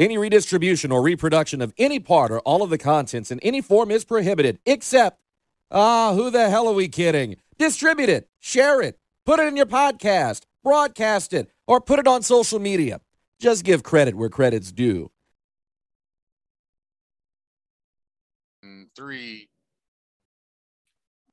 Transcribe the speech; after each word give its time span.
Any 0.00 0.16
redistribution 0.16 0.92
or 0.92 1.02
reproduction 1.02 1.60
of 1.60 1.74
any 1.76 2.00
part 2.00 2.30
or 2.30 2.40
all 2.40 2.62
of 2.62 2.70
the 2.70 2.78
contents 2.78 3.30
in 3.30 3.38
any 3.40 3.60
form 3.60 3.90
is 3.90 4.02
prohibited, 4.02 4.58
except, 4.64 5.20
ah, 5.70 6.14
who 6.14 6.30
the 6.30 6.48
hell 6.48 6.68
are 6.68 6.72
we 6.72 6.88
kidding? 6.88 7.36
Distribute 7.58 8.08
it, 8.08 8.26
share 8.38 8.80
it, 8.80 8.98
put 9.26 9.38
it 9.38 9.46
in 9.46 9.58
your 9.58 9.66
podcast, 9.66 10.44
broadcast 10.64 11.34
it, 11.34 11.50
or 11.66 11.82
put 11.82 11.98
it 11.98 12.08
on 12.08 12.22
social 12.22 12.58
media. 12.58 13.02
Just 13.40 13.62
give 13.62 13.82
credit 13.82 14.14
where 14.14 14.30
credit's 14.30 14.72
due. 14.72 15.10
Three. 18.96 19.50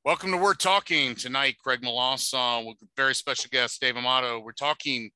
Welcome 0.03 0.31
to 0.31 0.37
We're 0.37 0.55
Talking 0.55 1.15
tonight, 1.15 1.55
Craig 1.63 1.79
Melanson 1.81 2.65
with 2.65 2.77
very 2.97 3.15
special 3.15 3.47
guest 3.49 3.79
Dave 3.79 3.95
Amato. 3.95 4.41
We're 4.41 4.51
talking 4.51 5.11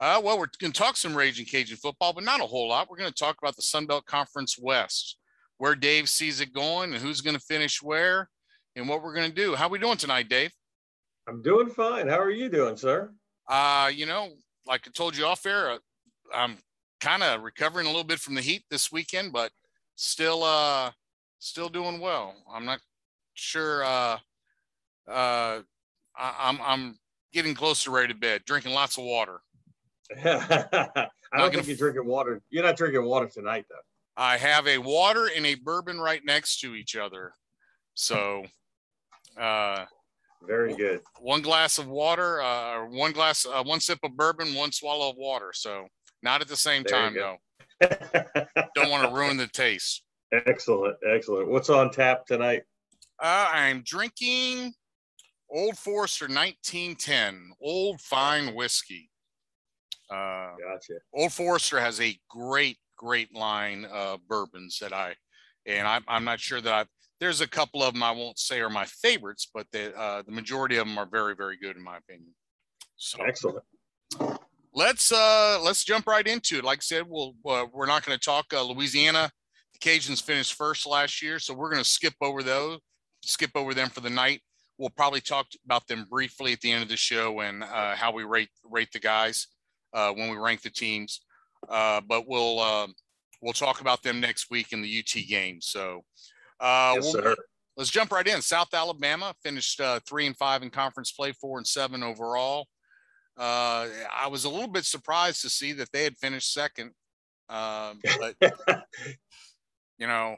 uh, 0.00 0.20
well, 0.22 0.38
we're 0.38 0.46
going 0.60 0.72
to 0.72 0.78
talk 0.78 0.96
some 0.96 1.16
Raging 1.16 1.46
Cajun 1.46 1.76
football, 1.76 2.12
but 2.12 2.24
not 2.24 2.40
a 2.40 2.46
whole 2.46 2.68
lot. 2.68 2.88
We're 2.88 2.98
going 2.98 3.10
to 3.10 3.14
talk 3.14 3.36
about 3.42 3.56
the 3.56 3.62
Sun 3.62 3.86
Belt 3.86 4.06
Conference 4.06 4.56
West, 4.58 5.16
where 5.58 5.74
Dave 5.74 6.08
sees 6.08 6.40
it 6.40 6.52
going, 6.52 6.92
and 6.92 7.02
who's 7.02 7.20
going 7.20 7.36
to 7.36 7.42
finish 7.42 7.82
where, 7.82 8.28
and 8.76 8.88
what 8.88 9.02
we're 9.02 9.14
going 9.14 9.28
to 9.28 9.34
do. 9.34 9.54
How 9.54 9.68
we 9.68 9.78
doing 9.78 9.96
tonight, 9.96 10.28
Dave? 10.28 10.52
I'm 11.28 11.42
doing 11.42 11.68
fine. 11.68 12.08
How 12.08 12.20
are 12.20 12.30
you 12.30 12.48
doing, 12.48 12.76
sir? 12.76 13.12
Uh, 13.48 13.90
you 13.92 14.06
know, 14.06 14.28
like 14.66 14.86
I 14.86 14.90
told 14.94 15.16
you 15.16 15.26
off 15.26 15.44
air, 15.44 15.72
uh, 15.72 15.78
I'm 16.34 16.58
kind 17.00 17.22
of 17.22 17.42
recovering 17.42 17.86
a 17.86 17.90
little 17.90 18.04
bit 18.04 18.20
from 18.20 18.34
the 18.34 18.40
heat 18.40 18.62
this 18.70 18.92
weekend, 18.92 19.32
but 19.32 19.50
still, 19.96 20.44
uh, 20.44 20.92
still 21.40 21.68
doing 21.68 21.98
well. 21.98 22.34
I'm 22.52 22.64
not 22.64 22.80
sure. 23.34 23.84
Uh, 23.84 24.18
uh, 25.08 25.60
I, 26.16 26.34
I'm 26.38 26.60
I'm 26.62 26.98
getting 27.32 27.54
close 27.54 27.84
to 27.84 27.90
ready 27.90 28.12
to 28.12 28.18
bed, 28.18 28.42
drinking 28.44 28.72
lots 28.72 28.98
of 28.98 29.04
water. 29.04 29.40
I 30.24 31.08
don't 31.36 31.52
think 31.52 31.66
you're 31.66 31.76
drinking 31.76 32.06
water. 32.06 32.40
You're 32.50 32.64
not 32.64 32.76
drinking 32.76 33.04
water 33.04 33.28
tonight, 33.28 33.66
though. 33.68 33.76
I 34.16 34.36
have 34.36 34.66
a 34.66 34.78
water 34.78 35.28
and 35.34 35.46
a 35.46 35.54
bourbon 35.54 36.00
right 36.00 36.20
next 36.24 36.60
to 36.60 36.74
each 36.74 36.96
other. 36.96 37.32
So, 37.94 38.44
uh, 39.38 39.84
very 40.46 40.74
good. 40.74 41.02
One 41.20 41.42
glass 41.42 41.78
of 41.78 41.88
water, 41.88 42.40
uh, 42.42 42.86
one 42.86 43.12
glass, 43.12 43.46
uh, 43.46 43.62
one 43.62 43.80
sip 43.80 43.98
of 44.02 44.16
bourbon, 44.16 44.54
one 44.54 44.72
swallow 44.72 45.10
of 45.10 45.16
water. 45.16 45.50
So, 45.52 45.86
not 46.22 46.40
at 46.40 46.48
the 46.48 46.56
same 46.56 46.84
there 46.84 46.98
time, 46.98 47.14
though. 47.14 47.36
Don't 48.74 48.90
want 48.90 49.08
to 49.08 49.14
ruin 49.14 49.36
the 49.36 49.46
taste. 49.46 50.04
Excellent, 50.32 50.96
excellent. 51.08 51.48
What's 51.48 51.70
on 51.70 51.90
tap 51.90 52.26
tonight? 52.26 52.62
Uh, 53.20 53.50
I'm 53.52 53.82
drinking 53.84 54.72
Old 55.50 55.78
Forester 55.78 56.26
1910, 56.26 57.52
old 57.60 58.00
fine 58.00 58.54
whiskey. 58.54 59.10
Uh, 60.10 60.52
gotcha. 60.58 60.94
Old 61.12 61.32
Forester 61.32 61.78
has 61.80 62.00
a 62.00 62.18
great, 62.28 62.78
great 62.96 63.34
line 63.34 63.84
of 63.86 64.20
bourbons 64.26 64.78
that 64.80 64.92
I, 64.92 65.14
and 65.66 65.86
I, 65.86 66.00
I'm 66.08 66.24
not 66.24 66.40
sure 66.40 66.60
that 66.60 66.72
I've. 66.72 66.88
There's 67.20 67.40
a 67.40 67.48
couple 67.48 67.82
of 67.82 67.94
them 67.94 68.02
I 68.02 68.12
won't 68.12 68.38
say 68.38 68.60
are 68.60 68.70
my 68.70 68.84
favorites, 68.84 69.48
but 69.52 69.66
the 69.72 69.96
uh, 69.98 70.22
the 70.22 70.32
majority 70.32 70.76
of 70.76 70.86
them 70.86 70.96
are 70.98 71.06
very, 71.06 71.34
very 71.34 71.56
good 71.56 71.76
in 71.76 71.82
my 71.82 71.96
opinion. 71.96 72.32
So 72.96 73.22
excellent. 73.26 73.64
Let's 74.72 75.10
uh 75.10 75.58
let's 75.62 75.84
jump 75.84 76.06
right 76.06 76.26
into 76.26 76.58
it. 76.58 76.64
Like 76.64 76.78
I 76.78 76.82
said, 76.82 77.04
we'll 77.08 77.34
uh, 77.44 77.66
we're 77.72 77.86
not 77.86 78.06
going 78.06 78.16
to 78.16 78.24
talk 78.24 78.46
uh, 78.52 78.62
Louisiana. 78.62 79.30
The 79.72 79.78
Cajuns 79.80 80.22
finished 80.22 80.54
first 80.54 80.86
last 80.86 81.20
year, 81.20 81.38
so 81.38 81.54
we're 81.54 81.70
going 81.70 81.82
to 81.82 81.88
skip 81.88 82.14
over 82.20 82.42
those, 82.42 82.78
skip 83.24 83.50
over 83.54 83.74
them 83.74 83.88
for 83.90 84.00
the 84.00 84.10
night. 84.10 84.40
We'll 84.78 84.90
probably 84.90 85.20
talk 85.20 85.46
about 85.64 85.88
them 85.88 86.06
briefly 86.08 86.52
at 86.52 86.60
the 86.60 86.70
end 86.70 86.84
of 86.84 86.88
the 86.88 86.96
show 86.96 87.40
and 87.40 87.64
uh, 87.64 87.96
how 87.96 88.12
we 88.12 88.22
rate 88.22 88.50
rate 88.64 88.90
the 88.92 89.00
guys 89.00 89.48
uh, 89.92 90.12
when 90.12 90.30
we 90.30 90.36
rank 90.36 90.62
the 90.62 90.70
teams. 90.70 91.20
Uh, 91.68 92.00
but 92.06 92.28
we'll 92.28 92.60
uh, 92.60 92.86
we'll 93.42 93.52
talk 93.52 93.80
about 93.80 94.02
them 94.02 94.20
next 94.20 94.50
week 94.50 94.72
in 94.72 94.82
the 94.82 94.98
UT 94.98 95.26
game. 95.28 95.60
So 95.60 96.02
uh, 96.60 96.92
yes, 96.96 97.14
we'll, 97.14 97.34
let's 97.76 97.90
jump 97.90 98.12
right 98.12 98.26
in. 98.26 98.40
South 98.42 98.72
Alabama 98.72 99.34
finished 99.42 99.80
uh, 99.80 100.00
three 100.08 100.26
and 100.26 100.36
five 100.36 100.62
in 100.62 100.70
conference 100.70 101.12
play, 101.12 101.32
four 101.32 101.58
and 101.58 101.66
seven 101.66 102.02
overall. 102.02 102.66
Uh, 103.36 103.86
I 104.12 104.28
was 104.30 104.44
a 104.44 104.48
little 104.48 104.68
bit 104.68 104.84
surprised 104.84 105.42
to 105.42 105.50
see 105.50 105.72
that 105.74 105.92
they 105.92 106.02
had 106.04 106.16
finished 106.16 106.52
second, 106.52 106.90
um, 107.48 108.00
but 108.18 108.34
you 109.98 110.06
know, 110.06 110.36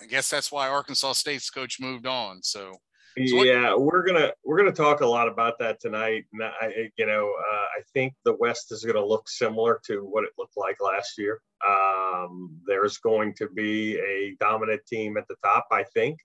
I 0.00 0.06
guess 0.06 0.28
that's 0.28 0.52
why 0.52 0.68
Arkansas 0.68 1.12
State's 1.12 1.50
coach 1.50 1.80
moved 1.80 2.06
on. 2.06 2.42
So 2.42 2.72
so 2.72 2.76
yeah, 3.18 3.74
we're 3.74 4.04
gonna 4.04 4.32
we're 4.44 4.58
gonna 4.58 4.72
talk 4.72 5.00
a 5.00 5.06
lot 5.06 5.28
about 5.28 5.58
that 5.58 5.80
tonight. 5.80 6.24
And 6.32 6.44
I, 6.44 6.90
you 6.96 7.06
know, 7.06 7.32
uh, 7.38 7.66
I 7.78 7.82
think 7.92 8.14
the 8.24 8.34
West 8.34 8.72
is 8.72 8.84
gonna 8.84 9.04
look 9.04 9.28
similar 9.28 9.80
to 9.86 10.00
what 10.00 10.24
it 10.24 10.30
looked 10.38 10.56
like 10.56 10.76
last 10.80 11.18
year. 11.18 11.40
Um, 11.66 12.60
there's 12.66 12.98
going 12.98 13.34
to 13.34 13.48
be 13.48 13.98
a 13.98 14.36
dominant 14.40 14.82
team 14.86 15.16
at 15.16 15.26
the 15.28 15.36
top, 15.42 15.66
I 15.72 15.84
think, 15.84 16.18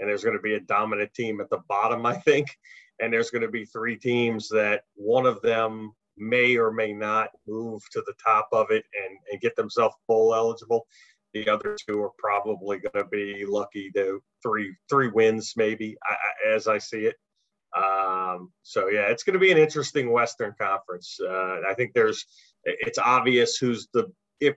and 0.00 0.08
there's 0.08 0.24
going 0.24 0.36
to 0.36 0.42
be 0.42 0.54
a 0.54 0.60
dominant 0.60 1.14
team 1.14 1.40
at 1.40 1.48
the 1.50 1.62
bottom, 1.68 2.04
I 2.04 2.14
think, 2.14 2.48
and 3.00 3.12
there's 3.12 3.30
going 3.30 3.42
to 3.42 3.48
be 3.48 3.64
three 3.64 3.96
teams 3.96 4.48
that 4.50 4.82
one 4.94 5.26
of 5.26 5.40
them 5.42 5.92
may 6.16 6.56
or 6.56 6.70
may 6.70 6.92
not 6.92 7.30
move 7.46 7.82
to 7.92 8.02
the 8.06 8.14
top 8.24 8.48
of 8.52 8.70
it 8.70 8.84
and, 9.04 9.18
and 9.30 9.40
get 9.40 9.56
themselves 9.56 9.96
bowl 10.06 10.34
eligible. 10.34 10.86
The 11.34 11.48
other 11.48 11.76
two 11.88 12.00
are 12.00 12.12
probably 12.16 12.78
going 12.78 13.04
to 13.04 13.10
be 13.10 13.44
lucky 13.46 13.90
to 13.96 14.22
three 14.42 14.74
three 14.88 15.08
wins, 15.08 15.54
maybe 15.56 15.96
as 16.48 16.68
I 16.68 16.78
see 16.78 17.06
it. 17.06 17.16
Um, 17.76 18.52
so 18.62 18.88
yeah, 18.88 19.08
it's 19.08 19.24
going 19.24 19.34
to 19.34 19.40
be 19.40 19.50
an 19.50 19.58
interesting 19.58 20.12
Western 20.12 20.54
Conference. 20.60 21.18
Uh, 21.20 21.60
I 21.68 21.74
think 21.76 21.92
there's 21.92 22.24
it's 22.64 22.98
obvious 22.98 23.56
who's 23.56 23.88
the 23.92 24.10
if 24.40 24.54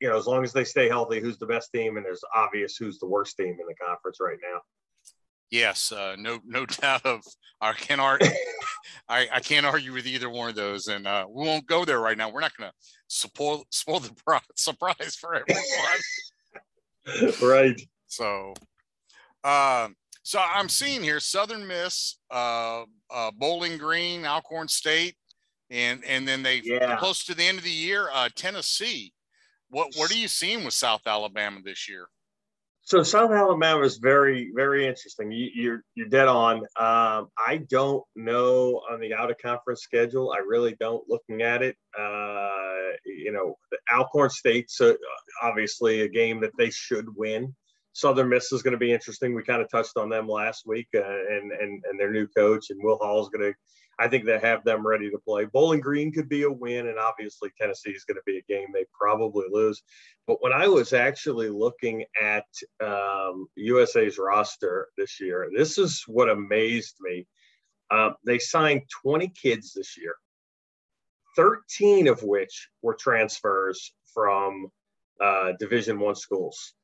you 0.00 0.08
know 0.08 0.16
as 0.16 0.26
long 0.26 0.44
as 0.44 0.52
they 0.52 0.64
stay 0.64 0.88
healthy, 0.88 1.20
who's 1.20 1.38
the 1.38 1.46
best 1.46 1.72
team, 1.72 1.96
and 1.96 2.06
there's 2.06 2.24
obvious 2.34 2.76
who's 2.76 2.98
the 2.98 3.08
worst 3.08 3.36
team 3.36 3.56
in 3.60 3.66
the 3.66 3.74
conference 3.74 4.18
right 4.20 4.38
now. 4.42 4.60
Yes, 5.50 5.92
uh, 5.92 6.16
no 6.18 6.40
no 6.44 6.64
doubt 6.80 7.04
of 7.04 7.22
our 7.60 7.74
can't 7.74 8.00
argue. 8.00 8.30
I, 9.08 9.28
I 9.32 9.40
can't 9.40 9.66
argue 9.66 9.92
with 9.92 10.06
either 10.06 10.30
one 10.30 10.48
of 10.48 10.54
those, 10.54 10.88
and 10.88 11.06
uh, 11.06 11.26
we 11.28 11.46
won't 11.46 11.66
go 11.66 11.84
there 11.84 12.00
right 12.00 12.16
now. 12.16 12.30
We're 12.30 12.40
not 12.40 12.56
going 12.56 12.70
to 12.70 12.76
spoil 13.08 13.64
spoil 13.70 14.00
the 14.00 14.10
surprise 14.56 15.16
for 15.16 15.34
everyone. 15.34 15.62
right. 17.42 17.80
So, 18.06 18.54
um, 19.44 19.96
so 20.22 20.40
I'm 20.40 20.68
seeing 20.68 21.02
here 21.02 21.20
Southern 21.20 21.66
Miss, 21.66 22.18
uh, 22.30 22.84
uh, 23.10 23.30
Bowling 23.36 23.78
Green, 23.78 24.24
Alcorn 24.24 24.68
State, 24.68 25.16
and 25.70 26.04
and 26.04 26.26
then 26.26 26.42
they 26.42 26.60
yeah. 26.64 26.96
close 26.96 27.24
to 27.24 27.34
the 27.34 27.44
end 27.44 27.58
of 27.58 27.64
the 27.64 27.70
year, 27.70 28.08
uh, 28.12 28.28
Tennessee. 28.34 29.12
What 29.70 29.88
what 29.96 30.10
are 30.10 30.16
you 30.16 30.28
seeing 30.28 30.64
with 30.64 30.74
South 30.74 31.06
Alabama 31.06 31.60
this 31.64 31.88
year? 31.88 32.08
So 32.84 33.02
South 33.04 33.30
Alabama 33.30 33.82
is 33.84 33.98
very, 33.98 34.50
very 34.54 34.86
interesting. 34.86 35.30
You, 35.30 35.46
are 35.46 35.50
you're, 35.54 35.84
you're 35.94 36.08
dead 36.08 36.26
on. 36.26 36.58
Um, 36.76 37.28
I 37.38 37.64
don't 37.68 38.02
know 38.16 38.82
on 38.90 39.00
the 39.00 39.14
out 39.14 39.30
of 39.30 39.38
conference 39.38 39.82
schedule. 39.82 40.32
I 40.32 40.38
really 40.38 40.74
don't. 40.80 41.02
Looking 41.08 41.42
at 41.42 41.62
it, 41.62 41.76
uh, 41.98 42.50
you 43.06 43.32
know, 43.32 43.56
Alcorn 43.92 44.30
State's 44.30 44.80
obviously 45.40 46.00
a 46.00 46.08
game 46.08 46.40
that 46.40 46.56
they 46.58 46.70
should 46.70 47.06
win. 47.16 47.54
Southern 47.92 48.28
Miss 48.28 48.50
is 48.52 48.62
going 48.62 48.72
to 48.72 48.78
be 48.78 48.92
interesting. 48.92 49.34
We 49.34 49.44
kind 49.44 49.62
of 49.62 49.70
touched 49.70 49.96
on 49.96 50.08
them 50.08 50.26
last 50.26 50.62
week, 50.66 50.88
uh, 50.94 51.00
and 51.00 51.52
and 51.52 51.84
and 51.88 52.00
their 52.00 52.10
new 52.10 52.26
coach 52.26 52.70
and 52.70 52.80
Will 52.82 52.98
Hall 52.98 53.22
is 53.22 53.28
going 53.28 53.52
to 53.52 53.58
I 54.02 54.08
think 54.08 54.24
they 54.24 54.40
have 54.40 54.64
them 54.64 54.84
ready 54.84 55.08
to 55.10 55.18
play. 55.18 55.44
Bowling 55.44 55.78
Green 55.78 56.10
could 56.10 56.28
be 56.28 56.42
a 56.42 56.50
win, 56.50 56.88
and 56.88 56.98
obviously 56.98 57.50
Tennessee 57.56 57.92
is 57.92 58.02
going 58.02 58.16
to 58.16 58.22
be 58.26 58.38
a 58.38 58.52
game 58.52 58.66
they 58.72 58.84
probably 58.92 59.46
lose. 59.48 59.80
But 60.26 60.38
when 60.42 60.52
I 60.52 60.66
was 60.66 60.92
actually 60.92 61.50
looking 61.50 62.04
at 62.20 62.46
um, 62.84 63.46
USA's 63.54 64.18
roster 64.18 64.88
this 64.98 65.20
year, 65.20 65.48
this 65.56 65.78
is 65.78 66.02
what 66.08 66.28
amazed 66.28 66.96
me. 67.00 67.28
Uh, 67.92 68.10
they 68.26 68.40
signed 68.40 68.82
20 69.04 69.32
kids 69.40 69.72
this 69.72 69.96
year, 69.96 70.16
13 71.36 72.08
of 72.08 72.24
which 72.24 72.70
were 72.82 72.94
transfers 72.94 73.94
from 74.12 74.66
uh, 75.20 75.52
Division 75.60 76.00
One 76.00 76.16
schools. 76.16 76.74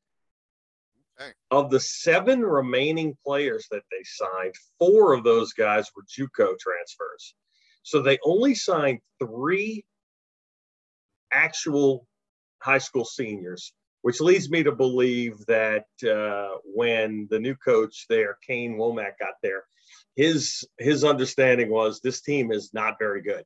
Okay. 1.19 1.31
Of 1.51 1.69
the 1.69 1.79
seven 1.79 2.41
remaining 2.41 3.17
players 3.25 3.67
that 3.71 3.83
they 3.91 4.03
signed, 4.03 4.55
four 4.77 5.13
of 5.13 5.23
those 5.23 5.53
guys 5.53 5.89
were 5.95 6.03
JUCO 6.03 6.57
transfers. 6.57 7.35
So 7.83 8.01
they 8.01 8.19
only 8.23 8.55
signed 8.55 8.99
three 9.21 9.83
actual 11.31 12.07
high 12.61 12.77
school 12.77 13.05
seniors, 13.05 13.73
which 14.01 14.21
leads 14.21 14.49
me 14.49 14.63
to 14.63 14.71
believe 14.71 15.45
that 15.47 15.85
uh, 16.03 16.57
when 16.63 17.27
the 17.29 17.39
new 17.39 17.55
coach 17.55 18.05
there, 18.09 18.37
Kane 18.45 18.77
Wommack, 18.77 19.19
got 19.19 19.35
there, 19.43 19.63
his 20.15 20.67
his 20.77 21.03
understanding 21.03 21.69
was 21.69 21.99
this 21.99 22.21
team 22.21 22.51
is 22.51 22.73
not 22.73 22.97
very 22.99 23.21
good, 23.21 23.43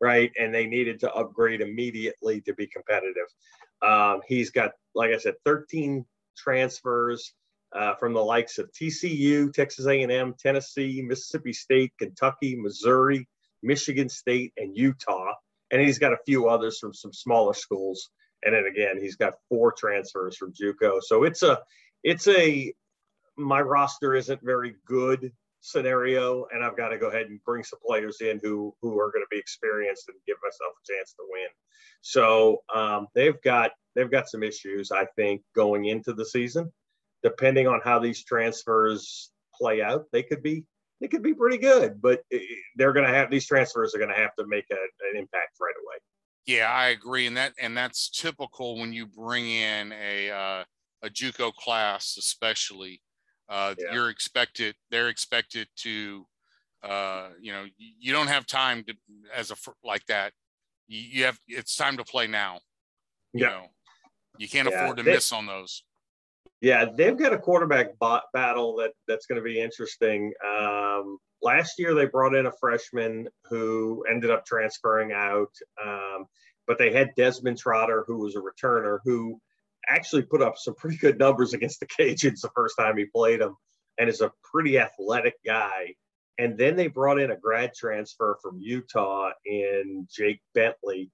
right? 0.00 0.30
And 0.38 0.54
they 0.54 0.66
needed 0.66 1.00
to 1.00 1.12
upgrade 1.12 1.60
immediately 1.60 2.40
to 2.42 2.54
be 2.54 2.66
competitive. 2.66 3.26
Um, 3.82 4.20
he's 4.26 4.50
got, 4.50 4.72
like 4.94 5.10
I 5.10 5.18
said, 5.18 5.34
13 5.44 6.04
transfers 6.36 7.32
uh, 7.74 7.94
from 7.94 8.12
the 8.12 8.24
likes 8.24 8.58
of 8.58 8.70
TCU, 8.72 9.52
Texas 9.52 9.86
A&M, 9.86 10.34
Tennessee, 10.38 11.02
Mississippi 11.02 11.52
State, 11.52 11.92
Kentucky, 11.98 12.56
Missouri, 12.56 13.28
Michigan 13.62 14.08
State, 14.08 14.52
and 14.56 14.76
Utah. 14.76 15.32
And 15.70 15.80
he's 15.80 15.98
got 15.98 16.12
a 16.12 16.18
few 16.24 16.48
others 16.48 16.78
from 16.78 16.94
some 16.94 17.12
smaller 17.12 17.54
schools. 17.54 18.10
and 18.44 18.54
then 18.54 18.66
again 18.66 19.00
he's 19.00 19.16
got 19.16 19.34
four 19.48 19.72
transfers 19.72 20.36
from 20.36 20.52
JUCO. 20.52 21.02
So 21.02 21.24
it's 21.24 21.42
a 21.42 21.58
it's 22.02 22.28
a 22.28 22.72
my 23.36 23.60
roster 23.60 24.14
isn't 24.14 24.40
very 24.42 24.76
good 24.86 25.32
scenario, 25.64 26.46
and 26.52 26.62
I've 26.62 26.76
got 26.76 26.88
to 26.88 26.98
go 26.98 27.08
ahead 27.08 27.26
and 27.26 27.42
bring 27.44 27.64
some 27.64 27.78
players 27.84 28.18
in 28.20 28.38
who 28.42 28.74
who 28.82 29.00
are 29.00 29.10
going 29.10 29.24
to 29.24 29.30
be 29.30 29.38
experienced 29.38 30.08
and 30.08 30.16
give 30.26 30.36
myself 30.42 30.74
a 30.76 30.92
chance 30.92 31.14
to 31.14 31.24
win. 31.30 31.48
So 32.02 32.62
um, 32.74 33.08
they've 33.14 33.40
got 33.42 33.72
they've 33.94 34.10
got 34.10 34.28
some 34.28 34.42
issues 34.42 34.92
I 34.92 35.06
think 35.16 35.42
going 35.54 35.86
into 35.86 36.12
the 36.12 36.24
season. 36.24 36.72
Depending 37.22 37.66
on 37.66 37.80
how 37.82 37.98
these 37.98 38.22
transfers 38.22 39.30
play 39.58 39.80
out, 39.80 40.04
they 40.12 40.22
could 40.22 40.42
be 40.42 40.64
they 41.00 41.08
could 41.08 41.22
be 41.22 41.34
pretty 41.34 41.58
good, 41.58 42.00
but 42.00 42.22
they're 42.76 42.92
going 42.92 43.06
to 43.06 43.12
have 43.12 43.30
these 43.30 43.46
transfers 43.46 43.94
are 43.94 43.98
going 43.98 44.10
to 44.10 44.20
have 44.20 44.34
to 44.38 44.46
make 44.46 44.66
a, 44.70 44.74
an 44.74 45.16
impact 45.16 45.56
right 45.60 45.74
away. 45.82 45.96
Yeah, 46.46 46.70
I 46.70 46.88
agree, 46.88 47.26
and 47.26 47.36
that 47.38 47.54
and 47.58 47.74
that's 47.74 48.10
typical 48.10 48.78
when 48.78 48.92
you 48.92 49.06
bring 49.06 49.48
in 49.48 49.92
a 49.92 50.30
uh, 50.30 50.64
a 51.02 51.08
JUCO 51.08 51.54
class, 51.54 52.16
especially. 52.18 53.00
Uh, 53.54 53.74
yeah. 53.78 53.94
You're 53.94 54.10
expected; 54.10 54.74
they're 54.90 55.08
expected 55.08 55.68
to, 55.76 56.26
uh, 56.82 57.28
you 57.40 57.52
know, 57.52 57.66
you 57.78 58.12
don't 58.12 58.26
have 58.26 58.46
time 58.46 58.82
to 58.84 58.94
as 59.32 59.52
a 59.52 59.56
like 59.84 60.04
that. 60.06 60.32
You, 60.88 61.00
you 61.00 61.24
have 61.24 61.38
it's 61.46 61.76
time 61.76 61.96
to 61.98 62.04
play 62.04 62.26
now. 62.26 62.58
You 63.32 63.44
yeah. 63.44 63.50
know, 63.50 63.66
you 64.38 64.48
can't 64.48 64.68
yeah. 64.68 64.82
afford 64.82 64.96
to 64.96 65.04
they, 65.04 65.12
miss 65.12 65.32
on 65.32 65.46
those. 65.46 65.84
Yeah, 66.62 66.86
they've 66.96 67.16
got 67.16 67.32
a 67.32 67.38
quarterback 67.38 67.96
bot 68.00 68.24
battle 68.32 68.74
that 68.78 68.90
that's 69.06 69.26
going 69.26 69.40
to 69.40 69.44
be 69.44 69.60
interesting. 69.60 70.32
Um, 70.44 71.18
last 71.40 71.78
year 71.78 71.94
they 71.94 72.06
brought 72.06 72.34
in 72.34 72.46
a 72.46 72.52
freshman 72.58 73.28
who 73.44 74.04
ended 74.10 74.30
up 74.30 74.44
transferring 74.44 75.12
out, 75.12 75.52
um, 75.80 76.26
but 76.66 76.76
they 76.76 76.92
had 76.92 77.14
Desmond 77.16 77.58
Trotter, 77.58 78.02
who 78.08 78.18
was 78.18 78.34
a 78.34 78.40
returner, 78.40 78.98
who 79.04 79.40
actually 79.88 80.22
put 80.22 80.42
up 80.42 80.56
some 80.56 80.74
pretty 80.74 80.96
good 80.96 81.18
numbers 81.18 81.54
against 81.54 81.80
the 81.80 81.86
Cajuns 81.86 82.40
the 82.40 82.50
first 82.54 82.76
time 82.78 82.96
he 82.96 83.06
played 83.06 83.40
them, 83.40 83.56
and 83.98 84.08
is 84.08 84.20
a 84.20 84.32
pretty 84.42 84.78
athletic 84.78 85.34
guy. 85.44 85.94
And 86.38 86.58
then 86.58 86.76
they 86.76 86.88
brought 86.88 87.20
in 87.20 87.30
a 87.30 87.36
grad 87.36 87.72
transfer 87.74 88.36
from 88.42 88.58
Utah 88.60 89.30
in 89.46 90.08
Jake 90.14 90.40
Bentley. 90.54 91.10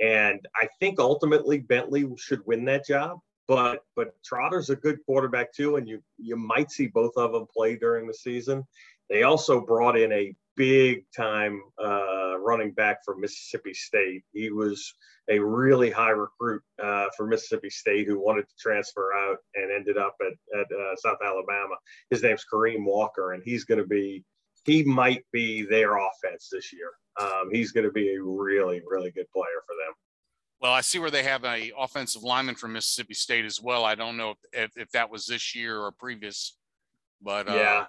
And 0.00 0.40
I 0.56 0.68
think 0.80 0.98
ultimately 0.98 1.58
Bentley 1.58 2.06
should 2.16 2.40
win 2.46 2.64
that 2.64 2.86
job 2.86 3.18
but 3.48 3.84
but 3.96 4.14
Trotter's 4.22 4.70
a 4.70 4.76
good 4.76 4.98
quarterback 5.04 5.52
too, 5.52 5.76
and 5.76 5.88
you 5.88 6.02
you 6.18 6.36
might 6.36 6.70
see 6.70 6.86
both 6.86 7.12
of 7.16 7.32
them 7.32 7.46
play 7.54 7.76
during 7.76 8.06
the 8.06 8.14
season. 8.14 8.64
They 9.10 9.24
also 9.24 9.60
brought 9.60 9.98
in 9.98 10.12
a 10.12 10.34
big 10.56 11.04
time 11.16 11.62
uh, 11.82 12.38
running 12.38 12.72
back 12.72 12.98
from 13.04 13.20
Mississippi 13.20 13.74
State. 13.74 14.22
He 14.32 14.50
was 14.50 14.94
a 15.30 15.38
really 15.38 15.90
high 15.90 16.10
recruit 16.10 16.62
uh, 16.82 17.06
for 17.16 17.26
Mississippi 17.26 17.70
State 17.70 18.06
who 18.06 18.18
wanted 18.18 18.42
to 18.48 18.54
transfer 18.58 19.12
out 19.14 19.38
and 19.54 19.70
ended 19.70 19.98
up 19.98 20.16
at, 20.20 20.60
at 20.60 20.66
uh, 20.72 20.96
South 20.96 21.18
Alabama. 21.24 21.74
His 22.10 22.22
name's 22.22 22.44
Kareem 22.52 22.84
Walker, 22.84 23.32
and 23.32 23.42
he's 23.44 23.64
going 23.64 23.80
to 23.80 23.86
be 23.86 24.24
he 24.64 24.84
might 24.84 25.24
be 25.32 25.62
their 25.62 25.96
offense 25.96 26.48
this 26.52 26.72
year. 26.72 26.90
Um, 27.20 27.50
he's 27.50 27.72
going 27.72 27.86
to 27.86 27.92
be 27.92 28.14
a 28.14 28.22
really 28.22 28.82
really 28.88 29.10
good 29.10 29.30
player 29.32 29.62
for 29.66 29.74
them. 29.84 29.94
Well, 30.60 30.72
I 30.72 30.80
see 30.80 31.00
where 31.00 31.10
they 31.10 31.24
have 31.24 31.44
a 31.44 31.72
offensive 31.76 32.22
lineman 32.22 32.54
from 32.54 32.72
Mississippi 32.74 33.14
State 33.14 33.44
as 33.44 33.60
well. 33.60 33.84
I 33.84 33.96
don't 33.96 34.16
know 34.16 34.30
if, 34.30 34.36
if, 34.52 34.70
if 34.76 34.90
that 34.92 35.10
was 35.10 35.26
this 35.26 35.56
year 35.56 35.76
or 35.80 35.90
previous, 35.90 36.56
but 37.20 37.48
uh, 37.48 37.54
yeah, 37.54 37.84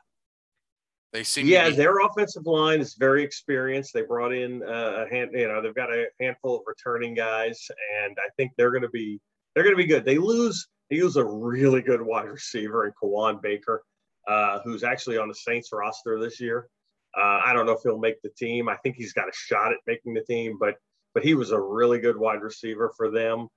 they 1.13 1.23
seem. 1.23 1.47
Yeah, 1.47 1.69
be- 1.69 1.75
their 1.75 1.99
offensive 1.99 2.45
line 2.45 2.81
is 2.81 2.95
very 2.95 3.23
experienced. 3.23 3.93
They 3.93 4.01
brought 4.01 4.33
in 4.33 4.63
uh, 4.63 5.05
a 5.05 5.09
hand, 5.09 5.31
you 5.33 5.47
know, 5.47 5.61
they've 5.61 5.75
got 5.75 5.93
a 5.93 6.07
handful 6.19 6.55
of 6.57 6.63
returning 6.65 7.13
guys, 7.13 7.65
and 8.03 8.17
I 8.19 8.29
think 8.35 8.51
they're 8.57 8.71
going 8.71 8.83
to 8.83 8.89
be 8.89 9.19
they're 9.53 9.63
going 9.63 9.75
to 9.75 9.81
be 9.81 9.87
good. 9.87 10.03
They 10.03 10.17
lose 10.17 10.67
they 10.89 10.99
lose 11.01 11.15
a 11.15 11.23
really 11.23 11.81
good 11.81 12.01
wide 12.01 12.27
receiver 12.27 12.85
in 12.85 12.93
Kawaan 13.01 13.41
Baker, 13.41 13.83
uh, 14.27 14.59
who's 14.63 14.83
actually 14.83 15.17
on 15.17 15.27
the 15.27 15.35
Saints 15.35 15.69
roster 15.71 16.19
this 16.19 16.41
year. 16.41 16.67
Uh, 17.15 17.41
I 17.45 17.53
don't 17.53 17.67
know 17.67 17.73
if 17.73 17.81
he'll 17.83 17.99
make 17.99 18.21
the 18.23 18.31
team. 18.35 18.67
I 18.67 18.75
think 18.77 18.95
he's 18.95 19.13
got 19.13 19.29
a 19.29 19.33
shot 19.33 19.71
at 19.71 19.77
making 19.85 20.15
the 20.15 20.23
team, 20.23 20.57
but 20.59 20.75
but 21.13 21.23
he 21.23 21.35
was 21.35 21.51
a 21.51 21.61
really 21.61 21.99
good 21.99 22.17
wide 22.17 22.41
receiver 22.41 22.91
for 22.97 23.11
them. 23.11 23.47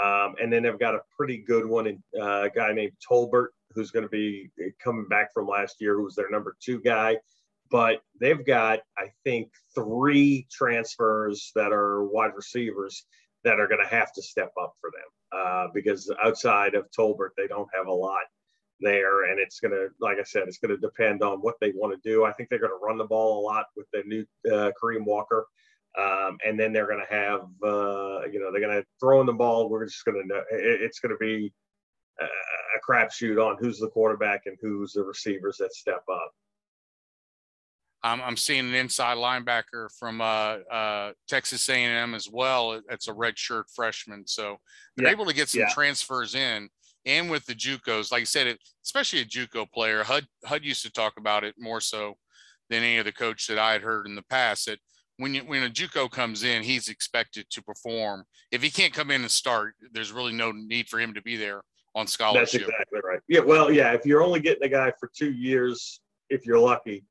Um, 0.00 0.36
and 0.40 0.52
then 0.52 0.62
they've 0.62 0.78
got 0.78 0.94
a 0.94 1.00
pretty 1.16 1.38
good 1.38 1.66
one, 1.66 1.88
in, 1.88 2.02
uh, 2.16 2.42
a 2.42 2.50
guy 2.50 2.72
named 2.72 2.92
Tolbert, 3.10 3.48
who's 3.74 3.90
going 3.90 4.04
to 4.04 4.08
be 4.08 4.50
coming 4.82 5.06
back 5.08 5.32
from 5.32 5.46
last 5.46 5.76
year, 5.80 5.96
who's 5.96 6.14
their 6.14 6.30
number 6.30 6.56
two 6.60 6.80
guy. 6.80 7.18
But 7.70 8.00
they've 8.20 8.44
got, 8.44 8.80
I 8.98 9.12
think, 9.24 9.52
three 9.74 10.46
transfers 10.50 11.52
that 11.54 11.72
are 11.72 12.04
wide 12.04 12.32
receivers 12.34 13.04
that 13.44 13.60
are 13.60 13.68
going 13.68 13.80
to 13.80 13.94
have 13.94 14.12
to 14.12 14.22
step 14.22 14.52
up 14.60 14.74
for 14.80 14.90
them 14.90 15.40
uh, 15.40 15.68
because 15.72 16.12
outside 16.22 16.74
of 16.74 16.90
Tolbert, 16.90 17.30
they 17.36 17.46
don't 17.46 17.68
have 17.74 17.86
a 17.86 17.92
lot 17.92 18.24
there. 18.80 19.30
And 19.30 19.38
it's 19.38 19.60
going 19.60 19.72
to, 19.72 19.88
like 20.00 20.18
I 20.18 20.24
said, 20.24 20.48
it's 20.48 20.58
going 20.58 20.74
to 20.74 20.80
depend 20.80 21.22
on 21.22 21.38
what 21.38 21.54
they 21.60 21.72
want 21.74 21.94
to 21.94 22.08
do. 22.08 22.24
I 22.24 22.32
think 22.32 22.48
they're 22.48 22.58
going 22.58 22.72
to 22.72 22.84
run 22.84 22.98
the 22.98 23.04
ball 23.04 23.40
a 23.40 23.42
lot 23.46 23.66
with 23.76 23.86
the 23.92 24.02
new 24.04 24.26
uh, 24.52 24.72
Kareem 24.82 25.04
Walker. 25.04 25.46
Um, 25.98 26.38
and 26.46 26.58
then 26.58 26.72
they're 26.72 26.86
going 26.86 27.04
to 27.08 27.14
have, 27.14 27.42
uh, 27.64 28.26
you 28.30 28.40
know, 28.40 28.52
they're 28.52 28.60
going 28.60 28.80
to 28.80 28.86
throw 29.00 29.20
in 29.20 29.26
the 29.26 29.32
ball. 29.32 29.68
We're 29.68 29.86
just 29.86 30.04
going 30.04 30.20
to, 30.20 30.26
know 30.26 30.42
it's 30.50 31.00
going 31.00 31.10
to 31.10 31.18
be 31.18 31.52
a, 32.24 32.26
crapshoot 32.88 33.44
on 33.44 33.56
who's 33.60 33.78
the 33.78 33.88
quarterback 33.88 34.46
and 34.46 34.56
who's 34.60 34.92
the 34.92 35.02
receivers 35.02 35.58
that 35.58 35.72
step 35.72 36.02
up. 36.10 36.32
I'm, 38.02 38.22
I'm 38.22 38.36
seeing 38.36 38.60
an 38.60 38.74
inside 38.74 39.18
linebacker 39.18 39.88
from 39.98 40.20
uh, 40.20 40.58
uh, 40.72 41.12
Texas 41.28 41.68
A&M 41.68 42.14
as 42.14 42.28
well. 42.30 42.80
It's 42.88 43.08
a 43.08 43.12
redshirt 43.12 43.64
freshman, 43.74 44.26
so 44.26 44.56
they're 44.96 45.06
yeah. 45.06 45.12
able 45.12 45.26
to 45.26 45.34
get 45.34 45.50
some 45.50 45.60
yeah. 45.60 45.72
transfers 45.72 46.34
in. 46.34 46.70
And 47.06 47.30
with 47.30 47.44
the 47.46 47.54
JUCOs, 47.54 48.12
like 48.12 48.22
I 48.22 48.24
said, 48.24 48.46
it, 48.46 48.58
especially 48.84 49.20
a 49.20 49.24
JUCO 49.24 49.70
player, 49.72 50.02
HUD 50.02 50.26
HUD 50.44 50.64
used 50.64 50.82
to 50.82 50.92
talk 50.92 51.14
about 51.18 51.44
it 51.44 51.54
more 51.58 51.80
so 51.80 52.14
than 52.68 52.82
any 52.82 52.98
other 52.98 53.12
coach 53.12 53.46
that 53.46 53.58
I 53.58 53.72
had 53.72 53.82
heard 53.82 54.06
in 54.06 54.14
the 54.14 54.22
past. 54.22 54.66
That 54.66 54.78
when 55.16 55.34
you, 55.34 55.40
when 55.42 55.62
a 55.62 55.70
JUCO 55.70 56.10
comes 56.10 56.44
in, 56.44 56.62
he's 56.62 56.88
expected 56.88 57.46
to 57.50 57.62
perform. 57.62 58.24
If 58.50 58.62
he 58.62 58.70
can't 58.70 58.92
come 58.92 59.10
in 59.10 59.22
and 59.22 59.30
start, 59.30 59.74
there's 59.92 60.12
really 60.12 60.32
no 60.32 60.52
need 60.52 60.88
for 60.88 61.00
him 61.00 61.14
to 61.14 61.22
be 61.22 61.36
there 61.36 61.62
on 61.94 62.06
scholarship. 62.06 62.40
That's 62.40 62.54
exactly 62.54 63.00
right. 63.04 63.20
Yeah, 63.28 63.40
well, 63.40 63.70
yeah. 63.70 63.92
If 63.92 64.06
you're 64.06 64.22
only 64.22 64.40
getting 64.40 64.62
a 64.64 64.68
guy 64.68 64.92
for 64.98 65.10
two 65.16 65.32
years, 65.32 66.00
if 66.28 66.46
you're 66.46 66.58
lucky, 66.58 67.04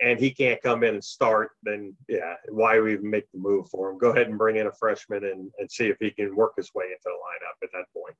and 0.00 0.18
he 0.18 0.30
can't 0.30 0.60
come 0.62 0.82
in 0.82 0.94
and 0.94 1.04
start, 1.04 1.50
then 1.62 1.94
yeah, 2.08 2.34
why 2.48 2.80
we 2.80 2.94
even 2.94 3.10
make 3.10 3.30
the 3.32 3.38
move 3.38 3.68
for 3.68 3.90
him? 3.90 3.98
Go 3.98 4.10
ahead 4.10 4.28
and 4.28 4.38
bring 4.38 4.56
in 4.56 4.66
a 4.66 4.72
freshman 4.72 5.24
and, 5.24 5.50
and 5.58 5.70
see 5.70 5.86
if 5.88 5.96
he 6.00 6.10
can 6.10 6.34
work 6.34 6.52
his 6.56 6.70
way 6.74 6.86
into 6.86 6.98
the 7.04 7.10
lineup 7.10 7.62
at 7.62 7.70
that 7.72 7.84
point. 7.94 8.16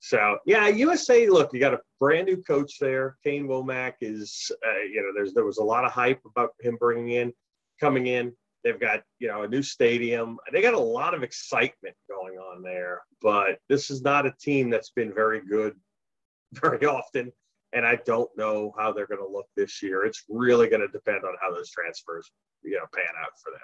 So 0.00 0.38
yeah, 0.46 0.68
USA. 0.68 1.28
Look, 1.28 1.52
you 1.52 1.60
got 1.60 1.74
a 1.74 1.80
brand 2.00 2.26
new 2.26 2.38
coach 2.42 2.78
there. 2.80 3.16
Kane 3.22 3.46
Wommack 3.46 3.94
is, 4.00 4.50
uh, 4.66 4.82
you 4.90 5.02
know, 5.02 5.12
there's 5.14 5.34
there 5.34 5.44
was 5.44 5.58
a 5.58 5.64
lot 5.64 5.84
of 5.84 5.92
hype 5.92 6.20
about 6.24 6.50
him 6.60 6.76
bringing 6.76 7.10
in 7.10 7.32
coming 7.80 8.06
in. 8.06 8.32
They've 8.64 8.78
got, 8.78 9.02
you 9.18 9.28
know, 9.28 9.42
a 9.42 9.48
new 9.48 9.62
stadium. 9.62 10.38
They 10.52 10.62
got 10.62 10.74
a 10.74 10.78
lot 10.78 11.14
of 11.14 11.22
excitement 11.22 11.96
going 12.08 12.38
on 12.38 12.62
there, 12.62 13.02
but 13.20 13.58
this 13.68 13.90
is 13.90 14.02
not 14.02 14.26
a 14.26 14.34
team 14.40 14.70
that's 14.70 14.90
been 14.90 15.12
very 15.12 15.40
good 15.40 15.74
very 16.52 16.86
often. 16.86 17.32
And 17.74 17.86
I 17.86 17.98
don't 18.04 18.30
know 18.36 18.74
how 18.78 18.92
they're 18.92 19.06
going 19.06 19.26
to 19.26 19.32
look 19.32 19.46
this 19.56 19.82
year. 19.82 20.04
It's 20.04 20.24
really 20.28 20.68
going 20.68 20.82
to 20.82 20.88
depend 20.88 21.24
on 21.24 21.34
how 21.40 21.52
those 21.54 21.70
transfers, 21.70 22.30
you 22.62 22.72
know, 22.72 22.86
pan 22.94 23.06
out 23.18 23.32
for 23.42 23.50
them. 23.50 23.60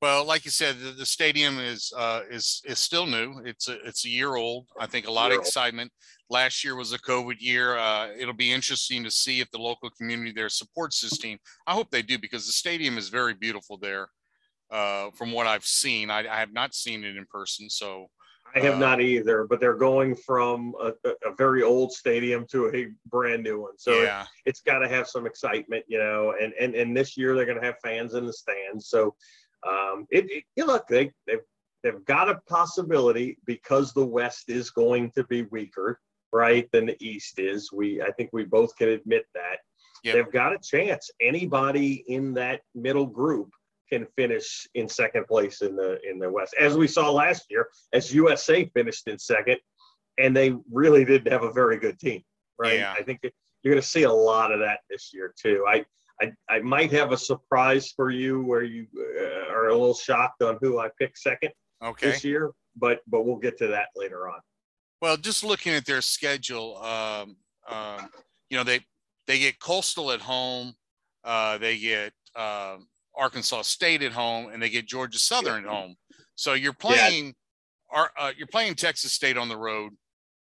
Well, 0.00 0.24
like 0.24 0.46
you 0.46 0.50
said, 0.50 0.78
the, 0.78 0.92
the 0.92 1.04
stadium 1.04 1.58
is 1.58 1.92
uh, 1.94 2.22
is 2.30 2.62
is 2.64 2.78
still 2.78 3.04
new. 3.04 3.42
It's 3.44 3.68
a 3.68 3.76
it's 3.86 4.06
a 4.06 4.08
year 4.08 4.34
old. 4.34 4.66
I 4.78 4.86
think 4.86 5.06
a 5.06 5.12
lot 5.12 5.30
of 5.30 5.38
excitement. 5.38 5.92
Last 6.30 6.64
year 6.64 6.74
was 6.74 6.94
a 6.94 6.98
COVID 6.98 7.36
year. 7.38 7.76
Uh, 7.76 8.08
it'll 8.18 8.32
be 8.32 8.50
interesting 8.50 9.04
to 9.04 9.10
see 9.10 9.40
if 9.40 9.50
the 9.50 9.58
local 9.58 9.90
community 9.90 10.32
there 10.32 10.48
supports 10.48 11.02
this 11.02 11.18
team. 11.18 11.38
I 11.66 11.74
hope 11.74 11.90
they 11.90 12.00
do 12.00 12.18
because 12.18 12.46
the 12.46 12.52
stadium 12.52 12.96
is 12.96 13.10
very 13.10 13.34
beautiful 13.34 13.76
there. 13.76 14.08
Uh, 14.70 15.10
from 15.12 15.32
what 15.32 15.46
I've 15.46 15.64
seen, 15.64 16.10
I, 16.10 16.20
I, 16.20 16.38
have 16.38 16.52
not 16.52 16.74
seen 16.74 17.02
it 17.02 17.16
in 17.16 17.26
person, 17.26 17.68
so 17.68 18.06
I 18.54 18.60
have 18.60 18.74
uh, 18.74 18.78
not 18.78 19.00
either. 19.00 19.44
But 19.44 19.58
they're 19.58 19.74
going 19.74 20.14
from 20.14 20.74
a, 20.80 20.92
a, 21.26 21.34
very 21.36 21.64
old 21.64 21.90
stadium 21.90 22.46
to 22.52 22.68
a 22.72 22.86
brand 23.08 23.42
new 23.42 23.60
one, 23.62 23.76
so 23.78 24.02
yeah. 24.02 24.26
it, 24.46 24.50
has 24.50 24.60
got 24.60 24.78
to 24.78 24.88
have 24.88 25.08
some 25.08 25.26
excitement, 25.26 25.84
you 25.88 25.98
know. 25.98 26.34
And 26.40 26.52
and 26.60 26.76
and 26.76 26.96
this 26.96 27.16
year 27.16 27.34
they're 27.34 27.46
going 27.46 27.60
to 27.60 27.66
have 27.66 27.80
fans 27.82 28.14
in 28.14 28.26
the 28.26 28.32
stands, 28.32 28.86
so 28.86 29.16
um, 29.66 30.06
it, 30.10 30.30
it, 30.30 30.44
you 30.56 30.66
look, 30.66 30.86
they, 30.88 31.10
they've, 31.26 31.40
they've 31.82 32.04
got 32.04 32.28
a 32.28 32.40
possibility 32.48 33.38
because 33.46 33.92
the 33.92 34.04
West 34.04 34.48
is 34.48 34.70
going 34.70 35.10
to 35.12 35.24
be 35.24 35.42
weaker, 35.42 36.00
right, 36.32 36.70
than 36.72 36.86
the 36.86 36.96
East 37.00 37.38
is. 37.38 37.70
We, 37.72 38.02
I 38.02 38.10
think 38.12 38.30
we 38.32 38.44
both 38.44 38.74
can 38.76 38.88
admit 38.88 39.24
that. 39.34 39.58
Yep. 40.04 40.14
They've 40.14 40.32
got 40.32 40.54
a 40.54 40.58
chance. 40.58 41.10
Anybody 41.20 42.04
in 42.08 42.32
that 42.34 42.62
middle 42.74 43.06
group 43.06 43.50
can 43.90 44.06
finish 44.16 44.66
in 44.74 44.88
second 44.88 45.26
place 45.26 45.62
in 45.62 45.76
the 45.76 45.98
in 46.08 46.18
the 46.18 46.30
West, 46.30 46.54
as 46.58 46.76
we 46.76 46.86
saw 46.86 47.10
last 47.10 47.46
year, 47.50 47.68
as 47.92 48.14
USA 48.14 48.64
finished 48.74 49.08
in 49.08 49.18
second, 49.18 49.58
and 50.18 50.36
they 50.36 50.54
really 50.70 51.04
didn't 51.04 51.32
have 51.32 51.42
a 51.42 51.52
very 51.52 51.78
good 51.78 51.98
team, 51.98 52.22
right? 52.58 52.78
Yeah. 52.78 52.94
I 52.96 53.02
think 53.02 53.20
you're 53.22 53.74
going 53.74 53.82
to 53.82 53.86
see 53.86 54.04
a 54.04 54.12
lot 54.12 54.52
of 54.52 54.60
that 54.60 54.80
this 54.88 55.10
year 55.12 55.34
too. 55.40 55.64
I 55.68 55.84
I, 56.20 56.32
I 56.48 56.58
might 56.60 56.92
have 56.92 57.12
a 57.12 57.16
surprise 57.16 57.92
for 57.96 58.10
you 58.10 58.42
where 58.44 58.62
you 58.62 58.86
uh, 58.98 59.52
are 59.52 59.68
a 59.68 59.72
little 59.72 59.94
shocked 59.94 60.42
on 60.42 60.58
who 60.60 60.78
I 60.78 60.88
picked 60.98 61.18
second 61.18 61.52
okay. 61.82 62.10
this 62.10 62.24
year. 62.24 62.52
but 62.76 63.00
but 63.06 63.24
we'll 63.24 63.36
get 63.36 63.58
to 63.58 63.68
that 63.68 63.88
later 63.96 64.28
on. 64.28 64.40
Well, 65.00 65.16
just 65.16 65.42
looking 65.42 65.72
at 65.72 65.86
their 65.86 66.02
schedule, 66.02 66.76
um, 66.82 67.36
um, 67.68 68.10
you 68.50 68.56
know 68.56 68.64
they 68.64 68.80
they 69.26 69.38
get 69.38 69.58
Coastal 69.58 70.12
at 70.12 70.20
home, 70.20 70.74
uh, 71.24 71.58
they 71.58 71.78
get 71.78 72.12
um, 72.36 72.88
Arkansas 73.20 73.62
State 73.62 74.02
at 74.02 74.12
home, 74.12 74.50
and 74.52 74.62
they 74.62 74.70
get 74.70 74.86
Georgia 74.86 75.18
Southern 75.18 75.64
at 75.64 75.70
home. 75.70 75.94
So 76.34 76.54
you're 76.54 76.72
playing, 76.72 77.34
yeah. 77.92 78.06
uh, 78.18 78.32
you're 78.36 78.46
playing 78.46 78.74
Texas 78.74 79.12
State 79.12 79.36
on 79.36 79.48
the 79.48 79.56
road. 79.56 79.92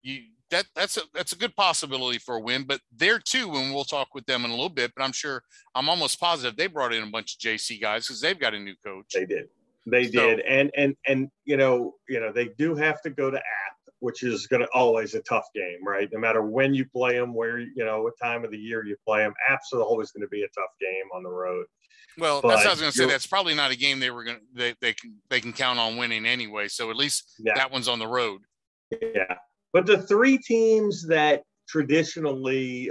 You 0.03 0.23
that 0.50 0.67
that's 0.75 0.97
a 0.97 1.03
that's 1.15 1.33
a 1.33 1.37
good 1.37 1.55
possibility 1.57 2.19
for 2.19 2.37
a 2.37 2.41
win. 2.41 2.65
But 2.65 2.81
there 2.95 3.19
too, 3.19 3.55
and 3.55 3.75
we'll 3.75 3.85
talk 3.85 4.15
with 4.15 4.27
them 4.27 4.45
in 4.45 4.50
a 4.50 4.55
little 4.55 4.69
bit. 4.69 4.93
But 4.97 5.05
I'm 5.05 5.12
sure 5.12 5.43
I'm 5.75 5.89
almost 5.89 6.21
positive 6.21 6.57
they 6.57 6.67
brought 6.67 6.93
in 6.93 7.03
a 7.03 7.11
bunch 7.11 7.35
of 7.35 7.41
JC 7.41 7.81
guys 7.81 8.07
because 8.07 8.21
they've 8.21 8.39
got 8.39 8.55
a 8.55 8.59
new 8.59 8.75
coach. 8.85 9.07
They 9.15 9.27
did, 9.27 9.49
they 9.87 10.05
so, 10.05 10.11
did, 10.11 10.41
and 10.41 10.71
and 10.77 10.97
and 11.07 11.31
you 11.45 11.57
know 11.57 11.95
you 12.09 12.21
know 12.21 12.33
they 12.33 12.49
do 12.59 12.75
have 12.75 13.00
to 13.03 13.11
go 13.11 13.31
to 13.31 13.39
App, 13.39 13.95
which 14.00 14.23
is 14.23 14.47
going 14.47 14.62
to 14.62 14.69
always 14.75 15.15
a 15.15 15.23
tough 15.23 15.47
game, 15.55 15.87
right? 15.87 16.09
No 16.12 16.19
matter 16.19 16.43
when 16.43 16.75
you 16.75 16.85
play 16.85 17.17
them, 17.17 17.35
where 17.35 17.59
you 17.59 17.85
know 17.85 18.03
what 18.03 18.15
time 18.21 18.45
of 18.45 18.50
the 18.50 18.59
year 18.59 18.85
you 18.85 18.97
play 19.07 19.23
them, 19.23 19.35
App's 19.49 19.73
always 19.73 20.11
going 20.11 20.23
to 20.23 20.29
be 20.29 20.43
a 20.43 20.49
tough 20.49 20.71
game 20.81 21.09
on 21.15 21.23
the 21.23 21.31
road. 21.31 21.67
Well, 22.19 22.43
but 22.43 22.49
that's 22.49 22.61
what 22.61 22.67
I 22.67 22.71
was 22.71 22.81
going 22.81 22.93
to 22.93 22.99
say. 22.99 23.07
That's 23.07 23.26
probably 23.26 23.55
not 23.55 23.71
a 23.71 23.76
game 23.76 24.00
they 24.00 24.11
were 24.11 24.25
going 24.25 24.38
to 24.38 24.43
they, 24.55 24.75
they 24.81 24.93
can 24.93 25.17
they 25.31 25.40
can 25.40 25.52
count 25.52 25.79
on 25.79 25.97
winning 25.97 26.26
anyway. 26.26 26.69
So 26.69 26.90
at 26.90 26.97
least 26.97 27.35
yeah. 27.38 27.55
that 27.57 27.71
one's 27.71 27.88
on 27.88 27.99
the 27.99 28.07
road. 28.07 28.43
Yeah, 28.90 29.37
but 29.73 29.87
the 29.87 30.02
three 30.02 30.38
teams 30.38 31.07
that 31.09 31.43
traditionally, 31.69 32.90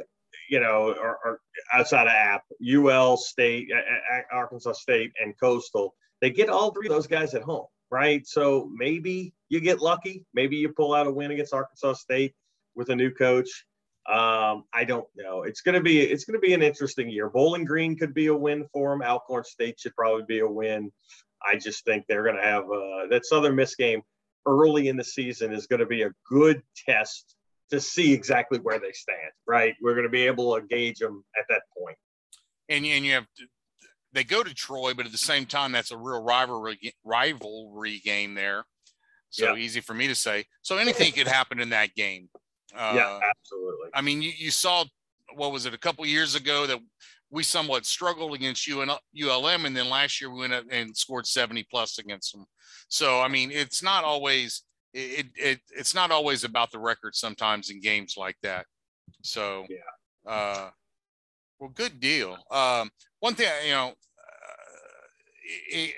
you 0.49 0.59
know, 0.59 0.95
are, 0.99 1.17
are 1.25 1.39
outside 1.73 2.07
of 2.07 2.13
App, 2.13 2.43
UL 2.65 3.17
State, 3.17 3.69
Arkansas 4.31 4.73
State, 4.73 5.11
and 5.21 5.33
Coastal, 5.39 5.93
they 6.21 6.29
get 6.29 6.49
all 6.49 6.71
three 6.71 6.88
of 6.88 6.93
those 6.93 7.07
guys 7.07 7.33
at 7.33 7.41
home, 7.41 7.65
right? 7.91 8.25
So 8.25 8.69
maybe 8.73 9.33
you 9.49 9.59
get 9.59 9.81
lucky. 9.81 10.25
Maybe 10.33 10.57
you 10.57 10.69
pull 10.69 10.93
out 10.93 11.07
a 11.07 11.11
win 11.11 11.31
against 11.31 11.53
Arkansas 11.53 11.93
State 11.93 12.33
with 12.75 12.89
a 12.89 12.95
new 12.95 13.11
coach. 13.11 13.65
Um, 14.07 14.63
I 14.73 14.85
don't 14.85 15.07
know. 15.15 15.43
It's 15.43 15.61
gonna 15.61 15.81
be 15.81 15.99
it's 16.01 16.25
gonna 16.25 16.39
be 16.39 16.53
an 16.53 16.63
interesting 16.63 17.09
year. 17.09 17.29
Bowling 17.29 17.65
Green 17.65 17.97
could 17.97 18.13
be 18.13 18.27
a 18.27 18.35
win 18.35 18.65
for 18.73 18.91
them. 18.91 19.01
Alcorn 19.01 19.43
State 19.43 19.79
should 19.79 19.95
probably 19.95 20.23
be 20.27 20.39
a 20.39 20.47
win. 20.47 20.91
I 21.45 21.57
just 21.57 21.85
think 21.85 22.05
they're 22.07 22.25
gonna 22.25 22.43
have 22.43 22.63
uh, 22.63 23.07
that 23.09 23.25
Southern 23.25 23.55
Miss 23.55 23.75
game 23.75 24.01
early 24.45 24.87
in 24.87 24.97
the 24.97 25.03
season 25.03 25.53
is 25.53 25.67
going 25.67 25.79
to 25.79 25.85
be 25.85 26.03
a 26.03 26.11
good 26.27 26.61
test 26.75 27.35
to 27.69 27.79
see 27.79 28.13
exactly 28.13 28.59
where 28.59 28.79
they 28.79 28.91
stand. 28.91 29.31
Right, 29.47 29.75
we're 29.81 29.93
going 29.93 30.05
to 30.05 30.11
be 30.11 30.25
able 30.25 30.55
to 30.55 30.65
gauge 30.65 30.99
them 30.99 31.23
at 31.37 31.45
that 31.49 31.61
point. 31.77 31.97
And 32.67 32.85
and 32.85 33.05
you 33.05 33.13
have 33.13 33.25
to, 33.37 33.45
they 34.13 34.23
go 34.23 34.43
to 34.43 34.53
Troy, 34.53 34.93
but 34.93 35.05
at 35.05 35.11
the 35.11 35.17
same 35.17 35.45
time, 35.45 35.71
that's 35.71 35.91
a 35.91 35.97
real 35.97 36.23
rivalry 36.23 36.93
rivalry 37.03 37.99
game 37.99 38.33
there. 38.33 38.65
So 39.31 39.53
yeah. 39.53 39.63
easy 39.63 39.81
for 39.81 39.93
me 39.93 40.07
to 40.07 40.15
say. 40.15 40.45
So 40.63 40.77
anything 40.77 41.11
could 41.11 41.27
happen 41.27 41.59
in 41.59 41.69
that 41.69 41.93
game. 41.93 42.29
Uh, 42.75 42.93
yeah, 42.95 43.19
absolutely. 43.29 43.89
I 43.93 44.01
mean, 44.01 44.21
you, 44.21 44.31
you 44.38 44.51
saw 44.51 44.85
what 45.35 45.51
was 45.51 45.65
it 45.65 45.73
a 45.73 45.77
couple 45.77 46.05
years 46.05 46.35
ago 46.35 46.65
that 46.67 46.79
we 47.31 47.43
somewhat 47.43 47.85
struggled 47.85 48.33
against 48.33 48.67
ULM, 48.69 49.65
and 49.65 49.75
then 49.75 49.89
last 49.89 50.19
year 50.19 50.31
we 50.31 50.39
went 50.39 50.53
up 50.53 50.65
and 50.71 50.95
scored 50.95 51.27
70 51.27 51.67
plus 51.69 51.99
against 51.99 52.33
them. 52.33 52.45
So 52.88 53.21
I 53.21 53.27
mean, 53.27 53.51
it's 53.51 53.83
not 53.83 54.03
always 54.03 54.63
it, 54.93 55.27
it 55.35 55.59
it's 55.71 55.93
not 55.93 56.11
always 56.11 56.43
about 56.43 56.71
the 56.71 56.79
record 56.79 57.15
sometimes 57.15 57.69
in 57.69 57.79
games 57.79 58.15
like 58.17 58.38
that. 58.41 58.65
So 59.21 59.65
yeah, 59.69 60.31
uh, 60.31 60.69
well, 61.59 61.69
good 61.73 61.99
deal. 61.99 62.38
Um, 62.49 62.89
one 63.19 63.35
thing 63.35 63.47
you 63.65 63.73
know, 63.73 63.88
uh, 63.89 65.43
it, 65.69 65.93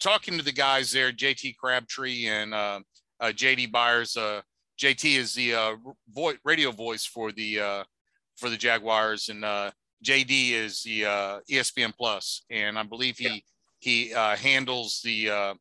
talking 0.00 0.38
to 0.38 0.44
the 0.44 0.52
guys 0.52 0.92
there, 0.92 1.12
JT 1.12 1.56
Crabtree 1.56 2.26
and 2.26 2.54
uh, 2.54 2.80
uh, 3.20 3.26
JD 3.26 3.70
Byers. 3.72 4.16
Uh, 4.16 4.40
JT 4.78 5.16
is 5.16 5.34
the 5.34 5.54
uh, 5.54 5.76
vo- 6.14 6.34
radio 6.44 6.70
voice 6.70 7.04
for 7.04 7.32
the 7.32 7.60
uh, 7.60 7.84
for 8.36 8.48
the 8.48 8.56
Jaguars, 8.56 9.28
and 9.28 9.44
uh, 9.44 9.70
JD 10.04 10.52
is 10.52 10.82
the 10.82 11.04
uh, 11.04 11.40
ESPN 11.50 11.92
Plus, 11.96 12.44
and 12.50 12.78
I 12.78 12.84
believe 12.84 13.18
he 13.18 13.28
yeah. 13.28 13.40
he 13.80 14.14
uh, 14.14 14.36
handles 14.36 15.00
the 15.02 15.30
uh, 15.30 15.54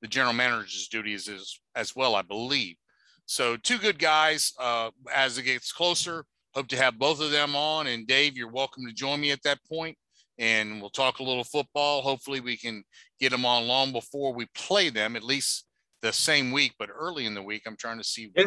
the 0.00 0.08
general 0.08 0.32
manager's 0.32 0.88
duties 0.88 1.28
as 1.28 1.58
as 1.74 1.96
well. 1.96 2.14
I 2.14 2.22
believe. 2.22 2.76
So 3.26 3.56
two 3.56 3.78
good 3.78 3.98
guys. 3.98 4.52
Uh, 4.58 4.90
as 5.12 5.36
it 5.36 5.42
gets 5.42 5.72
closer, 5.72 6.24
hope 6.54 6.68
to 6.68 6.76
have 6.76 6.98
both 6.98 7.20
of 7.20 7.32
them 7.32 7.56
on. 7.56 7.88
And 7.88 8.06
Dave, 8.06 8.36
you're 8.36 8.50
welcome 8.50 8.86
to 8.86 8.92
join 8.92 9.20
me 9.20 9.32
at 9.32 9.42
that 9.42 9.58
point, 9.68 9.98
and 10.38 10.80
we'll 10.80 10.90
talk 10.90 11.18
a 11.18 11.24
little 11.24 11.44
football. 11.44 12.02
Hopefully, 12.02 12.38
we 12.38 12.56
can 12.56 12.84
get 13.18 13.32
them 13.32 13.44
on 13.44 13.66
long 13.66 13.90
before 13.90 14.32
we 14.32 14.46
play 14.54 14.90
them, 14.90 15.16
at 15.16 15.24
least 15.24 15.64
the 16.02 16.12
same 16.12 16.52
week, 16.52 16.74
but 16.78 16.88
early 16.94 17.26
in 17.26 17.34
the 17.34 17.42
week. 17.42 17.62
I'm 17.66 17.76
trying 17.76 17.98
to 17.98 18.04
see. 18.04 18.30
Yeah. 18.36 18.46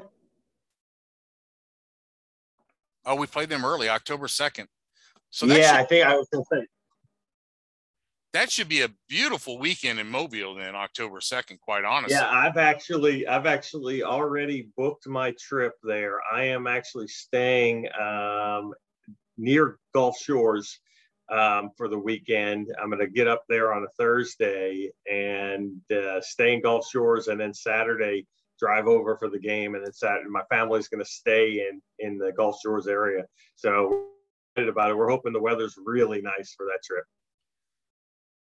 Oh, 3.06 3.16
we 3.16 3.28
played 3.28 3.50
them 3.50 3.66
early, 3.66 3.90
October 3.90 4.28
2nd. 4.28 4.68
So 5.32 5.46
yeah, 5.46 5.56
should, 5.56 5.80
I 5.80 5.84
think 5.86 6.06
I 6.06 6.16
was 6.16 6.28
going 6.32 6.44
to 6.44 6.56
say 6.56 6.68
that 8.34 8.52
should 8.52 8.70
be 8.70 8.82
a 8.82 8.90
beautiful 9.10 9.58
weekend 9.58 10.00
in 10.00 10.08
Mobile 10.08 10.56
then 10.56 10.76
October 10.76 11.20
2nd, 11.20 11.60
quite 11.60 11.84
honestly. 11.84 12.16
Yeah, 12.16 12.30
I've 12.30 12.58
actually 12.58 13.28
I've 13.28 13.46
actually 13.46 14.04
already 14.04 14.70
booked 14.78 15.08
my 15.08 15.34
trip 15.40 15.74
there. 15.84 16.20
I 16.32 16.44
am 16.46 16.68
actually 16.68 17.08
staying 17.08 17.88
um, 18.00 18.74
near 19.38 19.78
Gulf 19.94 20.18
Shores 20.18 20.80
um, 21.32 21.72
for 21.78 21.88
the 21.88 21.98
weekend. 21.98 22.68
I'm 22.82 22.90
going 22.90 23.00
to 23.00 23.08
get 23.08 23.28
up 23.28 23.44
there 23.48 23.74
on 23.74 23.84
a 23.84 23.88
Thursday 23.98 24.92
and 25.10 25.80
uh, 25.92 26.22
stay 26.22 26.54
in 26.54 26.62
Gulf 26.62 26.88
Shores, 26.90 27.28
and 27.28 27.40
then 27.40 27.54
Saturday 27.54 28.28
drive 28.60 28.88
over 28.88 29.18
for 29.18 29.30
the 29.30 29.40
game, 29.40 29.76
and 29.76 29.84
then 29.84 29.94
Saturday 29.94 30.30
my 30.30 30.44
family's 30.50 30.88
going 30.88 31.04
to 31.04 31.10
stay 31.10 31.68
in 31.68 31.82
in 32.00 32.18
the 32.18 32.32
Gulf 32.32 32.58
Shores 32.62 32.88
area. 32.88 33.26
So 33.56 34.06
excited 34.56 34.70
about 34.70 34.92
it. 34.92 34.98
We're 34.98 35.10
hoping 35.10 35.34
the 35.34 35.42
weather's 35.42 35.76
really 35.84 36.22
nice 36.22 36.54
for 36.56 36.66
that 36.68 36.80
trip. 36.84 37.06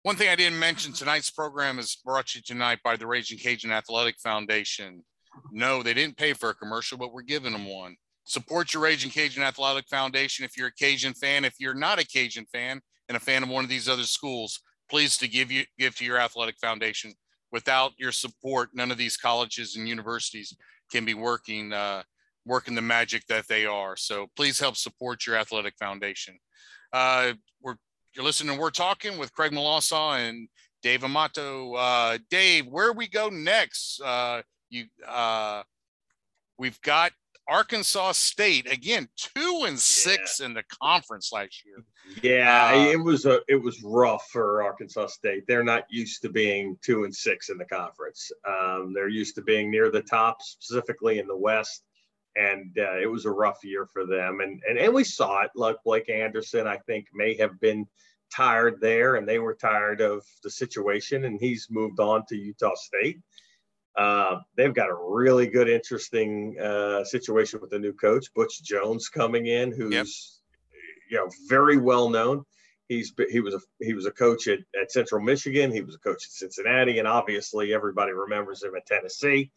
One 0.03 0.15
thing 0.15 0.29
I 0.29 0.36
didn't 0.36 0.60
mention 0.60 0.94
tonight's 0.94 1.29
program 1.29 1.79
is 1.79 1.98
brought 2.06 2.27
to 2.27 2.39
you 2.39 2.44
tonight 2.44 2.79
by 2.84 2.96
the 2.96 3.06
Raging 3.06 3.38
Cajun 3.38 3.72
Athletic 3.72 4.15
Foundation. 4.20 5.03
No, 5.51 5.84
they 5.84 5.94
didn't 5.94 6.17
pay 6.17 6.34
for 6.34 6.50
a 6.50 6.56
commercial, 6.56 6.98
but 6.98 7.13
we're 7.13 7.24
giving 7.24 7.51
them 7.51 7.67
one. 7.67 7.98
Support 8.29 8.74
your 8.74 8.84
Raging 8.84 9.10
Cajun 9.10 9.41
Athletic 9.41 9.88
Foundation 9.88 10.43
if 10.43 10.57
you're 10.57 10.67
a 10.67 10.74
Cajun 10.74 11.13
fan. 11.13 11.46
If 11.46 11.53
you're 11.60 11.74
not 11.74 11.98
a 11.98 12.05
Cajun 12.05 12.46
fan 12.51 12.81
and 13.07 13.15
a 13.15 13.22
fan 13.22 13.41
of 13.41 13.48
one 13.48 13.63
of 13.63 13.69
these 13.69 13.88
other 13.88 14.03
schools, 14.03 14.60
please 14.89 15.17
to 15.19 15.29
give 15.29 15.50
you 15.50 15.63
give 15.79 15.96
to 15.96 16.05
your 16.05 16.17
athletic 16.17 16.60
foundation. 16.60 17.13
Without 17.53 17.93
your 17.98 18.12
support, 18.12 18.72
none 18.74 18.91
of 18.91 18.98
these 18.98 19.15
colleges 19.15 19.77
and 19.77 19.88
universities 19.88 20.53
can 20.91 21.05
be 21.05 21.13
working 21.13 21.72
uh, 21.72 22.03
working 22.46 22.75
the 22.75 22.81
magic 22.81 23.25
that 23.27 23.48
they 23.48 23.65
are. 23.65 23.96
So 23.96 24.27
please 24.36 24.60
help 24.60 24.75
support 24.75 25.25
your 25.25 25.38
athletic 25.38 25.75
foundation. 25.79 26.38
Uh, 26.91 27.31
we're 27.62 27.77
you're 28.13 28.25
listening. 28.25 28.57
We're 28.57 28.72
talking 28.72 29.17
with 29.17 29.31
Craig 29.31 29.53
Melanson 29.53 30.29
and 30.29 30.50
Dave 30.84 31.05
Amato. 31.05 31.75
Uh, 31.75 32.17
Dave, 32.29 32.67
where 32.67 32.91
we 32.91 33.07
go 33.07 33.29
next? 33.29 34.01
Uh, 34.01 34.41
you 34.69 34.88
uh, 35.07 35.63
we've 36.57 36.81
got 36.81 37.13
Arkansas 37.49 38.13
State 38.13 38.71
again, 38.71 39.07
two 39.15 39.63
and 39.65 39.79
six 39.79 40.39
yeah. 40.39 40.47
in 40.47 40.53
the 40.53 40.63
conference 40.81 41.31
last 41.31 41.63
year. 41.65 41.83
Yeah, 42.21 42.71
uh, 42.73 42.91
it 42.91 43.01
was 43.01 43.25
a 43.25 43.41
it 43.47 43.61
was 43.61 43.81
rough 43.83 44.27
for 44.31 44.63
Arkansas 44.63 45.07
State. 45.07 45.45
They're 45.47 45.63
not 45.63 45.83
used 45.89 46.21
to 46.23 46.29
being 46.29 46.77
two 46.81 47.03
and 47.03 47.15
six 47.15 47.49
in 47.49 47.57
the 47.57 47.65
conference. 47.65 48.31
Um, 48.47 48.93
they're 48.93 49.09
used 49.09 49.35
to 49.35 49.41
being 49.41 49.69
near 49.71 49.91
the 49.91 50.01
top, 50.01 50.41
specifically 50.41 51.19
in 51.19 51.27
the 51.27 51.37
West 51.37 51.83
and 52.37 52.77
uh, 52.77 52.97
it 52.97 53.09
was 53.09 53.25
a 53.25 53.31
rough 53.31 53.63
year 53.63 53.87
for 53.91 54.05
them. 54.05 54.39
And, 54.41 54.61
and 54.69 54.77
and 54.77 54.93
we 54.93 55.03
saw 55.03 55.41
it. 55.41 55.51
Like 55.55 55.77
Blake 55.83 56.09
Anderson, 56.09 56.67
I 56.67 56.77
think 56.77 57.07
may 57.13 57.35
have 57.37 57.59
been 57.59 57.87
tired 58.33 58.79
there, 58.79 59.15
and 59.15 59.27
they 59.27 59.39
were 59.39 59.55
tired 59.55 60.01
of 60.01 60.23
the 60.43 60.49
situation, 60.49 61.25
and 61.25 61.39
he's 61.39 61.67
moved 61.69 61.99
on 61.99 62.25
to 62.27 62.37
Utah 62.37 62.75
State. 62.75 63.19
Uh, 63.97 64.39
they've 64.55 64.75
got 64.75 64.89
a 64.89 64.95
really 64.95 65.47
good, 65.47 65.67
interesting 65.67 66.55
uh, 66.59 67.03
situation 67.03 67.59
with 67.59 67.71
the 67.71 67.79
new 67.79 67.93
coach, 67.93 68.31
Butch 68.35 68.61
Jones, 68.61 69.09
coming 69.09 69.47
in, 69.47 69.71
who's 69.71 69.91
yep. 69.91 70.05
you 71.09 71.17
know 71.17 71.29
very 71.49 71.77
well 71.77 72.09
known. 72.09 72.45
He's 72.87 73.11
he 73.31 73.39
was 73.39 73.55
a 73.55 73.59
he 73.81 73.93
was 73.93 74.05
a 74.05 74.11
coach 74.11 74.47
at, 74.47 74.59
at 74.79 74.91
Central 74.91 75.21
Michigan. 75.21 75.71
He 75.71 75.81
was 75.81 75.95
a 75.95 75.99
coach 75.99 76.25
at 76.25 76.31
Cincinnati, 76.31 76.99
and 76.99 77.07
obviously 77.07 77.73
everybody 77.73 78.11
remembers 78.13 78.63
him 78.63 78.75
at 78.75 78.85
Tennessee. 78.85 79.51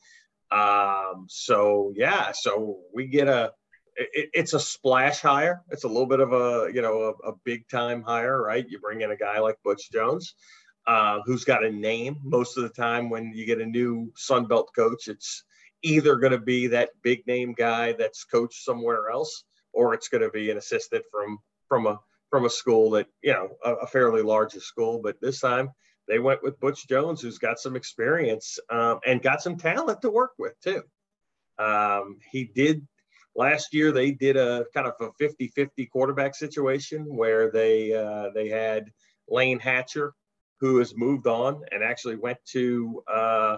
Um, 0.50 1.26
so 1.28 1.92
yeah, 1.94 2.32
so 2.32 2.78
we 2.94 3.06
get 3.06 3.28
a 3.28 3.52
it, 3.97 4.30
it's 4.32 4.54
a 4.54 4.61
splash 4.61 5.20
hire. 5.20 5.62
It's 5.70 5.85
a 5.85 5.88
little 5.88 6.06
bit 6.06 6.20
of 6.20 6.32
a 6.32 6.70
you 6.73 6.82
know 6.82 7.14
a, 7.25 7.28
a 7.28 7.32
big 7.44 7.68
time 7.68 8.02
hire, 8.02 8.42
right? 8.42 8.66
You 8.66 8.80
bring 8.80 9.02
in 9.02 9.11
a 9.11 9.16
guy 9.16 9.38
like 9.40 9.59
Butch 9.62 9.90
Jones, 9.92 10.35
uh, 10.87 11.21
who's 11.25 11.45
got 11.45 11.65
a 11.65 11.71
name. 11.71 12.19
Most 12.23 12.57
of 12.57 12.63
the 12.63 12.69
time, 12.69 13.11
when 13.11 13.33
you 13.35 13.47
get 13.47 13.61
a 13.61 13.67
new 13.67 14.13
Sun 14.17 14.47
Belt 14.47 14.71
coach, 14.75 15.09
it's 15.09 15.45
either 15.83 16.17
going 16.17 16.33
to 16.33 16.39
be 16.39 16.69
that 16.69 16.91
big 17.03 17.27
name 17.27 17.53
guy 17.53 17.93
that's 17.93 18.25
coached 18.25 18.65
somewhere 18.65 19.11
else, 19.11 19.45
or 19.73 19.95
it's 19.95 20.09
going 20.09 20.23
to 20.23 20.31
be 20.31 20.51
an 20.51 20.57
assistant 20.57 21.05
from 21.11 21.39
from 21.69 21.87
a 21.87 22.01
from 22.31 22.45
a 22.45 22.51
school 22.51 22.91
that 22.91 23.07
you 23.23 23.33
know 23.33 23.51
a, 23.65 23.75
a 23.75 23.87
fairly 23.87 24.23
larger 24.23 24.61
school. 24.61 25.01
But 25.03 25.21
this 25.21 25.41
time, 25.41 25.71
they 26.09 26.19
went 26.19 26.43
with 26.43 26.61
Butch 26.61 26.89
Jones, 26.89 27.21
who's 27.21 27.39
got 27.39 27.59
some 27.59 27.77
experience 27.77 28.59
um, 28.69 29.01
and 29.07 29.23
got 29.23 29.43
some 29.43 29.57
talent 29.57 30.03
to 30.03 30.11
work 30.11 30.33
with 30.39 30.59
too. 30.61 30.83
Um, 31.59 32.19
he 32.31 32.45
did 32.45 32.87
last 33.37 33.75
year. 33.75 33.93
They 33.93 34.11
did 34.13 34.37
a 34.37 34.65
kind 34.75 34.87
of 34.87 34.95
a 35.01 35.11
50-50 35.23 35.91
quarterback 35.91 36.35
situation 36.35 37.05
where 37.05 37.51
they 37.51 37.93
uh, 37.93 38.31
they 38.35 38.49
had 38.49 38.91
Layne 39.29 39.61
Hatcher, 39.61 40.15
who 40.61 40.79
has 40.79 40.97
moved 40.97 41.26
on 41.26 41.62
and 41.73 41.83
actually 41.83 42.17
went 42.17 42.38
to 42.45 43.02
uh, 43.12 43.57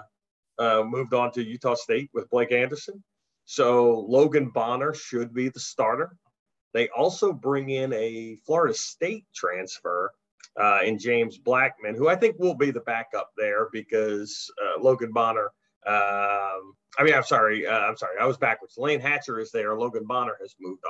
uh, 0.58 0.82
moved 0.86 1.14
on 1.14 1.32
to 1.32 1.42
Utah 1.42 1.74
State 1.74 2.10
with 2.14 2.30
Blake 2.30 2.52
Anderson. 2.52 3.02
So 3.44 4.06
Logan 4.08 4.50
Bonner 4.50 4.94
should 4.94 5.34
be 5.34 5.48
the 5.48 5.60
starter. 5.60 6.16
They 6.72 6.88
also 6.88 7.32
bring 7.32 7.70
in 7.70 7.92
a 7.92 8.36
Florida 8.46 8.74
State 8.74 9.26
transfer 9.34 10.12
uh, 10.60 10.80
in 10.84 10.98
James 10.98 11.38
Blackman, 11.38 11.94
who 11.94 12.08
I 12.08 12.16
think 12.16 12.38
will 12.38 12.54
be 12.54 12.70
the 12.70 12.80
backup 12.80 13.30
there 13.36 13.68
because 13.72 14.50
uh, 14.62 14.80
Logan 14.80 15.12
Bonner. 15.12 15.50
Um, 15.86 16.74
I 16.98 17.02
mean, 17.02 17.14
I'm 17.14 17.24
sorry, 17.24 17.66
uh, 17.66 17.78
I'm 17.78 17.96
sorry, 17.96 18.16
I 18.20 18.26
was 18.26 18.36
backwards. 18.36 18.74
Layne 18.78 19.00
Hatcher 19.00 19.40
is 19.40 19.50
there. 19.50 19.76
Logan 19.76 20.04
Bonner 20.06 20.36
has 20.40 20.54
moved 20.60 20.84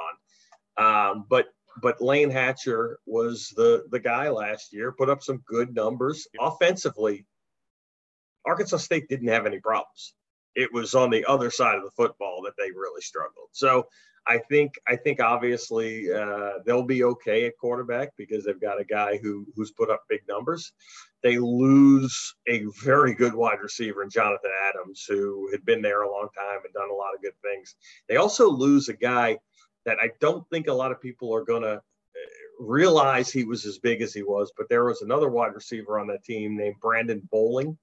on, 0.77 0.85
um, 0.85 1.27
but 1.31 1.47
but 1.81 2.01
Layne 2.01 2.31
Hatcher 2.31 2.99
was 3.07 3.53
the 3.57 3.85
the 3.91 4.01
guy 4.01 4.29
last 4.29 4.73
year. 4.73 4.93
Put 4.93 5.09
up 5.09 5.23
some 5.23 5.43
good 5.47 5.75
numbers 5.75 6.27
offensively. 6.41 7.27
Arkansas 8.45 8.79
State 8.79 9.09
didn't 9.09 9.29
have 9.29 9.47
any 9.47 9.61
problems. 9.61 10.15
It 10.55 10.73
was 10.73 10.95
on 10.95 11.11
the 11.11 11.25
other 11.27 11.51
side 11.51 11.77
of 11.77 11.85
the 11.85 11.91
football 11.93 12.43
that 12.43 12.55
they 12.59 12.71
really 12.71 13.01
struggled. 13.01 13.49
So 13.53 13.87
I 14.27 14.39
think 14.39 14.75
I 14.87 14.97
think 14.97 15.21
obviously 15.21 16.13
uh, 16.13 16.59
they'll 16.65 16.85
be 16.85 17.05
okay 17.05 17.47
at 17.47 17.59
quarterback 17.59 18.11
because 18.17 18.45
they've 18.45 18.61
got 18.61 18.81
a 18.81 18.85
guy 18.85 19.19
who 19.19 19.47
who's 19.57 19.73
put 19.73 19.91
up 19.91 20.05
big 20.09 20.21
numbers. 20.29 20.73
They 21.23 21.39
lose 21.39 22.35
a 22.49 22.65
very 22.83 23.15
good 23.15 23.35
wide 23.35 23.61
receiver 23.61 24.03
in 24.03 24.11
Jonathan 24.11 24.51
Adams, 24.69 25.05
who 25.09 25.49
had 25.51 25.65
been 25.65 25.83
there 25.83 26.03
a 26.03 26.11
long 26.11 26.29
time 26.37 26.61
and 26.65 26.75
done 26.75 26.91
a 26.91 26.95
lot 26.95 27.15
of 27.15 27.23
good 27.23 27.35
things. 27.43 27.75
They 28.09 28.17
also 28.17 28.49
lose 28.49 28.89
a 28.89 28.95
guy 28.95 29.39
that 29.85 29.99
I 30.01 30.11
don't 30.21 30.49
think 30.51 30.69
a 30.69 30.73
lot 30.73 30.93
of 30.93 31.01
people 31.01 31.35
are 31.35 31.45
going 31.45 31.63
to 31.63 31.75
uh, 31.75 31.81
realize 32.61 33.31
he 33.31 33.45
was 33.45 33.67
as 33.67 33.79
big 33.79 34.03
as 34.03 34.13
he 34.15 34.23
was, 34.23 34.53
but 34.57 34.69
there 34.69 34.85
was 34.85 35.03
another 35.03 35.29
wide 35.29 35.55
receiver 35.55 35.99
on 35.99 36.07
that 36.09 36.25
team 36.25 36.57
named 36.57 36.77
Brandon 36.81 37.27
Bowling, 37.31 37.77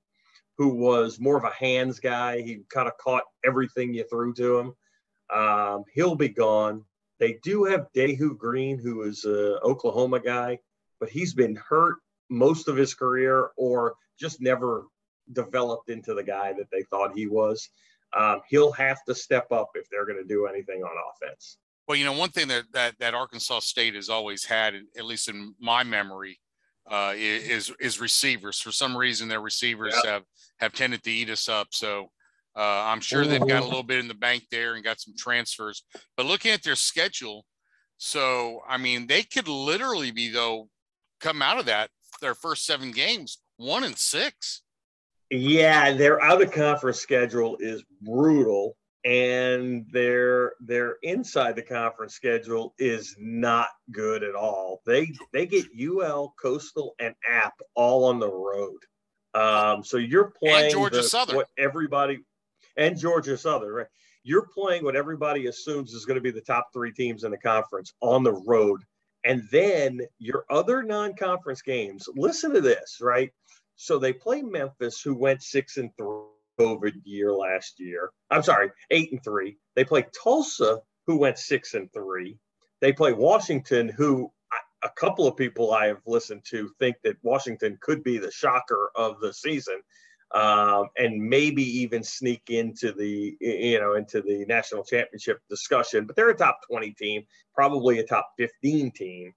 who 0.58 0.70
was 0.70 1.20
more 1.20 1.38
of 1.38 1.44
a 1.44 1.52
hands 1.52 2.00
guy. 2.00 2.42
He 2.42 2.62
kind 2.70 2.88
of 2.88 2.98
caught 2.98 3.24
everything 3.46 3.94
you 3.94 4.06
threw 4.10 4.34
to 4.34 4.60
him. 4.60 4.74
Um, 5.34 5.84
he'll 5.94 6.16
be 6.16 6.30
gone. 6.30 6.84
They 7.20 7.40
do 7.44 7.66
have 7.66 7.92
Dahu 7.94 8.38
Green, 8.38 8.80
who 8.80 9.04
is 9.04 9.26
an 9.26 9.60
Oklahoma 9.64 10.20
guy, 10.20 10.60
but 11.00 11.10
he's 11.10 11.34
been 11.34 11.56
hurt 11.56 11.98
most 12.30 12.68
of 12.68 12.78
his 12.78 12.94
career 12.94 13.50
or 13.58 13.96
just 14.20 14.42
never 14.42 14.86
developed 15.34 15.90
into 15.90 16.14
the 16.14 16.24
guy 16.24 16.54
that 16.54 16.70
they 16.72 16.84
thought 16.84 17.18
he 17.18 17.28
was. 17.28 17.70
Um, 18.18 18.42
he'll 18.50 18.72
have 18.72 19.04
to 19.06 19.14
step 19.14 19.52
up 19.52 19.70
if 19.76 19.90
they're 19.90 20.06
going 20.06 20.18
to 20.18 20.28
do 20.28 20.48
anything 20.48 20.84
on 20.84 20.92
offense. 21.14 21.58
Well, 21.90 21.98
you 21.98 22.06
know, 22.06 22.14
one 22.14 22.30
thing 22.30 22.48
that 22.50 22.66
that, 22.74 23.00
that 23.00 23.16
Arkansas 23.16 23.62
State 23.62 23.96
has 23.96 24.10
always 24.10 24.46
had, 24.46 24.76
at 24.96 25.06
least 25.06 25.28
in 25.28 25.56
my 25.60 25.84
memory, 25.84 26.40
uh, 26.90 27.14
is 27.16 27.74
is 27.80 28.00
receivers. 28.00 28.62
For 28.62 28.72
some 28.72 28.96
reason, 28.96 29.28
their 29.28 29.42
receivers 29.42 29.96
yep. 29.96 30.06
have 30.06 30.24
have 30.60 30.74
tended 30.74 31.02
to 31.04 31.12
eat 31.12 31.32
us 31.32 31.50
up. 31.50 31.70
So 31.72 32.12
uh, 32.56 32.84
I'm 32.86 33.02
sure 33.02 33.26
they've 33.26 33.40
got 33.40 33.64
a 33.64 33.66
little 33.66 33.82
bit 33.82 33.98
in 33.98 34.08
the 34.08 34.14
bank 34.14 34.44
there 34.52 34.76
and 34.76 34.84
got 34.84 35.00
some 35.00 35.16
transfers. 35.18 35.84
But 36.16 36.28
looking 36.28 36.52
at 36.52 36.62
their 36.62 36.76
schedule, 36.76 37.44
so 37.98 38.62
I 38.70 38.78
mean, 38.78 39.08
they 39.08 39.24
could 39.24 39.48
literally 39.48 40.12
be 40.12 40.30
though 40.30 40.70
come 41.20 41.42
out 41.42 41.60
of 41.60 41.66
that 41.66 41.90
their 42.22 42.36
first 42.36 42.68
seven 42.68 42.92
games 42.92 43.40
one 43.58 43.84
and 43.84 43.98
six. 43.98 44.62
Yeah, 45.32 45.94
their 45.94 46.22
out 46.24 46.42
of 46.42 46.52
conference 46.52 47.00
schedule 47.00 47.58
is 47.60 47.84
brutal, 48.02 48.76
and 49.06 49.86
their 49.92 50.54
their 50.60 50.98
inside 51.04 51.56
the 51.56 51.62
conference 51.62 52.14
schedule 52.14 52.74
is 52.78 53.16
not 53.18 53.70
good 53.92 54.24
at 54.24 54.36
all. 54.36 54.82
They 54.86 55.14
they 55.32 55.46
get 55.46 55.66
UL, 55.80 56.34
Coastal, 56.42 56.96
and 57.00 57.16
App 57.28 57.54
all 57.76 58.06
on 58.06 58.20
the 58.20 58.30
road. 58.30 58.80
Um, 59.34 59.84
so 59.84 59.98
you're 59.98 60.32
playing 60.32 60.66
and 60.66 60.72
Georgia 60.72 60.98
the, 60.98 61.04
Southern. 61.04 61.38
What 61.38 61.48
everybody 61.58 62.20
and 62.78 62.98
Georgia 62.98 63.38
Southern, 63.38 63.72
right? 63.72 63.88
You're 64.24 64.48
playing 64.54 64.84
what 64.84 64.96
everybody 64.96 65.48
assumes 65.48 65.94
is 65.94 66.06
going 66.06 66.16
to 66.16 66.22
be 66.22 66.32
the 66.32 66.42
top 66.42 66.68
three 66.74 66.92
teams 66.92 67.24
in 67.24 67.32
the 67.32 67.38
conference 67.38 67.94
on 68.02 68.24
the 68.24 68.34
road. 68.34 68.82
And 69.26 69.44
then 69.52 70.02
your 70.18 70.46
other 70.50 70.84
non 70.84 71.16
conference 71.16 71.62
games, 71.62 72.08
listen 72.16 72.54
to 72.54 72.62
this, 72.62 73.00
right? 73.02 73.32
So 73.76 73.98
they 73.98 74.12
play 74.12 74.42
Memphis, 74.42 75.02
who 75.02 75.16
went 75.16 75.42
six 75.42 75.78
and 75.78 75.90
three 75.98 76.26
COVID 76.60 77.02
year 77.04 77.32
last 77.32 77.80
year. 77.80 78.12
I'm 78.30 78.44
sorry, 78.44 78.72
eight 78.92 79.12
and 79.12 79.24
three. 79.24 79.58
They 79.76 79.84
play 79.84 80.06
Tulsa, 80.24 80.80
who 81.08 81.18
went 81.18 81.38
six 81.38 81.74
and 81.74 81.92
three. 81.94 82.38
They 82.82 82.94
play 82.94 83.14
Washington, 83.14 83.90
who 83.90 84.32
a 84.84 84.90
couple 84.90 85.28
of 85.28 85.36
people 85.36 85.74
I 85.74 85.88
have 85.88 86.02
listened 86.06 86.44
to 86.50 86.70
think 86.80 86.96
that 87.04 87.18
Washington 87.22 87.78
could 87.82 88.04
be 88.04 88.18
the 88.18 88.32
shocker 88.32 88.92
of 88.96 89.20
the 89.20 89.34
season 89.34 89.82
um, 90.34 90.90
and 90.98 91.22
maybe 91.22 91.64
even 91.64 92.04
sneak 92.04 92.50
into 92.50 92.92
the 92.92 93.36
you 93.40 93.80
know 93.80 93.96
into 93.96 94.22
the 94.22 94.46
national 94.48 94.84
championship 94.84 95.40
discussion. 95.50 96.06
But 96.06 96.16
they're 96.16 96.30
a 96.30 96.38
top 96.38 96.60
20 96.70 96.92
team, 96.92 97.24
probably 97.56 98.00
a 98.00 98.04
top 98.04 98.32
15 98.38 98.92
team. 98.92 99.34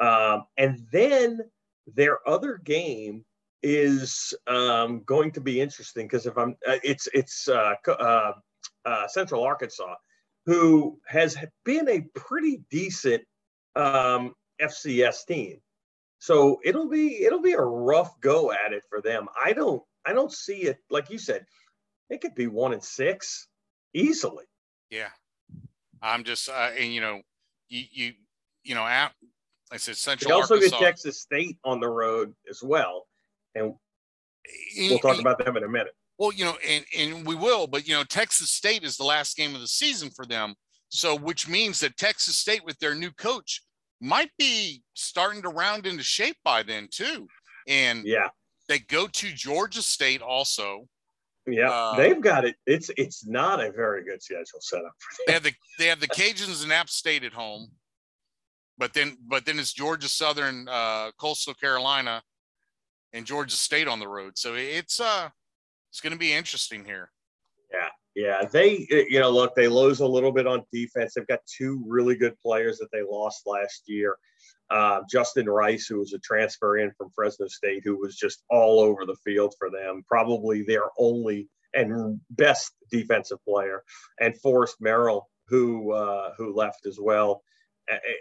Um, 0.00 0.44
and 0.58 0.86
then 0.92 1.40
their 1.86 2.26
other 2.28 2.58
game 2.62 3.24
is 3.62 4.34
um, 4.46 5.02
going 5.04 5.32
to 5.32 5.40
be 5.40 5.60
interesting 5.60 6.06
because 6.06 6.26
if 6.26 6.36
I'm, 6.36 6.56
uh, 6.66 6.78
it's 6.82 7.08
it's 7.12 7.48
uh, 7.48 7.74
uh, 7.88 8.32
uh, 8.84 9.08
Central 9.08 9.42
Arkansas, 9.42 9.94
who 10.44 10.98
has 11.06 11.36
been 11.64 11.88
a 11.88 12.02
pretty 12.14 12.62
decent 12.70 13.22
um, 13.74 14.34
FCS 14.60 15.26
team. 15.26 15.60
So 16.18 16.60
it'll 16.64 16.88
be 16.88 17.24
it'll 17.24 17.42
be 17.42 17.52
a 17.52 17.60
rough 17.60 18.18
go 18.20 18.52
at 18.52 18.72
it 18.72 18.84
for 18.88 19.00
them. 19.02 19.28
I 19.44 19.52
don't 19.52 19.82
I 20.06 20.12
don't 20.12 20.32
see 20.32 20.62
it 20.62 20.78
like 20.90 21.10
you 21.10 21.18
said. 21.18 21.44
It 22.08 22.20
could 22.20 22.34
be 22.34 22.46
one 22.46 22.72
and 22.72 22.82
six 22.82 23.48
easily. 23.92 24.44
Yeah, 24.90 25.08
I'm 26.00 26.24
just 26.24 26.48
uh, 26.48 26.70
and 26.78 26.92
you 26.92 27.00
know 27.00 27.20
you 27.68 27.84
you 27.90 28.12
you 28.64 28.74
know 28.74 28.82
out. 28.82 29.12
I 29.70 29.78
said 29.78 29.96
Central. 29.96 30.28
They 30.28 30.34
also 30.34 30.54
Arkansas. 30.54 30.78
get 30.78 30.86
Texas 30.86 31.20
State 31.20 31.58
on 31.64 31.80
the 31.80 31.88
road 31.88 32.34
as 32.48 32.62
well, 32.62 33.05
and 33.56 33.74
we'll 34.78 34.98
talk 34.98 35.20
about 35.20 35.44
them 35.44 35.56
in 35.56 35.64
a 35.64 35.68
minute. 35.68 35.92
Well, 36.18 36.32
you 36.32 36.44
know, 36.44 36.56
and 36.66 36.84
and 36.96 37.26
we 37.26 37.34
will, 37.34 37.66
but 37.66 37.86
you 37.86 37.94
know, 37.94 38.04
Texas 38.04 38.50
State 38.50 38.84
is 38.84 38.96
the 38.96 39.04
last 39.04 39.36
game 39.36 39.54
of 39.54 39.60
the 39.60 39.68
season 39.68 40.10
for 40.10 40.24
them. 40.24 40.54
So, 40.88 41.16
which 41.16 41.48
means 41.48 41.80
that 41.80 41.96
Texas 41.96 42.36
State, 42.36 42.64
with 42.64 42.78
their 42.78 42.94
new 42.94 43.10
coach, 43.10 43.62
might 44.00 44.30
be 44.38 44.82
starting 44.94 45.42
to 45.42 45.48
round 45.48 45.86
into 45.86 46.02
shape 46.02 46.36
by 46.44 46.62
then 46.62 46.88
too. 46.90 47.26
And 47.68 48.04
yeah, 48.04 48.28
they 48.68 48.78
go 48.78 49.06
to 49.06 49.32
Georgia 49.32 49.82
State 49.82 50.22
also. 50.22 50.86
Yeah, 51.46 51.70
uh, 51.70 51.96
they've 51.96 52.20
got 52.20 52.44
it. 52.44 52.56
It's 52.66 52.90
it's 52.96 53.26
not 53.26 53.60
a 53.60 53.70
very 53.70 54.04
good 54.04 54.22
schedule 54.22 54.60
setup 54.60 54.92
for 54.98 55.16
them. 55.16 55.24
They 55.26 55.32
have 55.32 55.42
the 55.42 55.52
they 55.78 55.86
have 55.86 56.00
the 56.00 56.08
Cajuns 56.08 56.62
and 56.62 56.72
App 56.72 56.88
State 56.88 57.24
at 57.24 57.32
home, 57.32 57.68
but 58.78 58.94
then 58.94 59.16
but 59.28 59.44
then 59.44 59.58
it's 59.58 59.72
Georgia 59.72 60.08
Southern, 60.08 60.68
uh, 60.68 61.10
Coastal 61.20 61.54
Carolina, 61.54 62.22
and 63.16 63.26
Georgia 63.26 63.56
State 63.56 63.88
on 63.88 63.98
the 63.98 64.08
road. 64.08 64.36
So 64.36 64.54
it's 64.54 65.00
uh 65.00 65.30
it's 65.90 66.00
going 66.00 66.12
to 66.12 66.18
be 66.18 66.32
interesting 66.32 66.84
here. 66.84 67.10
Yeah, 67.72 67.88
yeah. 68.14 68.44
They 68.44 68.86
you 68.90 69.20
know 69.20 69.30
look 69.30 69.54
they 69.54 69.68
lose 69.68 70.00
a 70.00 70.06
little 70.06 70.32
bit 70.32 70.46
on 70.46 70.64
defense. 70.72 71.14
They've 71.14 71.26
got 71.26 71.40
two 71.46 71.82
really 71.86 72.16
good 72.16 72.38
players 72.40 72.78
that 72.78 72.88
they 72.92 73.02
lost 73.02 73.46
last 73.46 73.84
year 73.86 74.16
uh, 74.70 75.00
Justin 75.08 75.48
Rice, 75.48 75.86
who 75.86 75.98
was 75.98 76.12
a 76.12 76.18
transfer 76.18 76.78
in 76.78 76.90
from 76.92 77.10
Fresno 77.14 77.46
State, 77.46 77.82
who 77.84 77.98
was 77.98 78.16
just 78.16 78.42
all 78.50 78.80
over 78.80 79.06
the 79.06 79.16
field 79.24 79.54
for 79.58 79.70
them, 79.70 80.02
probably 80.06 80.62
their 80.62 80.84
only 80.98 81.48
and 81.74 82.20
best 82.30 82.72
defensive 82.90 83.38
player, 83.44 83.82
and 84.20 84.38
Forrest 84.40 84.76
Merrill, 84.80 85.28
who 85.48 85.92
uh, 85.92 86.32
who 86.36 86.54
left 86.54 86.86
as 86.86 86.98
well. 87.00 87.42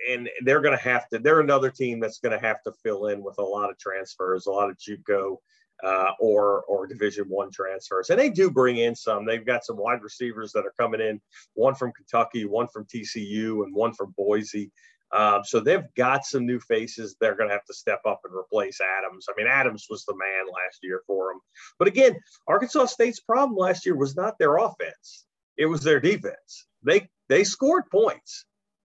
And 0.10 0.30
they're 0.44 0.62
going 0.62 0.78
to 0.78 0.84
have 0.84 1.08
to. 1.10 1.20
They're 1.20 1.40
another 1.40 1.72
team 1.72 2.00
that's 2.00 2.20
going 2.20 2.40
to 2.40 2.46
have 2.46 2.62
to 2.64 2.72
fill 2.84 3.08
in 3.08 3.24
with 3.24 3.38
a 3.40 3.44
lot 3.44 3.70
of 3.70 3.78
transfers, 3.78 4.46
a 4.46 4.52
lot 4.52 4.70
of 4.70 4.78
JUCO 4.78 5.38
uh, 5.84 6.12
or 6.20 6.64
or 6.64 6.88
Division 6.88 7.26
One 7.26 7.52
transfers, 7.52 8.10
and 8.10 8.20
they 8.20 8.30
do 8.30 8.50
bring 8.50 8.78
in 8.78 8.96
some. 8.96 9.26
They've 9.26 9.46
got 9.46 9.66
some 9.66 9.78
wide 9.78 10.02
receivers 10.02 10.52
that 10.54 10.66
are 10.66 10.74
coming 10.80 11.02
in, 11.02 11.20
one 11.54 11.76
from 11.76 11.92
Kentucky, 11.92 12.46
one 12.46 12.68
from 12.68 12.86
TCU, 12.86 13.64
and 13.64 13.74
one 13.74 13.94
from 13.94 14.14
Boise. 14.18 14.72
Um, 15.12 15.44
so 15.44 15.60
they've 15.60 15.86
got 15.96 16.26
some 16.26 16.46
new 16.46 16.60
faces. 16.60 17.16
They're 17.20 17.36
going 17.36 17.50
to 17.50 17.54
have 17.54 17.66
to 17.66 17.74
step 17.74 18.02
up 18.06 18.22
and 18.24 18.34
replace 18.36 18.80
Adams. 18.82 19.28
I 19.30 19.34
mean, 19.38 19.48
Adams 19.48 19.86
was 19.90 20.04
the 20.04 20.16
man 20.16 20.46
last 20.48 20.80
year 20.82 21.02
for 21.06 21.32
them. 21.32 21.42
But 21.78 21.88
again, 21.88 22.20
Arkansas 22.48 22.88
State's 22.88 23.20
problem 23.20 23.58
last 23.58 23.86
year 23.86 23.96
was 23.96 24.16
not 24.16 24.38
their 24.40 24.58
offense; 24.58 25.26
it 25.58 25.66
was 25.66 25.82
their 25.82 26.00
defense. 26.00 26.68
They 26.84 27.10
they 27.28 27.44
scored 27.44 27.90
points. 27.92 28.46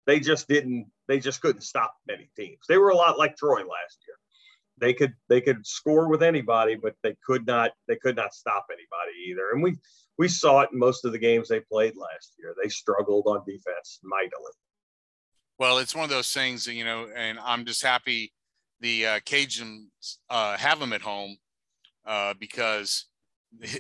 They 0.10 0.20
just 0.20 0.48
didn't. 0.48 0.88
They 1.08 1.20
just 1.20 1.40
couldn't 1.40 1.62
stop 1.62 1.94
many 2.08 2.32
teams. 2.36 2.66
They 2.68 2.80
were 2.80 2.90
a 2.90 2.96
lot 2.96 3.20
like 3.20 3.38
Troy 3.38 3.60
last 3.60 4.00
year. 4.08 4.16
they 4.80 4.92
could 4.92 5.14
they 5.28 5.40
could 5.40 5.68
score 5.68 6.10
with 6.10 6.24
anybody, 6.24 6.74
but 6.74 6.96
they 7.04 7.16
could 7.24 7.46
not 7.46 7.74
they 7.88 7.96
could 7.96 8.16
not 8.16 8.34
stop 8.34 8.66
anybody 8.72 9.30
either. 9.30 9.52
And 9.52 9.62
we 9.62 9.78
we 10.18 10.28
saw 10.28 10.62
it 10.62 10.72
in 10.74 10.80
most 10.80 11.06
of 11.06 11.12
the 11.12 11.20
games 11.20 11.48
they 11.48 11.60
played 11.60 11.96
last 11.96 12.34
year. 12.40 12.56
They 12.60 12.70
struggled 12.70 13.28
on 13.28 13.44
defense 13.46 14.00
mightily. 14.02 14.52
Well, 15.60 15.78
it's 15.78 15.96
one 15.96 16.06
of 16.06 16.10
those 16.10 16.34
things, 16.34 16.66
you 16.66 16.86
know, 16.86 17.08
and 17.16 17.38
I'm 17.40 17.64
just 17.66 17.84
happy 17.84 18.34
the 18.80 19.06
uh, 19.06 19.20
Cajuns 19.20 20.16
uh, 20.32 20.58
have 20.58 20.80
them 20.80 20.94
at 20.94 21.02
home 21.02 21.38
uh, 22.08 22.34
because 22.40 23.06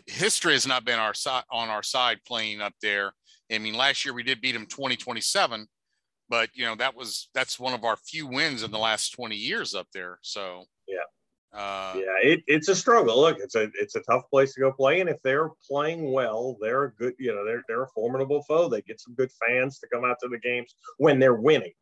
history 0.05 0.53
has 0.53 0.67
not 0.67 0.85
been 0.85 0.99
our 0.99 1.15
side 1.15 1.45
on 1.49 1.69
our 1.69 1.81
side 1.81 2.19
playing 2.23 2.61
up 2.61 2.75
there. 2.83 3.13
I 3.51 3.57
mean, 3.57 3.73
last 3.73 4.05
year 4.05 4.13
we 4.13 4.21
did 4.21 4.41
beat 4.41 4.51
them 4.51 4.67
20, 4.67 4.95
27, 4.95 5.67
but 6.29 6.49
you 6.53 6.65
know 6.65 6.75
that 6.75 6.95
was 6.95 7.29
that's 7.33 7.59
one 7.59 7.73
of 7.73 7.83
our 7.83 7.97
few 7.97 8.27
wins 8.27 8.63
in 8.63 8.71
the 8.71 8.77
last 8.77 9.11
20 9.11 9.35
years 9.35 9.73
up 9.73 9.87
there. 9.93 10.19
So 10.21 10.65
yeah, 10.87 10.97
uh, 11.53 11.93
yeah, 11.95 12.31
it, 12.31 12.43
it's 12.47 12.69
a 12.69 12.75
struggle. 12.75 13.19
Look, 13.19 13.39
it's 13.39 13.55
a 13.55 13.69
it's 13.73 13.95
a 13.95 14.01
tough 14.01 14.29
place 14.29 14.53
to 14.53 14.61
go 14.61 14.71
play, 14.71 14.99
and 14.99 15.09
if 15.09 15.17
they're 15.23 15.49
playing 15.67 16.11
well, 16.11 16.57
they're 16.61 16.83
a 16.85 16.93
good. 16.93 17.13
You 17.17 17.33
know, 17.33 17.43
they're 17.43 17.63
they're 17.67 17.83
a 17.83 17.89
formidable 17.89 18.43
foe. 18.43 18.69
They 18.69 18.81
get 18.81 19.01
some 19.01 19.15
good 19.15 19.31
fans 19.31 19.79
to 19.79 19.87
come 19.91 20.05
out 20.05 20.17
to 20.21 20.29
the 20.29 20.37
games 20.37 20.75
when 20.97 21.17
they're 21.17 21.35
winning, 21.35 21.73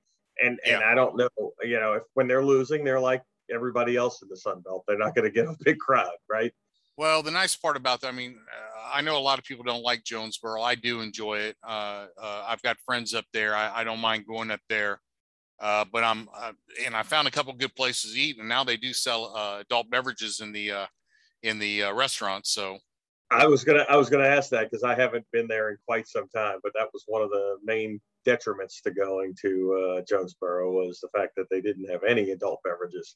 and 0.41 0.57
yeah. 0.65 0.75
and 0.75 0.83
I 0.86 0.95
don't 0.95 1.17
know. 1.17 1.29
You 1.62 1.79
know, 1.79 1.93
if 1.93 2.03
when 2.13 2.27
they're 2.27 2.45
losing, 2.45 2.86
they're 2.86 2.99
like 2.99 3.23
everybody 3.53 3.97
else 3.97 4.21
in 4.21 4.29
the 4.29 4.38
Sun 4.38 4.62
Belt. 4.62 4.83
They're 4.88 4.97
not 4.97 5.15
going 5.15 5.25
to 5.25 5.31
get 5.31 5.45
a 5.45 5.55
big 5.63 5.79
crowd, 5.79 6.12
right? 6.29 6.53
Well, 6.97 7.21
the 7.21 7.29
nice 7.29 7.55
part 7.55 7.77
about 7.77 8.01
that, 8.01 8.07
I 8.07 8.12
mean, 8.12 8.39
uh, 8.51 8.89
I 8.91 9.01
know 9.01 9.17
a 9.17 9.19
lot 9.19 9.38
of 9.38 9.45
people 9.45 9.63
don't 9.63 9.83
like 9.83 10.03
Jonesboro. 10.03 10.63
I 10.63 10.73
do 10.73 11.01
enjoy 11.01 11.38
it. 11.38 11.55
Uh, 11.63 12.07
uh, 12.19 12.45
I've 12.47 12.62
got 12.63 12.79
friends 12.79 13.13
up 13.13 13.25
there. 13.33 13.55
I, 13.55 13.81
I 13.81 13.83
don't 13.83 13.99
mind 13.99 14.25
going 14.25 14.49
up 14.49 14.62
there. 14.67 14.99
Uh, 15.60 15.86
but 15.91 16.03
I'm, 16.03 16.27
uh, 16.36 16.53
and 16.86 16.95
I 16.95 17.03
found 17.03 17.27
a 17.27 17.31
couple 17.31 17.53
good 17.53 17.75
places 17.75 18.13
to 18.13 18.19
eat, 18.19 18.39
and 18.39 18.49
now 18.49 18.63
they 18.63 18.77
do 18.77 18.93
sell 18.93 19.36
adult 19.60 19.89
beverages 19.89 20.39
in 20.39 20.51
the 20.51 20.88
in 21.43 21.57
the 21.57 21.81
restaurants. 21.93 22.51
So 22.51 22.77
I 23.31 23.47
was 23.47 23.63
gonna, 23.63 23.86
I 23.89 23.95
was 23.95 24.07
gonna 24.07 24.27
ask 24.27 24.51
that 24.51 24.69
because 24.69 24.83
I 24.83 24.93
haven't 24.93 25.25
been 25.31 25.47
there 25.47 25.71
in 25.71 25.77
quite 25.88 26.07
some 26.07 26.27
time. 26.29 26.60
But 26.62 26.73
that 26.75 26.89
was 26.93 27.03
one 27.07 27.23
of 27.23 27.31
the 27.31 27.57
main 27.63 27.99
detriments 28.23 28.81
to 28.83 28.91
going 28.91 29.33
to 29.41 30.03
Jonesboro 30.07 30.71
was 30.71 30.99
the 30.99 31.10
fact 31.10 31.33
that 31.38 31.47
they 31.49 31.60
didn't 31.60 31.89
have 31.89 32.03
any 32.03 32.29
adult 32.31 32.60
beverages. 32.63 33.15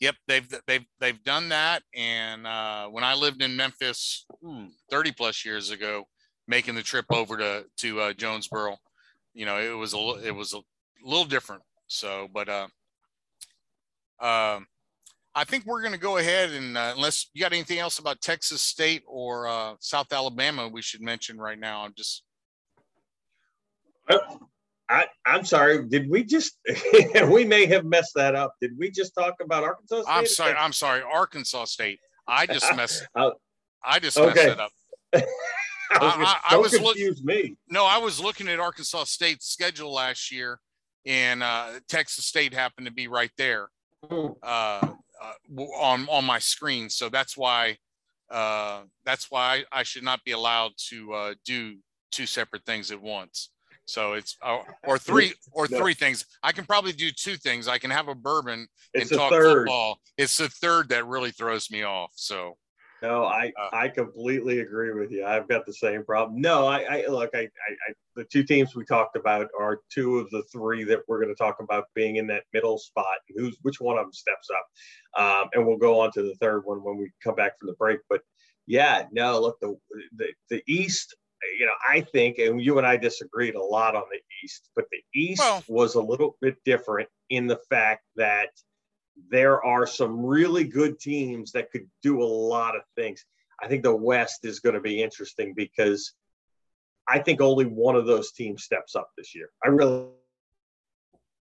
Yep, 0.00 0.14
they've 0.28 0.48
they've 0.66 0.86
they've 1.00 1.22
done 1.24 1.48
that. 1.48 1.82
And 1.94 2.46
uh, 2.46 2.86
when 2.88 3.04
I 3.04 3.14
lived 3.14 3.42
in 3.42 3.56
Memphis, 3.56 4.26
ooh, 4.44 4.68
30 4.90 5.12
plus 5.12 5.44
years 5.44 5.70
ago, 5.70 6.04
making 6.46 6.76
the 6.76 6.82
trip 6.82 7.06
over 7.10 7.36
to 7.36 7.64
to 7.78 8.00
uh, 8.00 8.12
Jonesboro, 8.12 8.76
you 9.34 9.44
know, 9.44 9.58
it 9.58 9.76
was 9.76 9.94
a 9.94 9.98
it 10.24 10.34
was 10.34 10.54
a 10.54 10.60
little 11.04 11.24
different. 11.24 11.62
So, 11.88 12.28
but 12.32 12.48
uh, 12.48 12.68
uh, 14.20 14.60
I 15.34 15.44
think 15.44 15.66
we're 15.66 15.82
going 15.82 15.92
to 15.92 15.98
go 15.98 16.18
ahead 16.18 16.50
and 16.50 16.76
uh, 16.76 16.92
unless 16.94 17.30
you 17.32 17.40
got 17.40 17.52
anything 17.52 17.78
else 17.78 17.98
about 17.98 18.20
Texas 18.20 18.62
State 18.62 19.02
or 19.06 19.48
uh, 19.48 19.74
South 19.80 20.12
Alabama, 20.12 20.68
we 20.68 20.82
should 20.82 21.00
mention 21.00 21.38
right 21.38 21.58
now. 21.58 21.84
I'm 21.84 21.94
just. 21.96 22.22
I, 24.90 25.06
I'm 25.26 25.44
sorry. 25.44 25.86
Did 25.86 26.08
we 26.08 26.24
just? 26.24 26.56
we 27.30 27.44
may 27.44 27.66
have 27.66 27.84
messed 27.84 28.14
that 28.14 28.34
up. 28.34 28.54
Did 28.60 28.72
we 28.78 28.90
just 28.90 29.14
talk 29.14 29.34
about 29.42 29.64
Arkansas 29.64 30.02
State? 30.02 30.10
I'm 30.10 30.26
sorry. 30.26 30.54
I'm 30.54 30.72
sorry. 30.72 31.02
Arkansas 31.02 31.64
State. 31.66 32.00
I 32.26 32.46
just 32.46 32.74
messed. 32.76 33.06
I 33.84 33.98
just 33.98 34.18
messed 34.18 34.36
it 34.36 34.60
up. 34.60 34.72
I 35.90 36.04
was, 36.04 36.12
I, 36.16 36.40
I, 36.50 36.54
I 36.54 36.56
was 36.56 36.76
confused 36.76 37.24
me. 37.24 37.56
No, 37.70 37.86
I 37.86 37.98
was 37.98 38.20
looking 38.20 38.48
at 38.48 38.60
Arkansas 38.60 39.04
State's 39.04 39.46
schedule 39.46 39.92
last 39.92 40.30
year, 40.30 40.60
and 41.06 41.42
uh, 41.42 41.80
Texas 41.88 42.26
State 42.26 42.52
happened 42.52 42.86
to 42.86 42.92
be 42.92 43.08
right 43.08 43.30
there 43.38 43.68
hmm. 44.06 44.28
uh, 44.42 44.80
uh, 45.22 45.62
on 45.80 46.06
on 46.10 46.24
my 46.24 46.38
screen. 46.38 46.90
So 46.90 47.08
that's 47.08 47.36
why 47.36 47.78
uh, 48.30 48.82
that's 49.04 49.30
why 49.30 49.64
I, 49.72 49.82
should 49.82 50.02
not 50.02 50.22
be 50.24 50.32
allowed 50.32 50.72
to 50.88 51.12
uh, 51.14 51.34
do 51.44 51.76
two 52.10 52.26
separate 52.26 52.64
things 52.64 52.90
at 52.90 53.00
once. 53.00 53.50
So 53.88 54.12
it's 54.12 54.36
uh, 54.42 54.58
or 54.84 54.98
three 54.98 55.32
or 55.50 55.66
three 55.66 55.94
things. 55.94 56.26
I 56.42 56.52
can 56.52 56.66
probably 56.66 56.92
do 56.92 57.10
two 57.10 57.36
things. 57.36 57.68
I 57.68 57.78
can 57.78 57.90
have 57.90 58.08
a 58.08 58.14
bourbon 58.14 58.68
it's 58.92 59.10
and 59.10 59.18
talk 59.18 59.30
third. 59.30 59.66
football. 59.66 59.98
It's 60.18 60.36
the 60.36 60.50
third 60.50 60.90
that 60.90 61.06
really 61.06 61.30
throws 61.30 61.70
me 61.70 61.84
off. 61.84 62.12
So 62.14 62.58
no, 63.00 63.24
I 63.24 63.50
uh, 63.58 63.70
I 63.72 63.88
completely 63.88 64.60
agree 64.60 64.92
with 64.92 65.10
you. 65.10 65.24
I've 65.24 65.48
got 65.48 65.64
the 65.64 65.72
same 65.72 66.04
problem. 66.04 66.38
No, 66.38 66.66
I, 66.66 66.80
I 66.80 67.06
look, 67.06 67.30
I, 67.32 67.38
I, 67.38 67.42
I, 67.44 67.92
the 68.14 68.24
two 68.24 68.42
teams 68.42 68.76
we 68.76 68.84
talked 68.84 69.16
about 69.16 69.48
are 69.58 69.80
two 69.90 70.18
of 70.18 70.28
the 70.28 70.42
three 70.52 70.84
that 70.84 71.00
we're 71.08 71.20
going 71.22 71.34
to 71.34 71.42
talk 71.42 71.56
about 71.60 71.84
being 71.94 72.16
in 72.16 72.26
that 72.26 72.44
middle 72.52 72.76
spot. 72.76 73.06
Who's 73.36 73.56
which 73.62 73.80
one 73.80 73.96
of 73.96 74.04
them 74.04 74.12
steps 74.12 74.48
up, 74.50 75.22
um, 75.22 75.48
and 75.54 75.66
we'll 75.66 75.78
go 75.78 75.98
on 75.98 76.12
to 76.12 76.22
the 76.22 76.34
third 76.42 76.66
one 76.66 76.84
when 76.84 76.98
we 76.98 77.10
come 77.24 77.36
back 77.36 77.58
from 77.58 77.68
the 77.68 77.76
break. 77.78 78.00
But 78.10 78.20
yeah, 78.66 79.06
no, 79.12 79.40
look, 79.40 79.58
the 79.60 79.74
the, 80.14 80.26
the 80.50 80.62
East 80.66 81.16
you 81.58 81.66
know, 81.66 81.72
I 81.88 82.00
think, 82.00 82.38
and 82.38 82.60
you 82.60 82.78
and 82.78 82.86
I 82.86 82.96
disagreed 82.96 83.54
a 83.54 83.62
lot 83.62 83.94
on 83.94 84.04
the 84.10 84.20
East, 84.42 84.70
but 84.74 84.86
the 84.90 85.02
East 85.14 85.40
well, 85.40 85.62
was 85.68 85.94
a 85.94 86.02
little 86.02 86.36
bit 86.40 86.56
different 86.64 87.08
in 87.30 87.46
the 87.46 87.60
fact 87.68 88.04
that 88.16 88.48
there 89.30 89.64
are 89.64 89.86
some 89.86 90.24
really 90.24 90.64
good 90.64 90.98
teams 90.98 91.52
that 91.52 91.70
could 91.70 91.88
do 92.02 92.22
a 92.22 92.24
lot 92.24 92.76
of 92.76 92.82
things. 92.96 93.24
I 93.60 93.68
think 93.68 93.82
the 93.82 93.94
West 93.94 94.44
is 94.44 94.60
going 94.60 94.74
to 94.74 94.80
be 94.80 95.02
interesting 95.02 95.54
because 95.54 96.12
I 97.08 97.18
think 97.18 97.40
only 97.40 97.64
one 97.64 97.96
of 97.96 98.06
those 98.06 98.32
teams 98.32 98.64
steps 98.64 98.94
up 98.94 99.10
this 99.16 99.34
year. 99.34 99.50
I 99.64 99.68
really. 99.68 100.06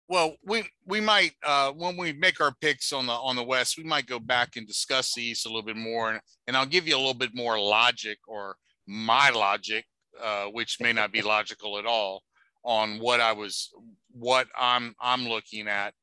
Well, 0.08 0.36
we 0.44 0.64
we 0.84 1.00
might 1.00 1.32
uh, 1.42 1.70
when 1.70 1.96
we 1.96 2.12
make 2.12 2.40
our 2.40 2.54
picks 2.60 2.92
on 2.92 3.06
the 3.06 3.12
on 3.12 3.36
the 3.36 3.44
West, 3.44 3.78
we 3.78 3.84
might 3.84 4.06
go 4.06 4.18
back 4.18 4.56
and 4.56 4.66
discuss 4.66 5.14
the 5.14 5.22
East 5.22 5.46
a 5.46 5.48
little 5.48 5.62
bit 5.62 5.76
more, 5.76 6.10
and, 6.10 6.20
and 6.46 6.56
I'll 6.56 6.66
give 6.66 6.86
you 6.86 6.96
a 6.96 6.98
little 6.98 7.14
bit 7.14 7.34
more 7.34 7.58
logic 7.58 8.18
or 8.26 8.56
my 8.86 9.30
logic, 9.30 9.84
uh, 10.22 10.46
which 10.46 10.78
may 10.80 10.92
not 10.92 11.12
be 11.12 11.22
logical 11.36 11.78
at 11.78 11.86
all, 11.86 12.22
on 12.64 12.98
what 12.98 13.20
I 13.20 13.32
was, 13.32 13.70
what 14.10 14.46
I'm, 14.58 14.94
I'm 15.00 15.26
looking 15.26 15.68
at 15.68 15.94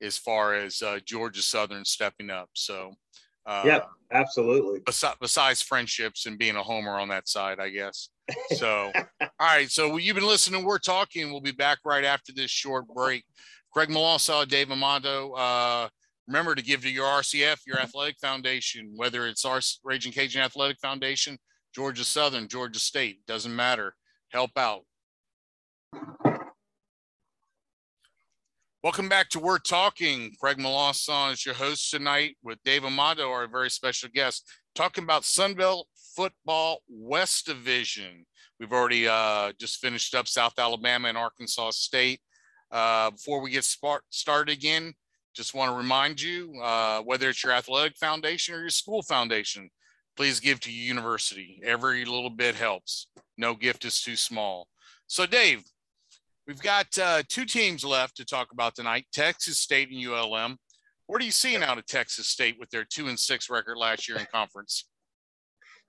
as 0.00 0.16
far 0.16 0.54
as 0.54 0.82
uh, 0.82 1.00
Georgia 1.04 1.42
Southern 1.42 1.84
stepping 1.84 2.30
up. 2.30 2.50
So, 2.52 2.94
uh, 3.46 3.62
yeah, 3.64 3.80
absolutely. 4.12 4.80
Besides, 4.84 5.16
besides 5.20 5.62
friendships 5.62 6.26
and 6.26 6.38
being 6.38 6.56
a 6.56 6.62
homer 6.62 6.98
on 6.98 7.08
that 7.08 7.28
side, 7.28 7.58
I 7.60 7.70
guess. 7.70 8.08
So, 8.52 8.90
all 9.20 9.28
right. 9.38 9.70
So 9.70 9.98
you've 9.98 10.16
been 10.16 10.26
listening. 10.26 10.64
We're 10.64 10.78
talking. 10.78 11.30
We'll 11.30 11.42
be 11.42 11.52
back 11.52 11.78
right 11.84 12.04
after 12.04 12.32
this 12.32 12.50
short 12.50 12.86
break. 12.88 13.22
Craig 13.70 13.90
Melanson, 13.90 14.48
Dave 14.48 14.70
Amato. 14.70 15.32
Uh, 15.32 15.88
remember 16.26 16.54
to 16.54 16.62
give 16.62 16.82
to 16.82 16.90
your 16.90 17.04
RCF, 17.04 17.58
your 17.66 17.78
athletic 17.78 18.16
foundation, 18.20 18.92
whether 18.96 19.26
it's 19.26 19.44
our 19.44 19.60
Raging 19.82 20.12
Cajun 20.12 20.40
Athletic 20.40 20.78
Foundation 20.80 21.36
Georgia 21.74 22.04
Southern, 22.04 22.46
Georgia 22.46 22.78
State, 22.78 23.26
doesn't 23.26 23.54
matter. 23.54 23.96
Help 24.30 24.52
out. 24.56 24.82
Welcome 28.84 29.08
back 29.08 29.28
to 29.30 29.40
We're 29.40 29.58
Talking. 29.58 30.32
Craig 30.38 30.58
Melanson 30.58 31.32
is 31.32 31.44
your 31.44 31.56
host 31.56 31.90
tonight 31.90 32.36
with 32.44 32.62
Dave 32.64 32.84
Amato, 32.84 33.28
our 33.28 33.48
very 33.48 33.70
special 33.70 34.08
guest, 34.14 34.48
talking 34.76 35.02
about 35.02 35.22
Sunbelt 35.22 35.84
Football 36.14 36.78
West 36.88 37.46
Division. 37.46 38.24
We've 38.60 38.72
already 38.72 39.08
uh, 39.08 39.52
just 39.58 39.80
finished 39.80 40.14
up 40.14 40.28
South 40.28 40.56
Alabama 40.58 41.08
and 41.08 41.18
Arkansas 41.18 41.70
State. 41.70 42.20
Uh, 42.70 43.10
before 43.10 43.40
we 43.40 43.50
get 43.50 43.64
start, 43.64 44.02
started 44.10 44.52
again, 44.52 44.94
just 45.34 45.54
want 45.54 45.72
to 45.72 45.76
remind 45.76 46.22
you 46.22 46.54
uh, 46.62 47.00
whether 47.00 47.30
it's 47.30 47.42
your 47.42 47.52
athletic 47.52 47.96
foundation 47.96 48.54
or 48.54 48.60
your 48.60 48.70
school 48.70 49.02
foundation, 49.02 49.70
please 50.16 50.40
give 50.40 50.60
to 50.60 50.72
your 50.72 50.86
university. 50.86 51.60
Every 51.64 52.04
little 52.04 52.30
bit 52.30 52.54
helps. 52.54 53.08
No 53.36 53.54
gift 53.54 53.84
is 53.84 54.00
too 54.00 54.16
small. 54.16 54.68
So, 55.06 55.26
Dave, 55.26 55.62
we've 56.46 56.62
got 56.62 56.86
uh, 56.98 57.22
two 57.28 57.44
teams 57.44 57.84
left 57.84 58.16
to 58.16 58.24
talk 58.24 58.52
about 58.52 58.74
tonight 58.74 59.06
Texas 59.12 59.58
State 59.58 59.90
and 59.90 60.04
ULM. 60.04 60.56
What 61.06 61.20
are 61.20 61.24
you 61.24 61.30
seeing 61.30 61.62
out 61.62 61.78
of 61.78 61.86
Texas 61.86 62.28
State 62.28 62.56
with 62.58 62.70
their 62.70 62.84
two 62.84 63.08
and 63.08 63.18
six 63.18 63.50
record 63.50 63.76
last 63.76 64.08
year 64.08 64.18
in 64.18 64.26
conference? 64.32 64.86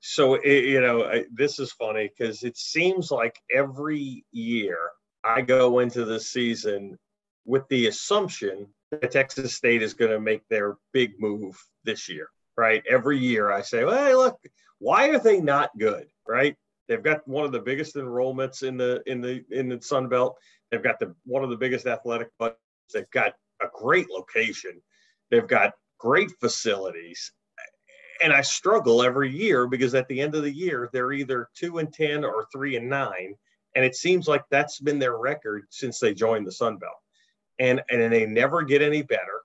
So, 0.01 0.43
you 0.43 0.81
know, 0.81 1.23
this 1.33 1.59
is 1.59 1.71
funny 1.71 2.09
because 2.15 2.43
it 2.43 2.57
seems 2.57 3.11
like 3.11 3.39
every 3.53 4.25
year 4.31 4.77
I 5.23 5.41
go 5.41 5.79
into 5.79 6.05
the 6.05 6.19
season 6.19 6.97
with 7.45 7.63
the 7.69 7.87
assumption 7.87 8.67
that 8.91 9.11
Texas 9.11 9.55
State 9.55 9.81
is 9.81 9.93
going 9.93 10.11
to 10.11 10.19
make 10.19 10.47
their 10.49 10.75
big 10.93 11.13
move 11.19 11.57
this 11.85 12.09
year 12.09 12.27
right? 12.57 12.83
Every 12.89 13.17
year 13.17 13.51
I 13.51 13.61
say, 13.61 13.83
well, 13.83 14.03
hey, 14.03 14.15
look, 14.15 14.39
why 14.79 15.09
are 15.09 15.19
they 15.19 15.39
not 15.39 15.71
good, 15.77 16.07
right? 16.27 16.55
They've 16.87 17.03
got 17.03 17.27
one 17.27 17.45
of 17.45 17.51
the 17.51 17.59
biggest 17.59 17.95
enrollments 17.95 18.63
in 18.63 18.77
the 18.77 19.01
in 19.07 19.21
the 19.21 19.43
in 19.49 19.69
the 19.69 19.81
Sun 19.81 20.07
Belt. 20.07 20.37
They've 20.69 20.83
got 20.83 20.99
the 20.99 21.15
one 21.25 21.43
of 21.43 21.49
the 21.49 21.57
biggest 21.57 21.87
athletic 21.87 22.29
budgets. 22.37 22.59
They've 22.93 23.09
got 23.11 23.33
a 23.61 23.67
great 23.73 24.09
location. 24.09 24.81
They've 25.31 25.47
got 25.47 25.73
great 25.99 26.31
facilities. 26.39 27.31
And 28.23 28.31
I 28.31 28.41
struggle 28.41 29.03
every 29.03 29.29
year 29.29 29.67
because 29.67 29.93
at 29.93 30.07
the 30.07 30.21
end 30.21 30.35
of 30.35 30.43
the 30.43 30.53
year, 30.53 30.89
they're 30.93 31.11
either 31.11 31.49
two 31.55 31.79
and 31.79 31.91
10 31.91 32.23
or 32.23 32.47
three 32.53 32.77
and 32.77 32.89
nine. 32.89 33.35
And 33.75 33.83
it 33.83 33.95
seems 33.95 34.27
like 34.27 34.43
that's 34.49 34.79
been 34.79 34.99
their 34.99 35.17
record 35.17 35.65
since 35.69 35.99
they 35.99 36.13
joined 36.13 36.47
the 36.47 36.51
Sun 36.51 36.77
Belt. 36.77 36.93
And, 37.59 37.81
and 37.89 38.13
they 38.13 38.25
never 38.25 38.63
get 38.63 38.81
any 38.81 39.01
better 39.01 39.41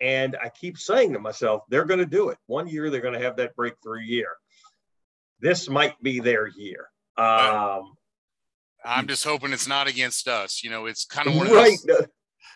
And 0.00 0.36
I 0.42 0.50
keep 0.50 0.78
saying 0.78 1.12
to 1.14 1.18
myself, 1.18 1.62
they're 1.68 1.84
going 1.84 2.00
to 2.00 2.06
do 2.06 2.28
it. 2.28 2.38
One 2.46 2.68
year, 2.68 2.90
they're 2.90 3.00
going 3.00 3.18
to 3.18 3.24
have 3.24 3.36
that 3.36 3.56
breakthrough 3.56 4.00
year. 4.00 4.28
This 5.40 5.68
might 5.68 6.00
be 6.02 6.20
their 6.20 6.46
year. 6.46 6.88
Um, 7.16 7.94
I'm 8.84 9.06
just 9.06 9.24
hoping 9.24 9.52
it's 9.52 9.68
not 9.68 9.88
against 9.88 10.28
us. 10.28 10.62
You 10.62 10.70
know, 10.70 10.86
it's 10.86 11.04
kind 11.04 11.28
of 11.28 11.34
one 11.34 11.46
of 11.46 11.52
those, 11.52 11.86
right. 11.88 12.08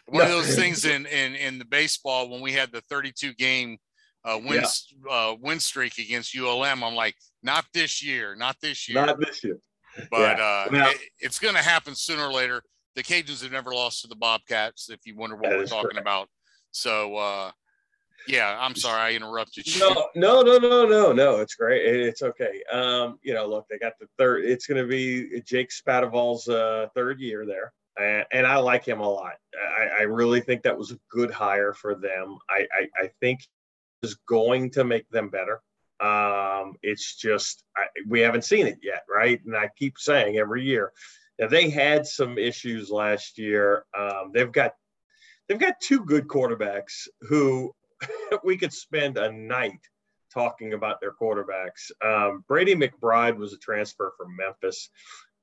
one 0.06 0.22
of 0.22 0.28
those 0.28 0.54
things 0.54 0.84
in, 0.84 1.06
in 1.06 1.34
in 1.34 1.58
the 1.58 1.64
baseball 1.64 2.28
when 2.28 2.40
we 2.40 2.52
had 2.52 2.72
the 2.72 2.82
32 2.82 3.34
game 3.34 3.78
uh, 4.24 4.38
win 4.42 4.62
yeah. 4.62 5.10
uh, 5.10 5.34
win 5.40 5.60
streak 5.60 5.98
against 5.98 6.36
ULM. 6.36 6.84
I'm 6.84 6.94
like, 6.94 7.16
not 7.42 7.64
this 7.72 8.02
year, 8.02 8.34
not 8.36 8.56
this 8.60 8.88
year, 8.88 9.04
not 9.06 9.18
this 9.18 9.42
year. 9.42 9.58
But 10.10 10.38
yeah. 10.38 10.64
uh, 10.68 10.70
now, 10.70 10.90
it, 10.90 10.98
it's 11.18 11.38
going 11.38 11.54
to 11.54 11.62
happen 11.62 11.94
sooner 11.94 12.24
or 12.24 12.32
later. 12.32 12.62
The 12.96 13.02
Cajuns 13.02 13.42
have 13.42 13.52
never 13.52 13.72
lost 13.72 14.02
to 14.02 14.08
the 14.08 14.16
Bobcats. 14.16 14.90
If 14.90 15.00
you 15.04 15.16
wonder 15.16 15.36
what 15.36 15.50
we're 15.50 15.66
talking 15.66 15.90
correct. 15.90 16.00
about, 16.00 16.28
so 16.70 17.16
uh, 17.16 17.50
yeah, 18.28 18.56
I'm 18.60 18.74
sorry 18.74 19.00
I 19.00 19.16
interrupted 19.16 19.66
you. 19.66 19.80
No, 19.80 20.08
no, 20.14 20.42
no, 20.42 20.58
no, 20.58 20.86
no, 20.86 21.12
no. 21.12 21.40
It's 21.40 21.54
great. 21.54 21.84
It's 21.84 22.22
okay. 22.22 22.62
Um, 22.72 23.18
you 23.22 23.34
know, 23.34 23.46
look, 23.46 23.66
they 23.68 23.78
got 23.78 23.94
the 23.98 24.06
third. 24.18 24.44
It's 24.44 24.66
going 24.66 24.82
to 24.82 24.88
be 24.88 25.40
Jake 25.42 25.70
Spavital's 25.70 26.48
uh, 26.48 26.88
third 26.94 27.20
year 27.20 27.46
there, 27.46 27.72
and, 27.98 28.26
and 28.32 28.46
I 28.46 28.58
like 28.58 28.84
him 28.84 29.00
a 29.00 29.08
lot. 29.08 29.34
I, 29.78 30.00
I 30.00 30.02
really 30.02 30.40
think 30.40 30.62
that 30.62 30.76
was 30.76 30.92
a 30.92 30.98
good 31.10 31.30
hire 31.30 31.72
for 31.72 31.94
them. 31.94 32.38
I, 32.48 32.66
I, 32.72 33.04
I 33.04 33.10
think 33.20 33.40
is 34.02 34.14
going 34.28 34.70
to 34.72 34.84
make 34.84 35.08
them 35.10 35.28
better. 35.28 35.60
Um, 36.00 36.76
it's 36.82 37.16
just 37.16 37.64
I, 37.76 37.86
we 38.08 38.20
haven't 38.20 38.44
seen 38.44 38.66
it 38.66 38.78
yet, 38.82 39.04
right? 39.08 39.40
And 39.44 39.56
I 39.56 39.68
keep 39.76 39.98
saying 39.98 40.38
every 40.38 40.64
year. 40.64 40.92
Now 41.38 41.48
they 41.48 41.70
had 41.70 42.06
some 42.06 42.38
issues 42.38 42.90
last 42.90 43.38
year. 43.38 43.84
Um, 43.98 44.30
they've 44.32 44.52
got 44.52 44.74
they've 45.50 45.58
got 45.58 45.80
two 45.80 46.04
good 46.04 46.28
quarterbacks 46.28 47.08
who 47.22 47.74
we 48.44 48.56
could 48.56 48.72
spend 48.72 49.18
a 49.18 49.32
night 49.32 49.80
talking 50.32 50.74
about 50.74 51.00
their 51.00 51.12
quarterbacks. 51.12 51.90
Um, 52.04 52.44
Brady 52.46 52.76
McBride 52.76 53.36
was 53.36 53.52
a 53.52 53.58
transfer 53.58 54.12
from 54.16 54.36
Memphis. 54.36 54.90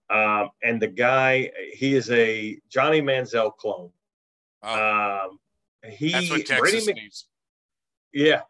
Um, 0.10 0.52
and 0.64 0.82
the 0.82 0.88
guy, 0.88 1.52
he 1.74 1.94
is 1.94 2.10
a 2.10 2.58
Johnny 2.70 3.02
Manziel 3.02 3.54
clone. 3.58 3.92
Oh. 4.64 5.20
Um, 5.26 5.40
he, 5.92 6.14
That's 6.14 6.30
what 6.30 6.46
Texas 6.46 6.60
Brady 6.60 6.86
Mc, 6.86 6.96
needs. 6.96 7.28
Yeah. 8.14 8.42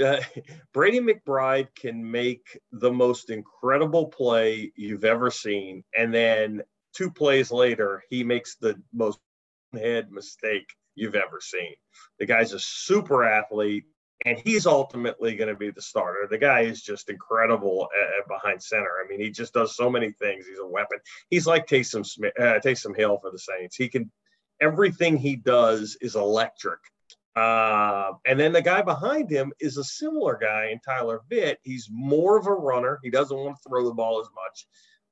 Uh, 0.00 0.20
Brady 0.72 1.00
McBride 1.00 1.66
can 1.74 2.08
make 2.08 2.60
the 2.70 2.92
most 2.92 3.30
incredible 3.30 4.06
play 4.06 4.70
you've 4.76 5.04
ever 5.04 5.32
seen. 5.32 5.82
And 5.98 6.14
then 6.14 6.62
two 6.94 7.10
plays 7.10 7.50
later, 7.50 8.04
he 8.08 8.22
makes 8.22 8.54
the 8.54 8.80
most 8.92 9.18
head 9.76 10.10
mistake 10.10 10.68
you've 10.94 11.14
ever 11.14 11.40
seen. 11.40 11.74
The 12.18 12.26
guy's 12.26 12.52
a 12.52 12.60
super 12.60 13.24
athlete, 13.24 13.84
and 14.24 14.38
he's 14.38 14.66
ultimately 14.66 15.36
going 15.36 15.48
to 15.48 15.56
be 15.56 15.70
the 15.70 15.82
starter. 15.82 16.26
The 16.28 16.38
guy 16.38 16.60
is 16.60 16.82
just 16.82 17.10
incredible 17.10 17.88
at, 18.18 18.28
behind 18.28 18.62
center. 18.62 18.90
I 19.04 19.08
mean, 19.08 19.20
he 19.20 19.30
just 19.30 19.52
does 19.52 19.76
so 19.76 19.90
many 19.90 20.12
things. 20.12 20.46
He's 20.46 20.58
a 20.58 20.66
weapon. 20.66 20.98
He's 21.30 21.46
like 21.46 21.66
Taysom 21.66 22.06
Smith, 22.06 22.32
uh, 22.38 22.60
Taysom 22.64 22.96
Hill 22.96 23.18
for 23.20 23.30
the 23.30 23.38
Saints. 23.38 23.76
He 23.76 23.88
can 23.88 24.10
everything 24.60 25.16
he 25.16 25.36
does 25.36 25.96
is 26.00 26.16
electric. 26.16 26.80
Uh, 27.34 28.12
and 28.26 28.40
then 28.40 28.52
the 28.52 28.62
guy 28.62 28.80
behind 28.80 29.30
him 29.30 29.52
is 29.60 29.76
a 29.76 29.84
similar 29.84 30.38
guy 30.40 30.70
in 30.72 30.80
Tyler 30.80 31.20
Vitt. 31.30 31.56
He's 31.62 31.88
more 31.92 32.38
of 32.38 32.46
a 32.46 32.52
runner. 32.52 32.98
He 33.02 33.10
doesn't 33.10 33.36
want 33.36 33.56
to 33.56 33.68
throw 33.68 33.84
the 33.84 33.94
ball 33.94 34.20
as 34.20 34.28
much, 34.34 34.66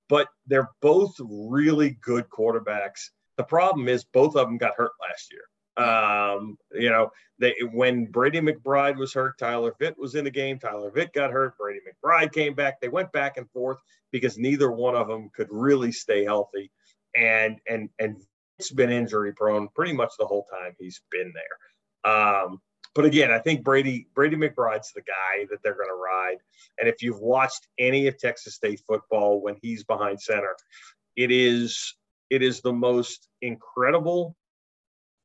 but 0.08 0.28
they're 0.46 0.70
both 0.80 1.14
really 1.20 1.98
good 2.00 2.26
quarterbacks. 2.30 3.10
The 3.36 3.44
problem 3.44 3.88
is 3.88 4.04
both 4.04 4.36
of 4.36 4.46
them 4.46 4.58
got 4.58 4.76
hurt 4.76 4.92
last 5.00 5.32
year. 5.32 5.42
Um, 5.76 6.56
you 6.72 6.88
know, 6.88 7.10
they 7.38 7.54
when 7.72 8.06
Brady 8.06 8.40
McBride 8.40 8.96
was 8.96 9.12
hurt, 9.12 9.38
Tyler 9.38 9.74
Vitt 9.80 9.98
was 9.98 10.14
in 10.14 10.24
the 10.24 10.30
game. 10.30 10.58
Tyler 10.58 10.90
Vitt 10.90 11.12
got 11.12 11.32
hurt. 11.32 11.58
Brady 11.58 11.80
McBride 11.80 12.32
came 12.32 12.54
back. 12.54 12.80
They 12.80 12.88
went 12.88 13.10
back 13.12 13.36
and 13.36 13.50
forth 13.50 13.78
because 14.12 14.38
neither 14.38 14.70
one 14.70 14.94
of 14.94 15.08
them 15.08 15.30
could 15.34 15.48
really 15.50 15.90
stay 15.90 16.24
healthy. 16.24 16.70
And 17.16 17.58
and 17.68 17.88
and 17.98 18.22
it's 18.58 18.70
been 18.70 18.90
injury 18.90 19.32
prone 19.32 19.68
pretty 19.74 19.92
much 19.92 20.12
the 20.18 20.26
whole 20.26 20.46
time 20.50 20.74
he's 20.78 21.00
been 21.10 21.32
there. 21.34 22.12
Um, 22.12 22.60
but 22.94 23.04
again, 23.04 23.32
I 23.32 23.40
think 23.40 23.64
Brady 23.64 24.06
Brady 24.14 24.36
McBride's 24.36 24.92
the 24.92 25.02
guy 25.02 25.46
that 25.50 25.58
they're 25.62 25.74
going 25.74 25.88
to 25.88 25.94
ride. 25.94 26.38
And 26.78 26.88
if 26.88 27.02
you've 27.02 27.18
watched 27.18 27.66
any 27.78 28.06
of 28.06 28.16
Texas 28.18 28.54
State 28.54 28.80
football 28.86 29.40
when 29.40 29.56
he's 29.60 29.82
behind 29.82 30.20
center, 30.20 30.54
it 31.16 31.32
is 31.32 31.96
it 32.30 32.42
is 32.42 32.60
the 32.60 32.72
most 32.72 33.28
incredible 33.42 34.34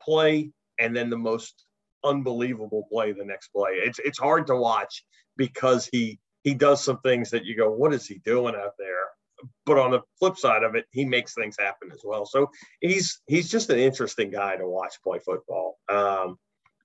play 0.02 0.52
and 0.80 0.96
then 0.96 1.10
the 1.10 1.18
most 1.18 1.66
unbelievable 2.04 2.88
play 2.92 3.12
the 3.12 3.26
next 3.26 3.50
play. 3.50 3.72
It's 3.74 4.00
it's 4.00 4.20
hard 4.20 4.48
to 4.48 4.56
watch 4.56 5.04
because 5.38 5.88
he 5.92 6.20
he 6.44 6.54
does 6.54 6.84
some 6.84 7.00
things 7.00 7.30
that 7.32 7.46
you 7.46 7.56
go, 7.58 7.72
what 7.72 7.94
is 7.94 8.08
he 8.08 8.20
doing 8.20 8.56
out 8.56 8.74
there? 8.78 9.06
But 9.66 9.78
on 9.78 9.92
the 9.92 10.02
flip 10.18 10.38
side 10.38 10.64
of 10.64 10.76
it, 10.76 10.86
he 10.92 11.06
makes 11.06 11.34
things 11.34 11.56
happen 11.58 11.92
as 11.94 12.02
well. 12.04 12.26
So 12.26 12.50
he's 12.82 13.22
he's 13.28 13.50
just 13.50 13.70
an 13.70 13.80
interesting 13.80 14.32
guy 14.32 14.56
to 14.56 14.68
watch 14.68 14.96
play 15.04 15.20
football. 15.20 15.78
Um, 15.90 16.38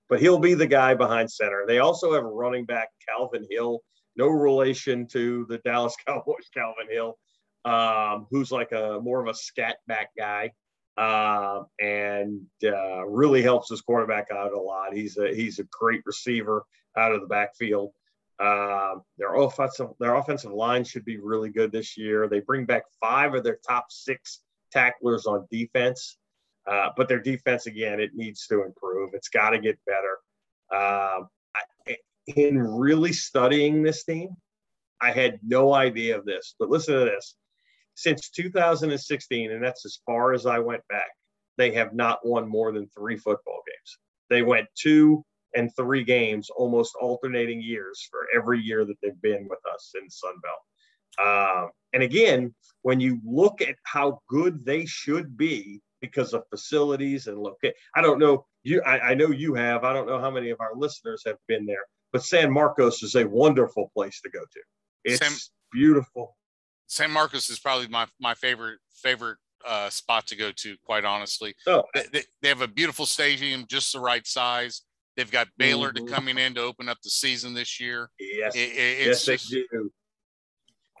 but 0.07 0.19
he'll 0.19 0.39
be 0.39 0.53
the 0.53 0.67
guy 0.67 0.93
behind 0.93 1.31
center. 1.31 1.65
They 1.67 1.79
also 1.79 2.13
have 2.13 2.23
a 2.23 2.27
running 2.27 2.65
back, 2.65 2.89
Calvin 3.07 3.45
Hill, 3.49 3.81
no 4.15 4.27
relation 4.27 5.07
to 5.07 5.45
the 5.49 5.57
Dallas 5.59 5.95
Cowboys, 6.07 6.49
Calvin 6.53 6.87
Hill, 6.89 7.17
um, 7.65 8.27
who's 8.29 8.51
like 8.51 8.71
a 8.71 8.99
more 9.01 9.19
of 9.19 9.27
a 9.27 9.33
scat 9.33 9.77
back 9.87 10.11
guy 10.17 10.51
uh, 10.97 11.63
and 11.79 12.41
uh, 12.63 13.05
really 13.05 13.41
helps 13.41 13.69
his 13.69 13.81
quarterback 13.81 14.27
out 14.31 14.53
a 14.53 14.59
lot. 14.59 14.93
He's 14.93 15.17
a 15.17 15.33
he's 15.33 15.59
a 15.59 15.65
great 15.71 16.01
receiver 16.05 16.63
out 16.95 17.11
of 17.11 17.21
the 17.21 17.27
backfield. 17.27 17.91
Uh, 18.39 18.95
their 19.17 19.33
offensive 19.35 19.89
their 19.99 20.15
offensive 20.15 20.51
line 20.51 20.83
should 20.83 21.05
be 21.05 21.17
really 21.17 21.49
good 21.49 21.71
this 21.71 21.97
year. 21.97 22.27
They 22.27 22.39
bring 22.39 22.65
back 22.65 22.83
five 23.01 23.33
of 23.33 23.43
their 23.43 23.59
top 23.67 23.87
six 23.89 24.41
tacklers 24.71 25.25
on 25.25 25.47
defense, 25.51 26.17
uh, 26.69 26.89
but 26.95 27.07
their 27.07 27.21
defense 27.21 27.65
again 27.65 27.99
it 27.99 28.11
needs 28.13 28.45
to 28.47 28.63
improve. 28.63 29.11
It's 29.13 29.29
got 29.29 29.49
to 29.51 29.59
get 29.59 29.79
better. 29.85 30.19
Um, 30.71 31.27
I, 31.87 31.97
in 32.27 32.57
really 32.57 33.13
studying 33.13 33.83
this 33.83 34.03
team, 34.03 34.29
I 35.01 35.11
had 35.11 35.39
no 35.45 35.73
idea 35.73 36.17
of 36.17 36.25
this, 36.25 36.55
but 36.59 36.69
listen 36.69 36.95
to 36.95 37.05
this 37.05 37.35
since 37.95 38.29
2016, 38.29 39.51
and 39.51 39.63
that's 39.63 39.85
as 39.85 39.99
far 40.05 40.33
as 40.33 40.45
I 40.45 40.59
went 40.59 40.83
back, 40.89 41.09
they 41.57 41.71
have 41.71 41.93
not 41.93 42.25
won 42.25 42.47
more 42.47 42.71
than 42.71 42.87
three 42.89 43.17
football 43.17 43.61
games. 43.65 43.97
They 44.29 44.41
went 44.41 44.67
two 44.75 45.23
and 45.55 45.73
three 45.75 46.03
games 46.03 46.49
almost 46.49 46.95
alternating 47.01 47.61
years 47.61 48.07
for 48.11 48.27
every 48.35 48.61
year 48.61 48.85
that 48.85 48.95
they've 49.01 49.21
been 49.21 49.47
with 49.49 49.59
us 49.73 49.93
in 50.01 50.09
Sun 50.09 50.33
Belt. 50.43 51.25
Uh, 51.27 51.67
and 51.93 52.03
again, 52.03 52.53
when 52.81 52.99
you 52.99 53.19
look 53.25 53.61
at 53.61 53.75
how 53.83 54.19
good 54.27 54.65
they 54.65 54.85
should 54.85 55.37
be 55.37 55.81
because 56.01 56.33
of 56.33 56.43
facilities 56.49 57.27
and 57.27 57.41
look, 57.41 57.57
I 57.95 58.01
don't 58.01 58.19
know 58.19 58.45
you. 58.63 58.81
I, 58.81 59.11
I 59.11 59.13
know 59.13 59.31
you 59.31 59.53
have. 59.53 59.85
I 59.85 59.93
don't 59.93 60.07
know 60.07 60.19
how 60.19 60.29
many 60.29 60.49
of 60.49 60.59
our 60.59 60.75
listeners 60.75 61.23
have 61.25 61.37
been 61.47 61.65
there, 61.65 61.85
but 62.11 62.23
San 62.23 62.51
Marcos 62.51 63.01
is 63.01 63.15
a 63.15 63.25
wonderful 63.25 63.89
place 63.95 64.19
to 64.21 64.29
go 64.29 64.41
to. 64.41 64.59
It's 65.05 65.25
Sam, 65.25 65.37
beautiful. 65.71 66.35
San 66.87 67.11
Marcos 67.11 67.49
is 67.49 67.59
probably 67.59 67.87
my 67.87 68.07
my 68.19 68.33
favorite 68.35 68.79
favorite 68.93 69.37
uh, 69.65 69.89
spot 69.89 70.27
to 70.27 70.35
go 70.35 70.51
to. 70.51 70.75
Quite 70.85 71.05
honestly, 71.05 71.55
oh. 71.67 71.83
they, 71.93 72.23
they, 72.41 72.47
have 72.49 72.61
a 72.61 72.67
beautiful 72.67 73.05
stadium, 73.05 73.65
just 73.67 73.93
the 73.93 73.99
right 73.99 74.25
size. 74.25 74.81
They've 75.17 75.31
got 75.31 75.47
Baylor 75.57 75.91
mm-hmm. 75.91 76.05
to 76.05 76.11
coming 76.11 76.37
in 76.37 76.53
to 76.55 76.61
open 76.61 76.89
up 76.89 76.97
the 77.03 77.09
season 77.09 77.53
this 77.53 77.79
year. 77.79 78.09
Yes, 78.19 78.55
it, 78.55 78.59
it, 78.59 79.07
yes, 79.07 79.25
just, 79.25 79.51
they 79.51 79.63
do. 79.71 79.91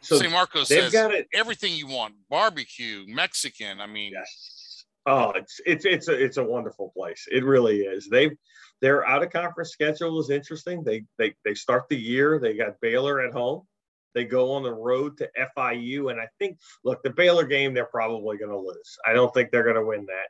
So 0.01 0.17
San 0.17 0.31
Marcos 0.31 0.69
has 0.69 0.91
got 0.91 1.13
it. 1.13 1.27
everything 1.33 1.73
you 1.73 1.87
want: 1.87 2.15
barbecue, 2.29 3.03
Mexican. 3.07 3.81
I 3.81 3.87
mean, 3.87 4.13
yes. 4.13 4.85
Oh, 5.07 5.31
it's 5.31 5.59
it's 5.65 5.85
it's 5.85 6.07
a 6.07 6.13
it's 6.13 6.37
a 6.37 6.43
wonderful 6.43 6.91
place. 6.95 7.27
It 7.31 7.43
really 7.43 7.81
is. 7.81 8.07
They've 8.09 8.35
their 8.81 9.07
out 9.07 9.23
of 9.23 9.31
conference 9.31 9.71
schedule 9.71 10.19
is 10.19 10.29
interesting. 10.29 10.83
They 10.83 11.03
they 11.17 11.33
they 11.43 11.53
start 11.53 11.85
the 11.89 11.97
year. 11.97 12.39
They 12.39 12.55
got 12.55 12.79
Baylor 12.81 13.21
at 13.21 13.33
home. 13.33 13.67
They 14.15 14.23
go 14.23 14.53
on 14.53 14.63
the 14.63 14.73
road 14.73 15.17
to 15.17 15.29
FIU. 15.55 16.09
And 16.09 16.19
I 16.19 16.27
think, 16.39 16.57
look, 16.83 17.03
the 17.03 17.11
Baylor 17.11 17.45
game, 17.45 17.73
they're 17.73 17.85
probably 17.85 18.37
going 18.37 18.49
to 18.49 18.57
lose. 18.57 18.97
I 19.05 19.13
don't 19.13 19.31
think 19.33 19.51
they're 19.51 19.63
going 19.63 19.75
to 19.75 19.85
win 19.85 20.05
that. 20.07 20.29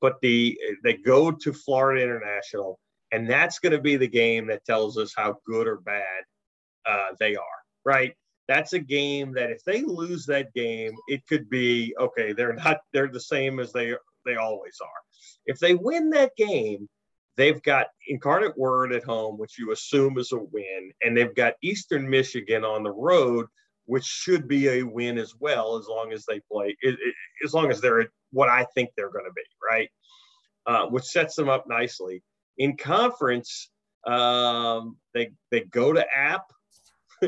But 0.00 0.20
the 0.22 0.56
they 0.84 0.94
go 0.94 1.32
to 1.32 1.52
Florida 1.52 2.02
International, 2.02 2.78
and 3.10 3.28
that's 3.28 3.58
going 3.58 3.72
to 3.72 3.80
be 3.80 3.96
the 3.96 4.06
game 4.06 4.46
that 4.46 4.64
tells 4.64 4.96
us 4.96 5.12
how 5.14 5.38
good 5.44 5.66
or 5.66 5.80
bad 5.80 6.22
uh, 6.86 7.08
they 7.18 7.34
are, 7.34 7.44
right? 7.84 8.14
That's 8.46 8.74
a 8.74 8.78
game 8.78 9.34
that 9.34 9.50
if 9.50 9.64
they 9.64 9.82
lose 9.82 10.24
that 10.26 10.54
game, 10.54 10.92
it 11.08 11.26
could 11.26 11.50
be 11.50 11.94
okay. 11.98 12.32
They're 12.32 12.54
not. 12.54 12.78
They're 12.92 13.08
the 13.08 13.20
same 13.20 13.58
as 13.58 13.72
they 13.72 13.94
they 14.24 14.36
always 14.36 14.78
are. 14.80 15.00
If 15.46 15.58
they 15.58 15.74
win 15.74 16.10
that 16.10 16.36
game, 16.36 16.88
They've 17.38 17.62
got 17.62 17.86
Incarnate 18.08 18.58
Word 18.58 18.92
at 18.92 19.04
home, 19.04 19.38
which 19.38 19.60
you 19.60 19.70
assume 19.70 20.18
is 20.18 20.32
a 20.32 20.38
win, 20.38 20.90
and 21.02 21.16
they've 21.16 21.34
got 21.34 21.54
Eastern 21.62 22.10
Michigan 22.10 22.64
on 22.64 22.82
the 22.82 22.90
road, 22.90 23.46
which 23.86 24.04
should 24.04 24.48
be 24.48 24.68
a 24.68 24.82
win 24.82 25.16
as 25.18 25.34
well, 25.38 25.76
as 25.76 25.86
long 25.86 26.12
as 26.12 26.26
they 26.26 26.40
play, 26.50 26.76
as 27.44 27.54
long 27.54 27.70
as 27.70 27.80
they're 27.80 28.08
what 28.32 28.48
I 28.48 28.66
think 28.74 28.90
they're 28.96 29.12
going 29.12 29.24
to 29.24 29.32
be, 29.32 29.42
right? 29.70 29.88
Uh, 30.66 30.86
which 30.88 31.04
sets 31.04 31.36
them 31.36 31.48
up 31.48 31.66
nicely. 31.68 32.24
In 32.58 32.76
conference, 32.76 33.70
um, 34.04 34.96
they 35.14 35.30
they 35.52 35.60
go 35.60 35.92
to 35.92 36.04
App, 36.12 36.42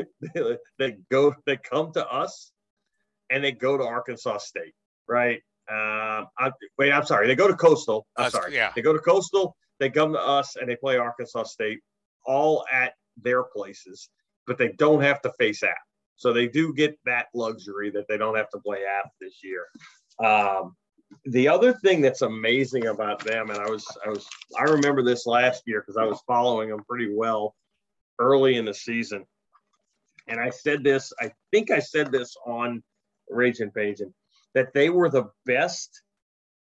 they 0.77 0.97
go 1.09 1.33
they 1.45 1.55
come 1.55 1.93
to 1.93 2.05
us, 2.05 2.51
and 3.29 3.41
they 3.41 3.53
go 3.53 3.77
to 3.77 3.85
Arkansas 3.85 4.39
State, 4.39 4.73
right? 5.07 5.41
Um, 5.69 6.27
I, 6.37 6.51
wait, 6.77 6.91
I'm 6.91 7.05
sorry. 7.05 7.27
They 7.27 7.35
go 7.35 7.47
to 7.47 7.55
Coastal. 7.55 8.05
I'm 8.17 8.25
That's- 8.25 8.33
sorry. 8.33 8.55
yeah. 8.55 8.73
They 8.75 8.81
go 8.81 8.91
to 8.91 8.99
Coastal. 8.99 9.55
They 9.81 9.89
come 9.89 10.13
to 10.13 10.21
us, 10.21 10.57
and 10.57 10.69
they 10.69 10.75
play 10.75 10.97
Arkansas 10.97 11.43
State, 11.45 11.79
all 12.23 12.63
at 12.71 12.93
their 13.17 13.41
places, 13.41 14.09
but 14.45 14.59
they 14.59 14.73
don't 14.77 15.01
have 15.01 15.21
to 15.23 15.33
face 15.39 15.63
App. 15.63 15.75
So 16.17 16.31
they 16.31 16.47
do 16.47 16.71
get 16.71 16.99
that 17.05 17.29
luxury 17.33 17.89
that 17.89 18.05
they 18.07 18.19
don't 18.19 18.37
have 18.37 18.51
to 18.51 18.59
play 18.59 18.85
App 18.85 19.09
this 19.19 19.43
year. 19.43 19.65
Um, 20.23 20.75
the 21.25 21.47
other 21.47 21.73
thing 21.73 21.99
that's 21.99 22.21
amazing 22.21 22.85
about 22.85 23.25
them, 23.25 23.49
and 23.49 23.59
I 23.59 23.67
was, 23.71 23.83
I 24.05 24.09
was, 24.09 24.27
I 24.59 24.65
remember 24.65 25.01
this 25.01 25.25
last 25.25 25.63
year 25.65 25.81
because 25.81 25.97
I 25.97 26.05
was 26.05 26.21
following 26.27 26.69
them 26.69 26.83
pretty 26.87 27.11
well 27.15 27.55
early 28.19 28.57
in 28.57 28.65
the 28.65 28.75
season. 28.75 29.25
And 30.27 30.39
I 30.39 30.51
said 30.51 30.83
this, 30.83 31.11
I 31.19 31.31
think 31.51 31.71
I 31.71 31.79
said 31.79 32.11
this 32.11 32.35
on 32.45 32.83
Raging 33.29 33.71
Pagin, 33.71 34.13
that 34.53 34.73
they 34.75 34.91
were 34.91 35.09
the 35.09 35.31
best 35.47 36.03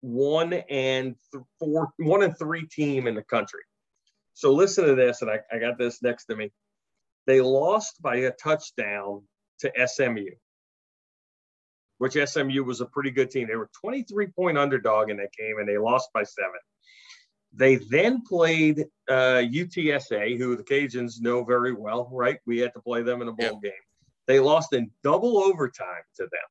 one 0.00 0.52
and 0.52 1.16
th- 1.32 1.44
four, 1.58 1.90
one 1.98 2.22
and 2.22 2.36
three 2.38 2.66
team 2.66 3.06
in 3.06 3.14
the 3.14 3.22
country. 3.22 3.60
So 4.34 4.52
listen 4.52 4.86
to 4.86 4.94
this, 4.94 5.22
and 5.22 5.30
I, 5.30 5.40
I 5.52 5.58
got 5.58 5.78
this 5.78 6.02
next 6.02 6.26
to 6.26 6.36
me. 6.36 6.50
They 7.26 7.40
lost 7.40 8.00
by 8.00 8.16
a 8.16 8.30
touchdown 8.30 9.22
to 9.60 9.72
SMU, 9.86 10.30
which 11.98 12.14
SMU 12.14 12.64
was 12.64 12.80
a 12.80 12.86
pretty 12.86 13.10
good 13.10 13.30
team. 13.30 13.48
They 13.48 13.56
were 13.56 13.70
23 13.80 14.28
point 14.28 14.56
underdog 14.56 15.10
in 15.10 15.18
that 15.18 15.32
game, 15.38 15.56
and 15.58 15.68
they 15.68 15.78
lost 15.78 16.10
by 16.14 16.24
seven. 16.24 16.60
They 17.52 17.76
then 17.76 18.22
played 18.22 18.86
uh, 19.08 19.42
UTSA, 19.42 20.38
who 20.38 20.56
the 20.56 20.62
Cajuns 20.62 21.20
know 21.20 21.44
very 21.44 21.72
well, 21.72 22.08
right? 22.12 22.38
We 22.46 22.58
had 22.58 22.72
to 22.74 22.80
play 22.80 23.02
them 23.02 23.22
in 23.22 23.28
a 23.28 23.32
bowl 23.32 23.58
game. 23.60 23.72
They 24.26 24.38
lost 24.38 24.72
in 24.72 24.90
double 25.02 25.38
overtime 25.38 26.04
to 26.16 26.22
them. 26.22 26.48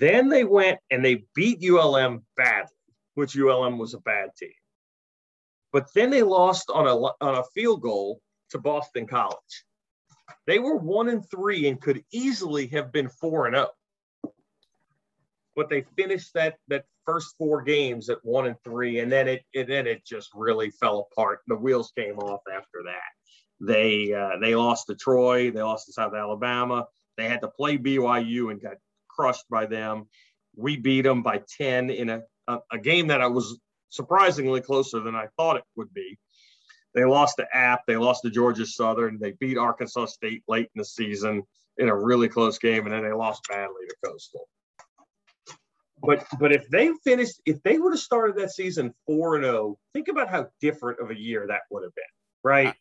Then 0.00 0.28
they 0.28 0.44
went 0.44 0.78
and 0.90 1.04
they 1.04 1.24
beat 1.34 1.62
ULM 1.62 2.24
badly, 2.36 2.70
which 3.14 3.36
ULM 3.36 3.78
was 3.78 3.94
a 3.94 4.00
bad 4.00 4.30
team. 4.36 4.50
But 5.72 5.88
then 5.94 6.10
they 6.10 6.22
lost 6.22 6.70
on 6.70 6.86
a 6.86 6.96
on 6.96 7.38
a 7.38 7.44
field 7.54 7.82
goal 7.82 8.20
to 8.50 8.58
Boston 8.58 9.06
College. 9.06 9.64
They 10.46 10.58
were 10.58 10.76
one 10.76 11.08
and 11.08 11.28
three 11.30 11.68
and 11.68 11.80
could 11.80 12.02
easily 12.12 12.66
have 12.68 12.92
been 12.92 13.08
four 13.08 13.46
and 13.46 13.56
zero. 13.56 13.70
But 15.56 15.68
they 15.68 15.84
finished 15.96 16.32
that 16.34 16.56
that 16.68 16.84
first 17.04 17.34
four 17.38 17.62
games 17.62 18.08
at 18.08 18.18
one 18.24 18.46
and 18.46 18.56
three, 18.64 19.00
and 19.00 19.10
then 19.10 19.28
it, 19.28 19.44
it 19.52 19.68
then 19.68 19.86
it 19.86 20.04
just 20.04 20.30
really 20.34 20.70
fell 20.70 21.08
apart. 21.12 21.40
The 21.46 21.56
wheels 21.56 21.92
came 21.96 22.18
off 22.18 22.40
after 22.52 22.82
that. 22.84 23.10
They 23.60 24.12
uh, 24.12 24.38
they 24.40 24.54
lost 24.54 24.86
to 24.88 24.94
Troy. 24.94 25.50
They 25.50 25.62
lost 25.62 25.86
to 25.86 25.92
South 25.92 26.14
Alabama. 26.14 26.86
They 27.16 27.28
had 27.28 27.40
to 27.42 27.48
play 27.48 27.78
BYU 27.78 28.50
and 28.50 28.60
got 28.60 28.76
crushed 29.14 29.44
by 29.50 29.66
them. 29.66 30.06
We 30.56 30.76
beat 30.76 31.02
them 31.02 31.22
by 31.22 31.42
10 31.58 31.90
in 31.90 32.10
a, 32.10 32.22
a, 32.48 32.58
a 32.72 32.78
game 32.78 33.08
that 33.08 33.20
I 33.20 33.26
was 33.26 33.58
surprisingly 33.90 34.60
closer 34.60 35.00
than 35.00 35.14
I 35.14 35.28
thought 35.36 35.56
it 35.56 35.64
would 35.76 35.92
be. 35.94 36.18
They 36.94 37.04
lost 37.04 37.36
to 37.38 37.46
App. 37.52 37.82
They 37.86 37.96
lost 37.96 38.22
to 38.22 38.30
Georgia 38.30 38.66
Southern. 38.66 39.18
They 39.18 39.32
beat 39.32 39.58
Arkansas 39.58 40.06
State 40.06 40.44
late 40.46 40.70
in 40.74 40.78
the 40.78 40.84
season 40.84 41.42
in 41.76 41.88
a 41.88 41.96
really 41.96 42.28
close 42.28 42.58
game, 42.58 42.84
and 42.84 42.94
then 42.94 43.02
they 43.02 43.12
lost 43.12 43.42
badly 43.48 43.82
to 43.88 43.96
Coastal. 44.04 44.48
But 46.02 46.24
but 46.38 46.52
if 46.52 46.68
they 46.68 46.92
finished, 47.02 47.40
if 47.46 47.62
they 47.62 47.78
would 47.78 47.92
have 47.92 48.00
started 48.00 48.36
that 48.36 48.50
season 48.50 48.94
four 49.06 49.36
and 49.36 49.44
zero, 49.44 49.78
think 49.92 50.08
about 50.08 50.28
how 50.28 50.48
different 50.60 51.00
of 51.00 51.10
a 51.10 51.18
year 51.18 51.46
that 51.48 51.62
would 51.70 51.82
have 51.82 51.94
been, 51.94 52.04
right? 52.42 52.74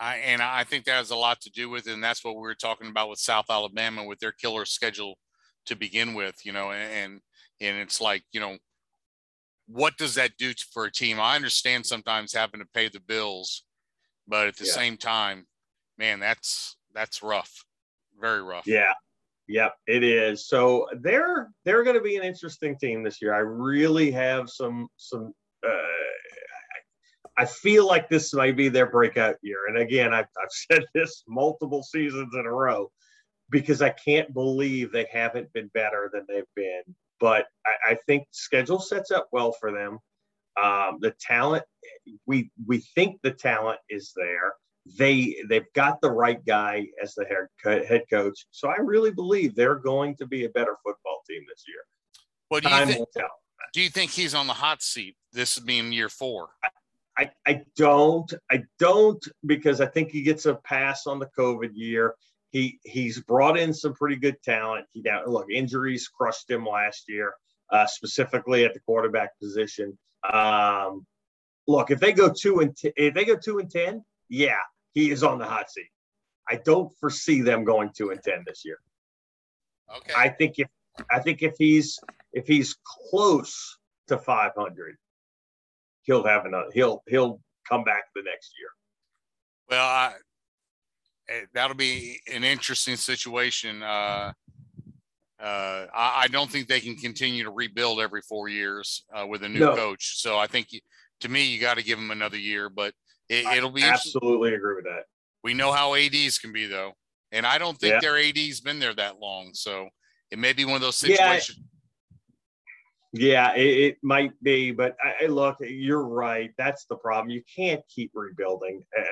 I, 0.00 0.16
and 0.16 0.40
I 0.40 0.64
think 0.64 0.84
that 0.84 0.92
has 0.96 1.10
a 1.10 1.16
lot 1.16 1.40
to 1.42 1.50
do 1.50 1.68
with 1.68 1.86
it. 1.88 1.92
And 1.92 2.04
that's 2.04 2.24
what 2.24 2.36
we 2.36 2.42
were 2.42 2.54
talking 2.54 2.88
about 2.88 3.08
with 3.08 3.18
South 3.18 3.46
Alabama 3.50 4.04
with 4.04 4.18
their 4.20 4.32
killer 4.32 4.64
schedule 4.64 5.18
to 5.66 5.76
begin 5.76 6.14
with, 6.14 6.36
you 6.44 6.52
know, 6.52 6.70
and, 6.72 7.20
and 7.60 7.76
it's 7.78 8.00
like, 8.00 8.22
you 8.32 8.40
know, 8.40 8.56
what 9.66 9.96
does 9.98 10.14
that 10.14 10.36
do 10.38 10.52
for 10.72 10.84
a 10.84 10.92
team? 10.92 11.20
I 11.20 11.36
understand 11.36 11.84
sometimes 11.84 12.32
having 12.32 12.60
to 12.60 12.66
pay 12.72 12.88
the 12.88 13.00
bills, 13.00 13.64
but 14.26 14.46
at 14.46 14.56
the 14.56 14.66
Yeah. 14.66 14.72
same 14.72 14.96
time, 14.96 15.46
man, 15.98 16.20
that's, 16.20 16.76
that's 16.94 17.22
rough. 17.22 17.64
Very 18.20 18.42
rough. 18.42 18.66
Yeah. 18.66 18.92
Yep, 19.50 19.74
it 19.86 20.04
is. 20.04 20.46
So 20.46 20.86
they're 21.00 21.48
they're 21.64 21.82
going 21.82 21.96
to 21.96 22.02
be 22.02 22.16
an 22.16 22.22
interesting 22.22 22.76
team 22.76 23.02
this 23.02 23.22
year. 23.22 23.32
I 23.32 23.38
really 23.38 24.10
have 24.10 24.50
some 24.50 24.88
some. 24.98 25.32
Uh, 25.66 25.72
I 27.38 27.44
feel 27.44 27.86
like 27.86 28.08
this 28.08 28.34
might 28.34 28.56
be 28.56 28.68
their 28.68 28.90
breakout 28.90 29.36
year. 29.42 29.68
And 29.68 29.78
again, 29.78 30.12
I've, 30.12 30.26
I've 30.42 30.50
said 30.72 30.84
this 30.94 31.22
multiple 31.28 31.82
seasons 31.82 32.34
in 32.34 32.46
a 32.46 32.52
row 32.52 32.90
because 33.50 33.80
I 33.80 33.90
can't 33.90 34.34
believe 34.34 34.92
they 34.92 35.06
haven't 35.10 35.52
been 35.52 35.70
better 35.72 36.10
than 36.12 36.26
they've 36.28 36.42
been. 36.54 36.82
But 37.20 37.46
I, 37.66 37.92
I 37.92 37.98
think 38.06 38.26
schedule 38.30 38.80
sets 38.80 39.10
up 39.10 39.28
well 39.32 39.52
for 39.52 39.72
them. 39.72 39.98
Um, 40.62 40.98
the 41.00 41.14
talent, 41.20 41.64
we 42.26 42.50
we 42.66 42.78
think 42.94 43.20
the 43.22 43.30
talent 43.30 43.78
is 43.88 44.12
there 44.16 44.54
they 44.96 45.36
they've 45.48 45.70
got 45.74 46.00
the 46.00 46.10
right 46.10 46.44
guy 46.46 46.86
as 47.02 47.14
the 47.14 47.24
head 47.24 47.84
head 47.86 48.02
coach. 48.10 48.46
So 48.50 48.68
I 48.68 48.76
really 48.76 49.10
believe 49.10 49.54
they're 49.54 49.76
going 49.76 50.16
to 50.16 50.26
be 50.26 50.44
a 50.44 50.48
better 50.48 50.76
football 50.84 51.20
team 51.28 51.42
this 51.48 51.64
year. 51.66 51.82
What 52.48 52.62
do 52.62 52.70
you 52.70 52.74
Time 52.74 52.88
think? 52.88 53.08
Do 53.74 53.82
you 53.82 53.90
think 53.90 54.12
he's 54.12 54.34
on 54.34 54.46
the 54.46 54.54
hot 54.54 54.82
seat? 54.82 55.16
This 55.32 55.58
being 55.58 55.92
year 55.92 56.08
four. 56.08 56.48
I, 57.18 57.30
I 57.46 57.62
don't 57.76 58.32
I 58.50 58.62
don't 58.78 59.22
because 59.44 59.80
I 59.80 59.86
think 59.86 60.10
he 60.10 60.22
gets 60.22 60.46
a 60.46 60.54
pass 60.54 61.06
on 61.06 61.18
the 61.18 61.28
COVID 61.36 61.70
year. 61.74 62.14
He 62.50 62.78
he's 62.84 63.20
brought 63.20 63.58
in 63.58 63.74
some 63.74 63.92
pretty 63.94 64.16
good 64.16 64.40
talent. 64.42 64.86
He 64.92 65.02
now 65.02 65.24
look 65.26 65.50
injuries 65.50 66.08
crushed 66.08 66.48
him 66.48 66.64
last 66.64 67.04
year, 67.08 67.34
uh, 67.72 67.86
specifically 67.86 68.64
at 68.64 68.72
the 68.72 68.80
quarterback 68.80 69.38
position. 69.40 69.98
Um, 70.32 71.06
look, 71.66 71.90
if 71.90 71.98
they 71.98 72.12
go 72.12 72.32
two 72.32 72.60
and 72.60 72.76
t- 72.76 72.92
if 72.96 73.14
they 73.14 73.24
go 73.24 73.36
two 73.36 73.58
and 73.58 73.70
ten, 73.70 74.04
yeah, 74.28 74.60
he 74.94 75.10
is 75.10 75.24
on 75.24 75.38
the 75.38 75.46
hot 75.46 75.70
seat. 75.70 75.90
I 76.48 76.56
don't 76.64 76.96
foresee 76.98 77.42
them 77.42 77.64
going 77.64 77.90
two 77.94 78.10
and 78.10 78.22
ten 78.22 78.44
this 78.46 78.62
year. 78.64 78.78
Okay. 79.94 80.12
I 80.16 80.28
think 80.28 80.58
if 80.58 80.68
I 81.10 81.18
think 81.18 81.42
if 81.42 81.54
he's 81.58 81.98
if 82.32 82.46
he's 82.46 82.76
close 83.10 83.76
to 84.08 84.18
500, 84.18 84.96
he'll 86.08 86.24
have 86.24 86.46
another. 86.46 86.70
He'll 86.72 87.04
he'll 87.06 87.40
come 87.68 87.84
back 87.84 88.04
the 88.16 88.22
next 88.22 88.52
year. 88.58 88.68
Well, 89.70 89.86
I, 89.86 90.14
eh, 91.28 91.42
that'll 91.54 91.76
be 91.76 92.18
an 92.32 92.42
interesting 92.42 92.96
situation. 92.96 93.82
Uh, 93.82 94.32
uh, 95.40 95.86
I, 95.94 96.22
I 96.22 96.28
don't 96.28 96.50
think 96.50 96.66
they 96.66 96.80
can 96.80 96.96
continue 96.96 97.44
to 97.44 97.50
rebuild 97.50 98.00
every 98.00 98.22
four 98.22 98.48
years 98.48 99.04
uh, 99.14 99.26
with 99.26 99.44
a 99.44 99.48
new 99.48 99.60
No. 99.60 99.76
coach. 99.76 100.20
So 100.20 100.36
I 100.36 100.48
think, 100.48 100.72
you, 100.72 100.80
to 101.20 101.28
me, 101.28 101.44
you 101.44 101.60
got 101.60 101.76
to 101.76 101.84
give 101.84 101.98
them 101.98 102.10
another 102.10 102.38
year. 102.38 102.68
But 102.70 102.94
it, 103.28 103.44
it'll 103.46 103.70
be. 103.70 103.84
Absolutely 103.84 104.54
agree 104.54 104.74
with 104.74 104.84
that. 104.86 105.04
We 105.44 105.54
know 105.54 105.70
how 105.70 105.94
ads 105.94 106.38
can 106.38 106.52
be, 106.52 106.66
though, 106.66 106.94
and 107.30 107.46
I 107.46 107.58
don't 107.58 107.78
think 107.78 107.92
Yeah. 107.92 108.00
their 108.00 108.18
ad's 108.18 108.60
been 108.60 108.80
there 108.80 108.94
that 108.94 109.20
long. 109.20 109.50
So 109.52 109.88
it 110.30 110.38
may 110.38 110.54
be 110.54 110.64
one 110.64 110.74
of 110.74 110.80
those 110.80 110.96
situations. 110.96 111.58
Yeah, 111.58 111.64
it, 113.54 113.78
it 113.78 113.98
might 114.02 114.32
be, 114.42 114.70
but 114.70 114.96
I, 115.02 115.24
I 115.24 115.26
look, 115.28 115.56
you're 115.60 116.06
right. 116.06 116.50
That's 116.58 116.84
the 116.86 116.96
problem. 116.96 117.30
You 117.30 117.42
can't 117.54 117.82
keep 117.88 118.10
rebuilding. 118.14 118.82
Uh, 118.98 119.02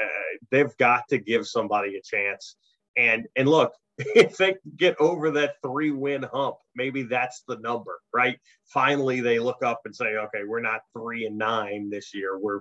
they've 0.51 0.77
got 0.77 1.05
to 1.09 1.19
give 1.19 1.47
somebody 1.47 1.97
a 1.97 2.03
chance. 2.03 2.57
And 2.97 3.27
and 3.37 3.49
look, 3.49 3.73
if 3.99 4.37
they 4.37 4.57
get 4.77 4.97
over 5.01 5.31
that 5.33 5.55
three 5.63 5.91
win 5.91 6.25
hump, 6.25 6.57
maybe 6.75 7.05
that's 7.05 7.43
the 7.49 7.57
number, 7.59 7.99
right? 8.15 8.39
Finally, 8.67 9.21
they 9.21 9.39
look 9.39 9.63
up 9.63 9.81
and 9.85 9.95
say, 9.95 10.17
okay, 10.17 10.45
we're 10.47 10.61
not 10.61 10.81
three 10.93 11.27
and 11.27 11.39
nine 11.39 11.89
this 11.91 12.15
year. 12.15 12.39
We're 12.39 12.61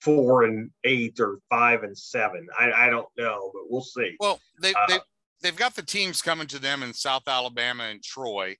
four 0.00 0.44
and 0.44 0.70
eight 0.84 1.18
or 1.18 1.40
five 1.50 1.82
and 1.82 1.96
seven. 1.96 2.46
I, 2.58 2.70
I 2.70 2.90
don't 2.90 3.08
know, 3.16 3.50
but 3.52 3.62
we'll 3.68 3.82
see. 3.82 4.16
Well, 4.20 4.40
they, 4.60 4.72
Uh, 4.74 4.86
they 4.88 4.98
they've 5.42 5.56
got 5.56 5.74
the 5.74 5.82
teams 5.82 6.22
coming 6.22 6.46
to 6.48 6.58
them 6.58 6.82
in 6.82 6.94
South 6.94 7.26
Alabama 7.26 7.84
and 7.84 8.02
Troy, 8.02 8.56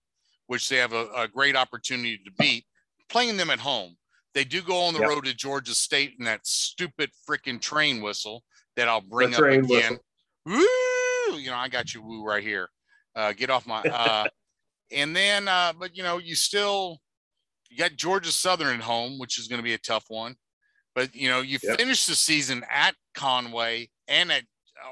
which 0.48 0.68
they 0.68 0.76
have 0.76 0.92
a, 0.92 1.06
a 1.14 1.28
great 1.28 1.54
opportunity 1.54 2.18
to 2.24 2.32
beat, 2.32 2.64
playing 3.08 3.36
them 3.36 3.50
at 3.50 3.60
home. 3.60 3.96
They 4.34 4.44
do 4.44 4.60
go 4.62 4.82
on 4.82 4.94
the 4.94 5.00
Yep. 5.00 5.08
road 5.08 5.24
to 5.26 5.34
Georgia 5.34 5.74
State 5.74 6.14
in 6.18 6.24
that 6.24 6.46
stupid 6.46 7.10
freaking 7.28 7.60
train 7.60 8.02
whistle 8.02 8.44
that 8.76 8.88
I'll 8.88 9.00
bring 9.00 9.30
The 9.30 9.38
up 9.38 9.44
again. 9.64 9.98
Woo! 10.44 11.38
You 11.38 11.50
know, 11.50 11.56
I 11.56 11.68
got 11.68 11.94
you 11.94 12.02
woo 12.02 12.24
right 12.24 12.42
here. 12.42 12.68
Uh, 13.14 13.32
get 13.32 13.50
off 13.50 13.66
my 13.66 13.80
uh 13.80 14.28
and 14.92 15.14
then 15.14 15.48
uh, 15.48 15.72
but 15.78 15.96
you 15.96 16.02
know, 16.02 16.18
you 16.18 16.34
still 16.34 16.98
you 17.70 17.76
got 17.76 17.92
Georgia 17.92 18.32
Southern 18.32 18.74
at 18.76 18.80
home, 18.82 19.18
which 19.18 19.38
is 19.38 19.48
going 19.48 19.58
to 19.58 19.64
be 19.64 19.74
a 19.74 19.78
tough 19.78 20.04
one. 20.08 20.36
But 20.94 21.14
you 21.14 21.28
know, 21.28 21.40
you 21.40 21.58
Yep. 21.62 21.76
finish 21.78 22.06
the 22.06 22.14
season 22.14 22.64
at 22.70 22.94
Conway 23.14 23.90
and 24.06 24.32
at 24.32 24.44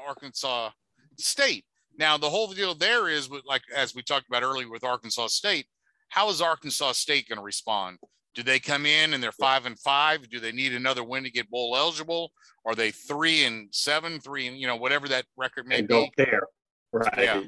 Arkansas 0.07 0.71
State. 1.17 1.65
Now, 1.97 2.17
the 2.17 2.29
whole 2.29 2.47
deal 2.47 2.75
there 2.75 3.09
is, 3.09 3.29
with, 3.29 3.43
like 3.45 3.63
as 3.75 3.95
we 3.95 4.03
talked 4.03 4.27
about 4.27 4.43
earlier 4.43 4.69
with 4.69 4.83
Arkansas 4.83 5.27
State, 5.27 5.65
how 6.09 6.29
is 6.29 6.41
Arkansas 6.41 6.93
State 6.93 7.27
going 7.27 7.37
to 7.37 7.43
respond 7.43 7.97
Do 8.35 8.43
they 8.43 8.59
come 8.59 8.85
in 8.85 9.13
and 9.13 9.21
they're 9.21 9.31
five 9.31 9.65
and 9.65 9.77
five? 9.79 10.29
Do 10.29 10.39
they 10.39 10.51
need 10.51 10.73
another 10.73 11.03
win 11.03 11.23
to 11.23 11.31
get 11.31 11.49
bowl 11.49 11.75
eligible? 11.75 12.31
Are 12.65 12.75
they 12.75 12.91
three 12.91 13.45
and 13.45 13.67
seven, 13.71 14.19
three 14.19 14.47
and 14.47 14.57
you 14.57 14.67
know 14.67 14.75
whatever 14.75 15.07
that 15.07 15.25
record 15.35 15.67
may 15.67 15.79
and 15.79 15.87
be? 15.87 15.93
don't 15.93 16.15
care. 16.15 16.43
Right. 16.91 17.17
Yeah. 17.17 17.43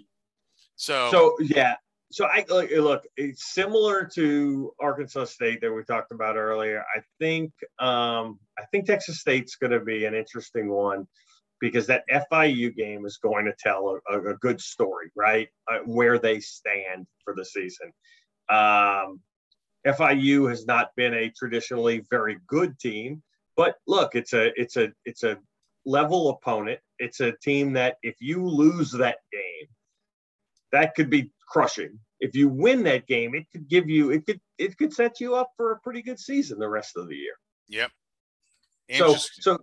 So, 0.76 1.10
So 1.12 1.36
yeah. 1.42 1.76
So 2.12 2.26
I 2.26 2.44
look, 2.50 2.72
look, 2.72 3.04
it's 3.18 3.54
similar 3.54 4.10
to 4.16 4.74
Arkansas 4.80 5.26
State 5.26 5.62
that 5.62 5.72
we 5.72 5.84
talked 5.84 6.12
about 6.12 6.38
earlier. 6.38 6.84
I 6.96 7.02
think 7.20 7.52
um, 7.78 8.40
I 8.58 8.64
think 8.72 8.88
Texas 8.88 9.20
State's 9.20 9.56
going 9.58 9.72
to 9.72 9.80
be 9.80 10.06
an 10.06 10.16
interesting 10.16 10.70
one 10.70 11.08
because 11.60 11.88
that 11.88 12.04
FIU 12.10 12.76
game 12.76 13.06
is 13.06 13.18
going 13.18 13.46
to 13.46 13.54
tell 13.60 14.00
a, 14.10 14.20
a, 14.30 14.34
good 14.36 14.62
story, 14.62 15.12
right? 15.16 15.50
Uh, 15.72 15.80
where 15.86 16.18
they 16.18 16.40
stand 16.40 17.06
for 17.24 17.36
the 17.36 17.46
season. 17.46 17.92
Um, 18.50 19.20
FIU 19.86 20.50
has 20.50 20.66
not 20.66 20.92
been 20.96 21.14
a 21.14 21.30
traditionally 21.30 22.04
very 22.10 22.38
good 22.48 22.78
team, 22.80 23.22
but 23.56 23.76
look, 23.88 24.16
it's 24.16 24.34
a 24.34 24.52
it's 24.60 24.78
a 24.78 24.92
it's 25.06 25.24
a 25.24 25.38
level 25.86 26.30
opponent. 26.30 26.80
It's 26.98 27.20
a 27.20 27.34
team 27.44 27.74
that 27.74 27.98
if 28.04 28.16
you 28.20 28.46
lose 28.46 28.92
that 28.92 29.18
game, 29.32 29.68
that 30.72 30.96
could 30.96 31.10
be 31.10 31.32
crushing. 31.48 32.00
If 32.20 32.36
you 32.36 32.50
win 32.50 32.84
that 32.84 33.08
game, 33.08 33.34
it 33.36 33.46
could 33.52 33.68
give 33.68 33.90
you 33.90 34.12
it 34.12 34.26
could 34.26 34.42
it 34.58 34.78
could 34.78 34.94
set 34.94 35.20
you 35.20 35.36
up 35.36 35.52
for 35.56 35.72
a 35.72 35.80
pretty 35.80 36.02
good 36.02 36.20
season 36.20 36.60
the 36.60 36.70
rest 36.70 36.98
of 36.98 37.08
the 37.08 37.16
year. 37.16 37.34
yep. 37.68 37.92
So 38.98 39.16
so 39.16 39.58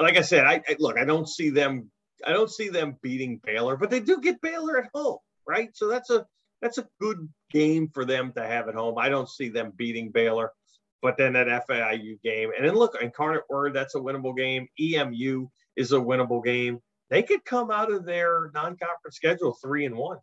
like 0.00 0.16
I 0.16 0.22
said, 0.22 0.44
I, 0.44 0.62
I 0.68 0.76
look, 0.78 0.98
I 0.98 1.04
don't 1.04 1.28
see 1.28 1.50
them 1.50 1.90
I 2.24 2.32
don't 2.32 2.50
see 2.50 2.68
them 2.68 2.96
beating 3.02 3.40
Baylor, 3.44 3.76
but 3.76 3.90
they 3.90 4.00
do 4.00 4.20
get 4.20 4.40
Baylor 4.40 4.78
at 4.78 4.90
home, 4.94 5.18
right? 5.46 5.70
So 5.74 5.88
that's 5.88 6.10
a 6.10 6.26
that's 6.60 6.78
a 6.78 6.86
good 7.00 7.28
game 7.50 7.90
for 7.92 8.04
them 8.04 8.32
to 8.36 8.46
have 8.46 8.68
at 8.68 8.74
home. 8.74 8.96
I 8.98 9.08
don't 9.08 9.28
see 9.28 9.48
them 9.48 9.72
beating 9.76 10.10
Baylor, 10.10 10.52
but 11.00 11.16
then 11.16 11.32
that 11.32 11.66
FIU 11.68 12.20
game, 12.22 12.50
and 12.56 12.66
then 12.66 12.74
look, 12.74 12.96
Incarnate 13.00 13.42
Word, 13.50 13.74
that's 13.74 13.94
a 13.94 13.98
winnable 13.98 14.36
game. 14.36 14.68
EMU 14.80 15.48
is 15.76 15.92
a 15.92 15.96
winnable 15.96 16.44
game. 16.44 16.78
They 17.10 17.22
could 17.22 17.44
come 17.44 17.70
out 17.70 17.92
of 17.92 18.06
their 18.06 18.50
non-conference 18.54 19.16
schedule 19.16 19.58
three 19.60 19.84
and 19.84 19.96
one. 19.96 20.18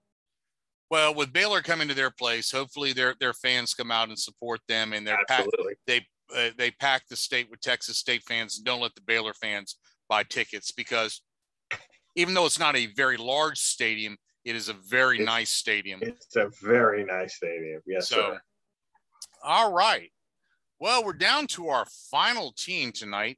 Well, 0.89 1.13
with 1.13 1.31
Baylor 1.31 1.61
coming 1.61 1.87
to 1.89 1.93
their 1.93 2.09
place, 2.09 2.51
hopefully 2.51 2.93
their 2.93 3.15
their 3.19 3.33
fans 3.33 3.73
come 3.73 3.91
out 3.91 4.09
and 4.09 4.17
support 4.17 4.61
them, 4.67 4.93
and 4.93 5.05
they're 5.05 5.19
packed. 5.27 5.49
Absolutely. 5.53 5.75
They 5.85 6.07
uh, 6.35 6.49
they 6.57 6.71
pack 6.71 7.07
the 7.07 7.15
state 7.15 7.49
with 7.49 7.61
Texas 7.61 7.97
State 7.97 8.23
fans, 8.23 8.57
and 8.57 8.65
don't 8.65 8.81
let 8.81 8.95
the 8.95 9.01
Baylor 9.01 9.33
fans 9.33 9.77
buy 10.07 10.23
tickets 10.23 10.71
because 10.71 11.21
even 12.15 12.33
though 12.33 12.45
it's 12.45 12.59
not 12.59 12.75
a 12.75 12.87
very 12.95 13.17
large 13.17 13.57
stadium, 13.59 14.17
it 14.45 14.55
is 14.55 14.69
a 14.69 14.73
very 14.73 15.17
It's- 15.17 15.25
nice 15.25 15.49
stadium. 15.49 15.99
It's 16.01 16.35
a 16.35 16.49
very 16.61 17.03
nice 17.03 17.35
stadium. 17.35 17.81
Yes, 17.85 18.09
so, 18.09 18.15
sir. 18.15 18.41
all 19.43 19.71
right. 19.71 20.11
Well, 20.79 21.03
we're 21.03 21.13
down 21.13 21.47
to 21.47 21.67
our 21.69 21.85
final 22.09 22.53
team 22.53 22.91
tonight, 22.93 23.37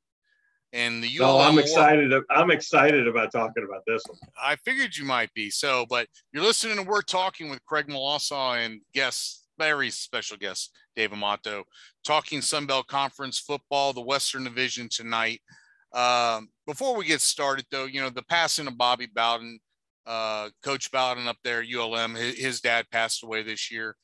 and 0.73 1.03
the 1.03 1.07
ULM. 1.19 1.19
No, 1.19 1.39
I'm 1.39 1.57
excited. 1.59 2.13
I'm 2.29 2.51
excited 2.51 3.07
about 3.07 3.31
talking 3.31 3.63
about 3.67 3.81
this 3.87 4.03
one. 4.07 4.19
I 4.41 4.55
figured 4.57 4.95
you 4.95 5.05
might 5.05 5.33
be. 5.33 5.49
So, 5.49 5.85
but 5.89 6.07
you're 6.31 6.43
listening 6.43 6.77
to 6.77 6.83
We're 6.83 7.01
Talking 7.01 7.49
with 7.49 7.63
Craig 7.65 7.87
Melanson 7.87 8.65
and 8.65 8.81
guest, 8.93 9.40
very 9.57 9.89
special 9.89 10.37
guest, 10.37 10.75
Dave 10.95 11.13
Amato, 11.13 11.63
talking 12.05 12.39
Sunbelt 12.39 12.87
Conference 12.87 13.39
football, 13.39 13.93
the 13.93 14.01
Western 14.01 14.43
Division 14.43 14.89
tonight. 14.89 15.41
Um, 15.93 16.49
before 16.65 16.95
we 16.95 17.05
get 17.05 17.21
started, 17.21 17.65
though, 17.71 17.85
you 17.85 18.01
know, 18.01 18.09
the 18.09 18.23
passing 18.23 18.67
of 18.67 18.77
Bobby 18.77 19.07
Bowden, 19.13 19.59
uh, 20.05 20.49
Coach 20.63 20.91
Bowden 20.91 21.27
up 21.27 21.37
there 21.43 21.63
ULM, 21.63 22.15
his, 22.15 22.37
his 22.37 22.61
dad 22.61 22.85
passed 22.91 23.23
away 23.23 23.43
this 23.43 23.71
year. 23.71 23.95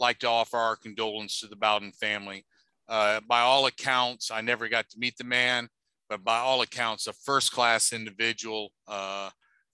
Like 0.00 0.18
to 0.20 0.28
offer 0.28 0.56
our 0.56 0.74
condolences 0.74 1.40
to 1.40 1.46
the 1.46 1.56
Bowden 1.56 1.92
family. 1.92 2.44
Uh, 2.88 3.20
by 3.28 3.40
all 3.40 3.66
accounts, 3.66 4.30
I 4.30 4.40
never 4.40 4.68
got 4.68 4.88
to 4.90 4.98
meet 4.98 5.16
the 5.16 5.24
man, 5.24 5.68
but 6.08 6.24
by 6.24 6.38
all 6.38 6.62
accounts, 6.62 7.06
a 7.06 7.12
first 7.12 7.52
class 7.52 7.92
individual. 7.92 8.70
Uh, 8.88 9.30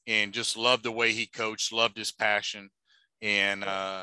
and 0.06 0.32
just 0.32 0.56
loved 0.56 0.82
the 0.82 0.92
way 0.92 1.12
he 1.12 1.26
coached, 1.26 1.72
loved 1.72 1.96
his 1.96 2.10
passion, 2.10 2.70
and 3.22 3.62
uh, 3.62 4.02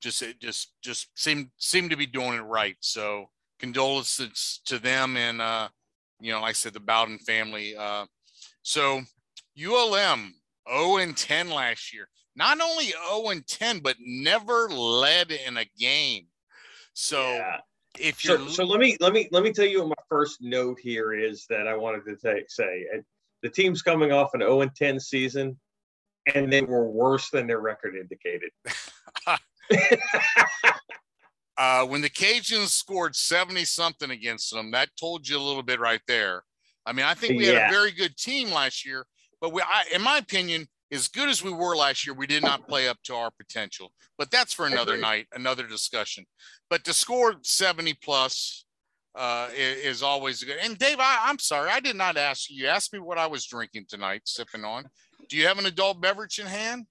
just 0.00 0.22
it 0.22 0.40
just 0.40 0.72
just 0.82 1.08
seemed 1.18 1.50
seemed 1.58 1.90
to 1.90 1.96
be 1.96 2.06
doing 2.06 2.34
it 2.38 2.42
right. 2.42 2.76
So 2.80 3.30
condolences 3.58 4.60
to 4.66 4.78
them 4.78 5.16
and 5.16 5.40
uh, 5.40 5.68
you 6.20 6.32
know, 6.32 6.40
like 6.40 6.50
I 6.50 6.52
said, 6.52 6.72
the 6.74 6.80
Bowden 6.80 7.18
family. 7.18 7.76
Uh, 7.76 8.06
so 8.62 9.02
ULM 9.58 10.34
0 10.70 10.96
and 10.98 11.16
10 11.16 11.50
last 11.50 11.92
year. 11.92 12.08
Not 12.36 12.60
only 12.60 12.86
0 12.86 13.28
and 13.30 13.46
10, 13.46 13.80
but 13.80 13.96
never 14.00 14.68
led 14.68 15.30
in 15.30 15.56
a 15.56 15.64
game. 15.78 16.26
So 16.92 17.22
Yeah. 17.22 17.56
if 17.98 18.24
you're 18.24 18.38
So, 18.38 18.48
so 18.48 18.64
let 18.64 18.80
me 18.80 18.96
let 19.00 19.12
me 19.12 19.28
let 19.32 19.42
me 19.42 19.52
tell 19.52 19.66
you 19.66 19.80
what 19.80 19.88
my 19.88 20.04
first 20.08 20.38
note 20.40 20.78
here 20.80 21.12
is 21.12 21.46
that 21.50 21.66
I 21.66 21.76
wanted 21.76 22.04
to 22.06 22.18
say. 22.18 22.44
say. 22.48 22.86
The 23.42 23.48
team's 23.50 23.80
coming 23.80 24.12
off 24.12 24.34
an 24.34 24.40
0 24.40 24.60
and 24.60 24.74
10 24.74 25.00
season, 25.00 25.58
and 26.34 26.52
they 26.52 26.60
were 26.62 26.90
worse 26.90 27.30
than 27.30 27.46
their 27.46 27.60
record 27.60 27.96
indicated. 27.96 28.50
uh, 31.58 31.84
when 31.86 32.00
the 32.00 32.10
Cajuns 32.10 32.68
scored 32.70 33.14
70 33.16 33.64
something 33.64 34.10
against 34.10 34.52
them, 34.52 34.70
that 34.72 34.88
told 34.98 35.28
you 35.28 35.36
a 35.36 35.40
little 35.40 35.62
bit 35.62 35.80
right 35.80 36.00
there. 36.06 36.42
I 36.86 36.92
mean, 36.92 37.04
I 37.06 37.14
think 37.14 37.36
we 37.36 37.46
had 37.46 37.54
Yeah. 37.54 37.68
a 37.68 37.72
very 37.72 37.90
good 37.92 38.16
team 38.16 38.50
last 38.50 38.84
year, 38.86 39.06
but 39.40 39.52
we, 39.52 39.62
I, 39.62 39.84
in 39.94 40.02
my 40.02 40.18
opinion, 40.18 40.66
as 40.92 41.06
good 41.08 41.28
as 41.28 41.42
we 41.42 41.52
were 41.52 41.76
last 41.76 42.04
year, 42.06 42.14
we 42.14 42.26
did 42.26 42.42
not 42.42 42.66
play 42.66 42.88
up 42.88 42.98
to 43.04 43.14
our 43.14 43.30
potential. 43.30 43.92
But 44.18 44.30
that's 44.30 44.52
for 44.52 44.66
another 44.66 44.96
night, 44.96 45.28
another 45.34 45.66
discussion. 45.66 46.24
But 46.68 46.84
to 46.84 46.92
score 46.92 47.36
70 47.42 47.94
plus 48.02 48.64
uh, 49.16 49.48
i- 49.50 49.54
is, 49.54 50.02
always 50.02 50.42
good. 50.42 50.56
And 50.62 50.78
Dave, 50.78 50.98
I, 50.98 51.18
I'm 51.26 51.38
sorry, 51.38 51.70
I 51.70 51.80
did 51.80 51.96
not 51.96 52.16
ask 52.16 52.48
you. 52.50 52.62
You 52.62 52.68
asked 52.68 52.92
me 52.92 52.98
what 52.98 53.18
I 53.18 53.26
was 53.26 53.44
drinking 53.46 53.86
tonight, 53.88 54.22
sipping 54.24 54.64
on. 54.64 54.84
Do 55.28 55.36
you 55.36 55.46
have 55.46 55.58
an 55.58 55.66
adult 55.66 56.00
beverage 56.00 56.38
in 56.38 56.46
hand? 56.46 56.86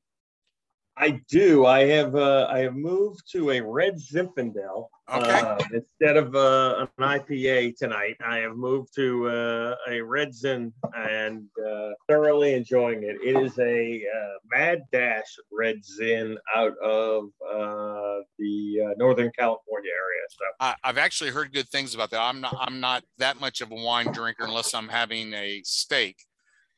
I 0.99 1.21
do. 1.29 1.65
I 1.65 1.85
have 1.85 2.15
uh, 2.15 2.47
I 2.51 2.59
have 2.59 2.75
moved 2.75 3.21
to 3.31 3.51
a 3.51 3.61
red 3.61 3.95
Zinfandel 3.95 4.89
Okay. 5.11 5.31
uh, 5.31 5.57
instead 5.73 6.17
of 6.17 6.35
uh, 6.35 6.85
an 6.99 7.19
IPA 7.19 7.77
tonight. 7.77 8.15
I 8.23 8.39
have 8.39 8.55
moved 8.55 8.93
to 8.95 9.27
uh, 9.27 9.75
a 9.89 10.01
red 10.01 10.35
Zin 10.35 10.71
and 10.95 11.45
uh, 11.67 11.89
thoroughly 12.07 12.53
enjoying 12.53 13.03
it. 13.03 13.17
It 13.23 13.41
is 13.43 13.57
a 13.57 14.03
uh, 14.03 14.37
Mad 14.51 14.81
Dash 14.91 15.35
Red 15.51 15.83
Zin 15.83 16.37
out 16.55 16.77
of 16.83 17.25
uh, 17.43 18.19
the 18.37 18.81
uh, 18.85 18.93
Northern 18.97 19.31
California 19.37 19.89
area. 19.89 20.21
So 20.29 20.45
I, 20.59 20.75
I've 20.83 20.97
actually 20.99 21.31
heard 21.31 21.53
good 21.53 21.69
things 21.69 21.95
about 21.95 22.11
that. 22.11 22.21
I'm 22.21 22.41
not 22.41 22.55
I'm 22.59 22.79
not 22.79 23.03
that 23.17 23.39
much 23.39 23.61
of 23.61 23.71
a 23.71 23.75
wine 23.75 24.11
drinker 24.11 24.43
unless 24.43 24.73
I'm 24.75 24.89
having 24.89 25.33
a 25.33 25.61
steak. 25.63 26.17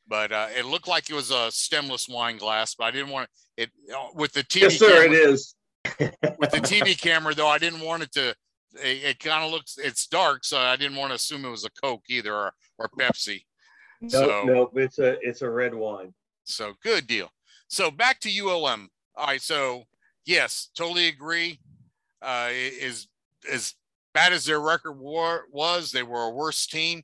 But 0.08 0.32
uh, 0.32 0.48
it 0.56 0.66
looked 0.66 0.88
like 0.88 1.08
it 1.08 1.14
was 1.14 1.30
a 1.30 1.50
stemless 1.50 2.08
wine 2.08 2.36
glass, 2.36 2.74
but 2.74 2.84
I 2.84 2.90
didn't 2.90 3.10
want 3.10 3.28
it 3.56 3.70
uh, 3.94 4.08
with 4.14 4.32
the 4.32 4.42
TV. 4.44 4.62
yes, 4.62 4.78
sir, 4.78 5.04
it 5.04 5.10
camera, 5.10 5.32
is. 5.32 5.54
With 6.38 6.50
the 6.50 6.60
TV 6.60 6.98
camera, 7.00 7.34
though, 7.34 7.48
I 7.48 7.58
didn't 7.58 7.80
want 7.80 8.02
it 8.02 8.12
to. 8.12 8.30
It, 8.82 9.04
it 9.04 9.18
kind 9.20 9.44
of 9.44 9.50
looks. 9.50 9.78
It's 9.78 10.06
dark, 10.06 10.44
so 10.44 10.58
I 10.58 10.76
didn't 10.76 10.96
want 10.96 11.10
to 11.10 11.16
assume 11.16 11.44
it 11.44 11.50
was 11.50 11.64
a 11.64 11.70
Coke 11.70 12.04
either 12.08 12.34
or, 12.34 12.52
or 12.78 12.90
Pepsi. 12.98 13.42
No, 14.00 14.08
So- 14.08 14.42
no, 14.44 14.70
it's 14.74 14.98
a 14.98 15.16
it's 15.20 15.42
a 15.42 15.50
red 15.50 15.74
wine. 15.74 16.12
So 16.44 16.72
good 16.82 17.06
deal. 17.06 17.30
So 17.68 17.90
back 17.90 18.18
to 18.20 18.28
ULM. 18.28 18.88
All 19.16 19.26
right. 19.26 19.40
So 19.40 19.84
yes, 20.26 20.70
totally 20.76 21.06
agree. 21.08 21.60
Uh, 22.20 22.48
is 22.50 23.06
as 23.50 23.74
bad 24.14 24.32
as 24.32 24.44
their 24.44 24.60
record 24.60 24.92
war, 24.98 25.44
was, 25.50 25.90
they 25.90 26.02
were 26.02 26.24
a 26.24 26.30
worse 26.30 26.66
team. 26.66 27.02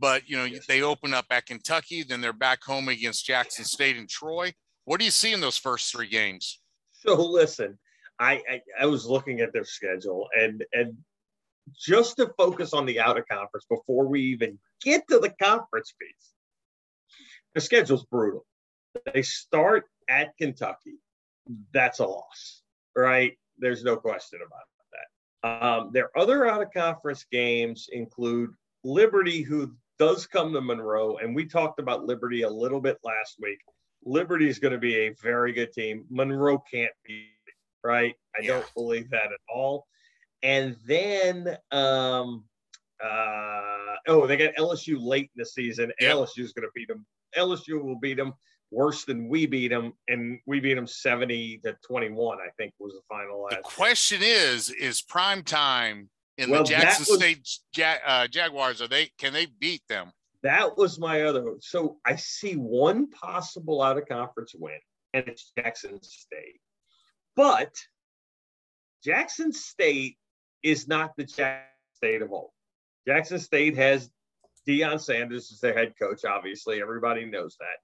But 0.00 0.28
you 0.28 0.36
know 0.36 0.44
Yes. 0.44 0.66
they 0.66 0.82
open 0.82 1.12
up 1.14 1.26
at 1.30 1.46
Kentucky, 1.46 2.02
then 2.02 2.20
they're 2.20 2.32
back 2.32 2.64
home 2.64 2.88
against 2.88 3.26
Jackson 3.26 3.64
State 3.64 3.96
and 3.96 4.08
Troy. 4.08 4.52
What 4.84 4.98
do 4.98 5.04
you 5.04 5.10
see 5.10 5.32
in 5.32 5.40
those 5.40 5.58
first 5.58 5.92
three 5.92 6.08
games? 6.08 6.60
So 6.90 7.14
listen, 7.14 7.78
I, 8.18 8.42
I 8.50 8.60
I 8.80 8.86
was 8.86 9.06
looking 9.06 9.40
at 9.40 9.52
their 9.52 9.64
schedule 9.64 10.28
and 10.36 10.64
and 10.72 10.96
just 11.78 12.16
to 12.16 12.32
focus 12.36 12.72
on 12.72 12.86
the 12.86 12.98
out 12.98 13.18
of 13.18 13.28
conference 13.28 13.66
before 13.68 14.06
we 14.08 14.22
even 14.22 14.58
get 14.82 15.06
to 15.08 15.18
the 15.18 15.30
conference 15.40 15.94
piece. 16.00 16.30
The 17.54 17.60
schedule's 17.60 18.04
brutal. 18.06 18.46
They 19.12 19.22
start 19.22 19.84
at 20.08 20.36
Kentucky. 20.38 20.98
That's 21.72 21.98
a 22.00 22.06
loss, 22.06 22.62
right? 22.96 23.36
There's 23.58 23.84
no 23.84 23.96
question 23.96 24.40
about 24.44 24.62
that. 24.92 25.66
Um, 25.66 25.90
their 25.92 26.16
other 26.18 26.48
out 26.48 26.62
of 26.62 26.72
conference 26.72 27.24
games 27.30 27.88
include 27.92 28.50
Liberty, 28.82 29.42
who 29.42 29.74
does 30.00 30.26
come 30.26 30.54
to 30.54 30.62
Monroe, 30.62 31.18
and 31.18 31.34
we 31.36 31.44
talked 31.44 31.78
about 31.78 32.06
Liberty 32.06 32.40
a 32.42 32.48
little 32.48 32.80
bit 32.80 32.96
last 33.04 33.36
week. 33.38 33.58
Liberty 34.02 34.48
is 34.48 34.58
going 34.58 34.72
to 34.72 34.78
be 34.78 34.96
a 34.96 35.10
very 35.22 35.52
good 35.52 35.74
team. 35.74 36.06
Monroe 36.08 36.58
can't 36.72 36.92
be 37.04 37.26
right. 37.84 38.14
I 38.34 38.42
Yeah. 38.42 38.52
don't 38.54 38.74
believe 38.74 39.10
that 39.10 39.26
at 39.26 39.40
all. 39.54 39.86
And 40.42 40.74
then, 40.86 41.54
um, 41.70 42.44
uh, 43.04 43.96
oh, 44.08 44.26
they 44.26 44.38
got 44.38 44.54
LSU 44.54 44.96
late 44.98 45.30
in 45.36 45.40
the 45.40 45.44
season. 45.44 45.92
Yep. 46.00 46.16
LSU 46.16 46.44
is 46.44 46.54
going 46.54 46.66
to 46.66 46.72
beat 46.74 46.88
them. 46.88 47.04
LSU 47.36 47.82
will 47.82 47.98
beat 48.00 48.16
them 48.16 48.32
worse 48.70 49.04
than 49.04 49.28
we 49.28 49.44
beat 49.44 49.68
them, 49.68 49.92
and 50.08 50.40
we 50.46 50.60
beat 50.60 50.74
them 50.74 50.86
seventy 50.86 51.58
to 51.58 51.76
twenty-one. 51.86 52.38
I 52.38 52.48
think 52.56 52.72
was 52.78 52.94
the 52.94 53.02
final 53.06 53.46
The 53.50 53.58
question 53.62 54.20
is: 54.22 54.70
Is 54.70 55.02
prime 55.02 55.42
time 55.42 56.08
in 56.40 56.50
Well, 56.50 56.62
the 56.64 56.70
Jackson 56.70 57.06
was- 57.08 57.18
State 57.18 57.98
uh, 58.06 58.26
Jaguars. 58.28 58.80
Are 58.80 58.88
they? 58.88 59.10
Can 59.18 59.32
they 59.32 59.46
beat 59.46 59.82
them? 59.88 60.12
That 60.42 60.78
was 60.78 60.98
my 60.98 61.22
other. 61.22 61.44
So 61.60 61.98
I 62.06 62.16
see 62.16 62.54
one 62.54 63.10
possible 63.10 63.82
out 63.82 63.98
of 63.98 64.08
conference 64.08 64.54
win, 64.54 64.78
and 65.12 65.28
it's 65.28 65.52
Jackson 65.56 66.02
State. 66.02 66.60
But 67.36 67.74
Jackson 69.04 69.52
State 69.52 70.16
is 70.62 70.88
not 70.88 71.16
the 71.16 71.24
Jackson 71.24 71.66
State 71.94 72.22
of 72.22 72.32
old. 72.32 72.50
Jackson 73.06 73.38
State 73.38 73.76
has 73.76 74.10
Deion 74.66 75.00
Sanders 75.00 75.50
as 75.52 75.60
their 75.60 75.74
head 75.74 75.94
coach. 76.00 76.24
Obviously, 76.24 76.80
everybody 76.80 77.24
knows 77.24 77.56
that. 77.60 77.78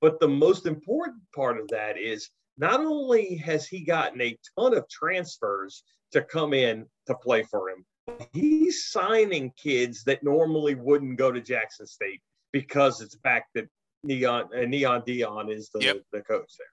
But 0.00 0.20
the 0.20 0.28
most 0.28 0.66
important 0.66 1.22
part 1.34 1.58
of 1.58 1.68
that 1.68 1.98
is 1.98 2.28
not 2.58 2.80
only 2.80 3.36
has 3.36 3.66
he 3.66 3.84
gotten 3.84 4.20
a 4.20 4.36
ton 4.58 4.74
of 4.74 4.88
transfers 4.88 5.82
to 6.12 6.22
come 6.22 6.52
in 6.52 6.86
to 7.06 7.14
play 7.14 7.42
for 7.42 7.70
him, 7.70 7.84
he's 8.32 8.86
signing 8.86 9.52
kids 9.56 10.04
that 10.04 10.22
normally 10.22 10.74
wouldn't 10.74 11.18
go 11.18 11.32
to 11.32 11.40
Jackson 11.40 11.86
State 11.86 12.20
because 12.52 13.00
it's 13.00 13.14
back 13.16 13.46
that 13.54 13.66
Neon 14.02 14.48
uh, 14.56 14.60
Neon 14.66 15.02
Deion 15.02 15.50
is 15.52 15.70
the, 15.72 15.80
Yep. 15.82 16.02
the 16.12 16.20
coach 16.22 16.52
there. 16.58 16.66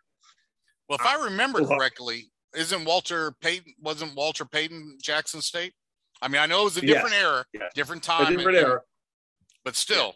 Well, 0.89 0.97
if 0.99 1.05
I 1.05 1.23
remember 1.25 1.65
correctly, 1.65 2.31
isn't 2.55 2.83
Walter 2.85 3.33
Payton 3.41 3.73
wasn't 3.79 4.15
Walter 4.15 4.45
Payton 4.45 4.97
Jackson 5.01 5.41
State? 5.41 5.73
I 6.21 6.27
mean, 6.27 6.41
I 6.41 6.45
know 6.45 6.61
it 6.61 6.65
was 6.65 6.77
a 6.77 6.85
Yes, 6.85 6.95
different 6.95 7.15
era, 7.15 7.45
yes. 7.53 7.71
different 7.73 8.03
A 8.03 8.07
time, 8.07 8.35
different 8.35 8.57
and- 8.57 8.67
era. 8.67 8.81
but 9.63 9.75
still, 9.75 10.15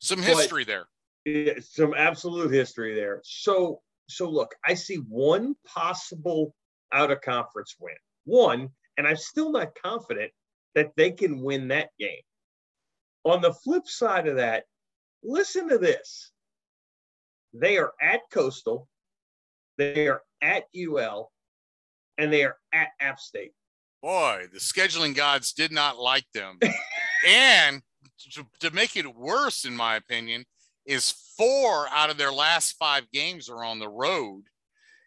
some 0.00 0.20
But- 0.20 0.28
history 0.28 0.64
there. 0.64 0.86
Yeah, 1.24 1.54
some 1.60 1.92
absolute 1.94 2.52
history 2.52 2.94
there. 2.94 3.20
So 3.24 3.82
so 4.08 4.28
look, 4.30 4.54
I 4.64 4.74
see 4.74 4.96
one 5.08 5.56
possible 5.66 6.54
out 6.92 7.10
of 7.10 7.20
conference 7.22 7.74
win. 7.80 7.96
One, 8.24 8.68
and 8.96 9.06
I'm 9.06 9.16
still 9.16 9.50
not 9.50 9.74
confident 9.82 10.32
that 10.74 10.92
they 10.96 11.10
can 11.10 11.40
win 11.42 11.68
that 11.68 11.90
game. 11.98 12.22
On 13.24 13.40
the 13.40 13.52
flip 13.52 13.86
side 13.86 14.28
of 14.28 14.36
that, 14.36 14.64
listen 15.22 15.68
to 15.68 15.78
this. 15.78 16.30
They 17.52 17.78
are 17.78 17.92
at 18.00 18.20
Coastal, 18.30 18.88
they 19.78 20.08
are 20.08 20.22
at 20.42 20.64
UL, 20.76 21.32
and 22.18 22.32
they 22.32 22.44
are 22.44 22.56
at 22.72 22.88
App 23.00 23.18
State. 23.18 23.52
Boy, 24.02 24.46
the 24.52 24.58
scheduling 24.58 25.14
gods 25.14 25.52
did 25.52 25.72
not 25.72 25.98
like 25.98 26.26
them. 26.34 26.58
and 27.26 27.82
to, 28.32 28.46
to 28.60 28.70
make 28.72 28.96
it 28.96 29.16
worse, 29.16 29.64
in 29.64 29.74
my 29.74 29.96
opinion, 29.96 30.44
is 30.84 31.10
four 31.36 31.88
out 31.88 32.10
of 32.10 32.16
their 32.16 32.32
last 32.32 32.72
five 32.78 33.10
games 33.10 33.48
are 33.48 33.64
on 33.64 33.78
the 33.78 33.88
road. 33.88 34.44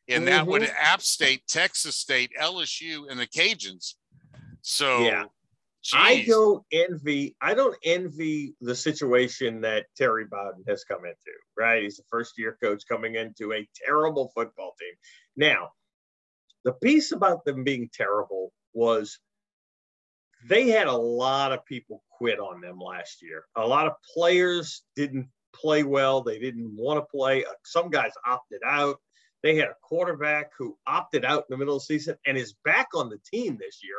And 0.09 0.27
that 0.27 0.41
mm-hmm. 0.41 0.51
would. 0.51 0.71
App 0.79 1.01
State, 1.01 1.43
Texas 1.47 1.95
State, 1.95 2.31
LSU, 2.39 3.09
and 3.09 3.19
the 3.19 3.27
Cajuns. 3.27 3.95
So 4.61 4.99
Yeah. 4.99 5.25
I 5.93 6.25
don't 6.27 6.63
envy. 6.73 7.37
I 7.41 7.53
don't 7.53 7.77
envy 7.85 8.53
the 8.59 8.75
situation 8.75 9.61
that 9.61 9.85
Terry 9.95 10.25
Bowden 10.25 10.63
has 10.67 10.83
come 10.83 11.05
into. 11.05 11.15
Right, 11.57 11.83
he's 11.83 11.99
a 11.99 12.03
first-year 12.09 12.57
coach 12.61 12.83
coming 12.87 13.15
into 13.15 13.53
a 13.53 13.67
terrible 13.73 14.31
football 14.35 14.75
team. 14.79 14.93
Now, 15.37 15.69
the 16.65 16.73
piece 16.73 17.13
about 17.13 17.45
them 17.45 17.63
being 17.63 17.89
terrible 17.93 18.51
was 18.73 19.19
they 20.47 20.67
had 20.67 20.87
a 20.87 20.95
lot 20.95 21.51
of 21.51 21.65
people 21.65 22.03
quit 22.17 22.39
on 22.39 22.61
them 22.61 22.79
last 22.79 23.21
year. 23.21 23.45
A 23.55 23.65
lot 23.65 23.87
of 23.87 23.93
players 24.13 24.83
didn't 24.95 25.29
play 25.53 25.83
well. 25.83 26.21
They 26.21 26.39
didn't 26.39 26.75
want 26.75 26.99
to 26.99 27.05
play. 27.05 27.45
Some 27.65 27.89
guys 27.89 28.11
opted 28.25 28.61
out. 28.65 28.99
They 29.43 29.55
had 29.55 29.69
a 29.69 29.75
quarterback 29.81 30.51
who 30.57 30.77
opted 30.85 31.23
out 31.23 31.45
in 31.49 31.53
the 31.53 31.57
middle 31.57 31.75
of 31.75 31.81
the 31.81 31.85
season 31.85 32.17
and 32.25 32.37
is 32.37 32.53
back 32.65 32.89
on 32.93 33.09
the 33.09 33.19
team 33.31 33.57
this 33.59 33.79
year, 33.83 33.97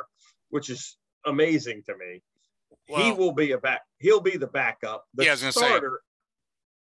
which 0.49 0.69
is 0.69 0.97
amazing 1.25 1.83
to 1.87 1.95
me. 1.97 2.21
he 2.87 3.11
will 3.11 3.31
be 3.33 3.51
a 3.51 3.57
back. 3.57 3.81
He'll 3.99 4.21
be 4.21 4.37
the 4.37 4.47
backup. 4.47 5.05
The 5.15 5.25
Yeah, 5.25 5.35
gonna 5.35 5.51
say. 5.51 5.59
starter, 5.67 6.01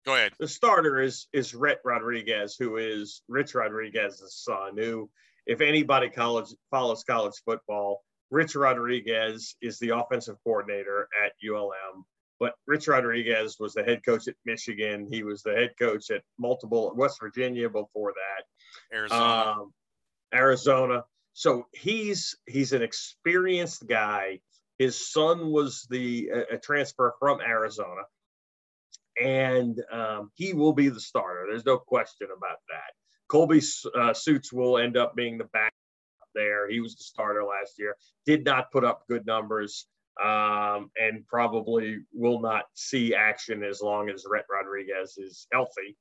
Go 0.05 0.15
ahead. 0.15 0.33
the 0.39 0.47
starter 0.47 0.99
is 1.01 1.27
is 1.33 1.53
Rhett 1.53 1.79
Rodriguez, 1.83 2.55
who 2.57 2.77
is 2.77 3.21
Rich 3.27 3.53
Rodriguez's 3.55 4.35
son. 4.35 4.77
Who, 4.77 5.09
if 5.45 5.61
anybody 5.61 6.09
college 6.09 6.49
follows 6.71 7.03
college 7.03 7.35
football, 7.45 8.03
Rich 8.31 8.55
Rodriguez 8.55 9.55
is 9.61 9.77
the 9.79 9.89
offensive 9.89 10.37
coordinator 10.43 11.07
at 11.23 11.33
ULM. 11.47 12.05
But 12.39 12.53
Rich 12.67 12.87
Rodriguez 12.87 13.57
was 13.59 13.73
the 13.73 13.83
head 13.83 14.03
coach 14.05 14.27
at 14.27 14.35
Michigan. 14.45 15.07
He 15.11 15.23
was 15.23 15.43
the 15.43 15.53
head 15.53 15.73
coach 15.77 16.09
at 16.09 16.23
multiple 16.37 16.93
West 16.95 17.19
Virginia 17.19 17.69
before 17.69 18.13
that. 18.13 18.95
Arizona. 18.95 19.23
Um, 19.23 19.73
Arizona. 20.33 21.03
So 21.33 21.67
he's 21.73 22.37
he's 22.47 22.73
an 22.73 22.81
experienced 22.81 23.87
guy. 23.87 24.39
His 24.77 25.11
son 25.11 25.51
was 25.51 25.85
the 25.89 26.29
a, 26.29 26.55
a 26.55 26.57
transfer 26.57 27.13
from 27.19 27.41
Arizona, 27.41 28.03
and 29.21 29.81
um, 29.91 30.31
he 30.35 30.53
will 30.53 30.73
be 30.73 30.89
the 30.89 30.99
starter. 30.99 31.45
There's 31.49 31.65
no 31.65 31.77
question 31.77 32.27
about 32.35 32.59
that. 32.69 32.93
Colby 33.27 33.61
uh, 33.95 34.13
Suits 34.13 34.51
will 34.51 34.77
end 34.77 34.97
up 34.97 35.15
being 35.15 35.37
the 35.37 35.43
back 35.45 35.73
there. 36.33 36.69
He 36.69 36.79
was 36.79 36.95
the 36.95 37.03
starter 37.03 37.43
last 37.43 37.77
year. 37.77 37.95
Did 38.25 38.43
not 38.43 38.71
put 38.71 38.83
up 38.83 39.03
good 39.07 39.25
numbers, 39.25 39.87
um, 40.23 40.91
and 40.99 41.25
probably 41.27 41.99
will 42.13 42.39
not 42.39 42.65
see 42.73 43.15
action 43.15 43.63
as 43.63 43.81
long 43.81 44.09
as 44.09 44.25
Rhett 44.29 44.45
Rodriguez 44.49 45.17
is 45.17 45.47
healthy. 45.51 45.97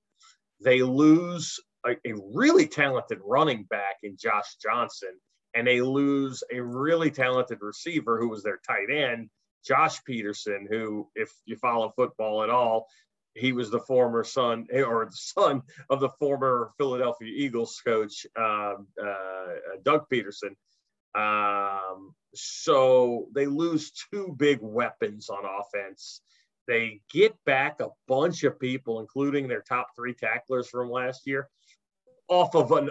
They 0.60 0.82
lose 0.82 1.60
a, 1.86 1.92
a 2.04 2.14
really 2.34 2.66
talented 2.66 3.18
running 3.24 3.64
back 3.64 3.96
in 4.02 4.16
Josh 4.16 4.56
Johnson, 4.62 5.14
and 5.54 5.66
they 5.66 5.80
lose 5.80 6.42
a 6.52 6.60
really 6.60 7.10
talented 7.10 7.58
receiver 7.60 8.18
who 8.18 8.28
was 8.28 8.42
their 8.42 8.60
tight 8.66 8.90
end, 8.90 9.30
Josh 9.64 10.00
Pederson, 10.08 10.68
who, 10.68 11.08
if 11.14 11.30
you 11.44 11.56
follow 11.56 11.92
football 11.96 12.42
at 12.42 12.50
all, 12.50 12.86
he 13.34 13.52
was 13.52 13.70
the 13.70 13.80
former 13.80 14.24
son 14.24 14.66
or 14.74 15.06
the 15.06 15.16
son 15.16 15.62
of 15.90 16.00
the 16.00 16.10
former 16.18 16.72
Philadelphia 16.78 17.32
Eagles 17.34 17.80
coach, 17.84 18.26
um, 18.36 18.88
uh, 19.02 19.46
Doug 19.82 20.06
Pederson. 20.12 20.56
Um, 21.14 22.14
so 22.34 23.28
they 23.34 23.46
lose 23.46 23.92
two 24.12 24.34
big 24.36 24.58
weapons 24.60 25.28
on 25.28 25.44
offense. 25.44 26.20
They 26.66 27.00
get 27.10 27.34
back 27.46 27.80
a 27.80 27.88
bunch 28.06 28.44
of 28.44 28.60
people, 28.60 29.00
including 29.00 29.48
their 29.48 29.62
top 29.62 29.88
three 29.96 30.14
tacklers 30.14 30.68
from 30.68 30.90
last 30.90 31.26
year, 31.26 31.48
off 32.28 32.54
of 32.54 32.72
an 32.72 32.90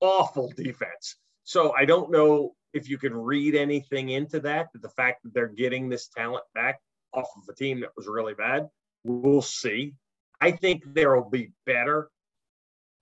awful 0.00 0.52
defense. 0.56 1.16
So 1.42 1.74
I 1.76 1.84
don't 1.84 2.10
know 2.10 2.54
if 2.72 2.88
you 2.88 2.98
can 2.98 3.14
read 3.14 3.54
anything 3.54 4.10
into 4.10 4.38
that, 4.40 4.68
that 4.72 4.82
the 4.82 4.90
fact 4.90 5.22
that 5.24 5.34
they're 5.34 5.48
getting 5.48 5.88
this 5.88 6.08
talent 6.08 6.44
back 6.54 6.80
off 7.12 7.28
of 7.36 7.48
a 7.48 7.54
team 7.54 7.80
that 7.80 7.90
was 7.96 8.06
really 8.06 8.34
bad. 8.34 8.68
We'll 9.04 9.42
see. 9.42 9.94
I 10.40 10.52
think 10.52 10.84
there 10.94 11.16
will 11.16 11.30
be 11.30 11.50
better 11.66 12.10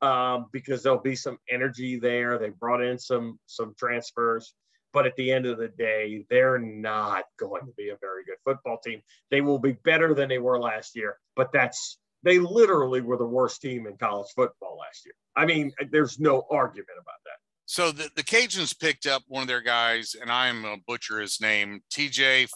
um, 0.02 0.46
because 0.52 0.82
there'll 0.82 0.98
be 0.98 1.16
some 1.16 1.38
energy 1.50 1.98
there. 1.98 2.38
They 2.38 2.50
brought 2.50 2.82
in 2.82 2.98
some 2.98 3.38
some 3.46 3.74
transfers, 3.78 4.54
but 4.92 5.06
at 5.06 5.16
the 5.16 5.32
end 5.32 5.46
of 5.46 5.58
the 5.58 5.68
day, 5.68 6.24
they're 6.30 6.58
not 6.58 7.24
going 7.38 7.66
to 7.66 7.72
be 7.76 7.90
a 7.90 7.96
very 8.00 8.24
good 8.24 8.36
football 8.44 8.78
team. 8.84 9.00
They 9.30 9.40
will 9.40 9.58
be 9.58 9.72
better 9.72 10.14
than 10.14 10.28
they 10.28 10.38
were 10.38 10.58
last 10.58 10.96
year, 10.96 11.18
but 11.34 11.52
that's 11.52 11.98
they 12.22 12.38
literally 12.38 13.00
were 13.00 13.16
the 13.16 13.26
worst 13.26 13.62
team 13.62 13.86
in 13.86 13.96
college 13.96 14.28
football 14.34 14.78
last 14.78 15.04
year. 15.06 15.14
I 15.36 15.46
mean, 15.46 15.72
there's 15.90 16.18
no 16.18 16.44
argument 16.50 16.98
about 17.00 17.20
that. 17.24 17.38
So 17.66 17.92
the, 17.92 18.10
the 18.14 18.22
Cajuns 18.22 18.78
picked 18.78 19.06
up 19.06 19.22
one 19.28 19.42
of 19.42 19.48
their 19.48 19.60
guys, 19.60 20.14
and 20.20 20.30
I'm 20.30 20.62
gonna 20.62 20.80
butcher 20.86 21.20
his 21.20 21.40
name, 21.40 21.82
TJ 21.92 22.48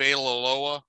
Falaloa. 0.00 0.82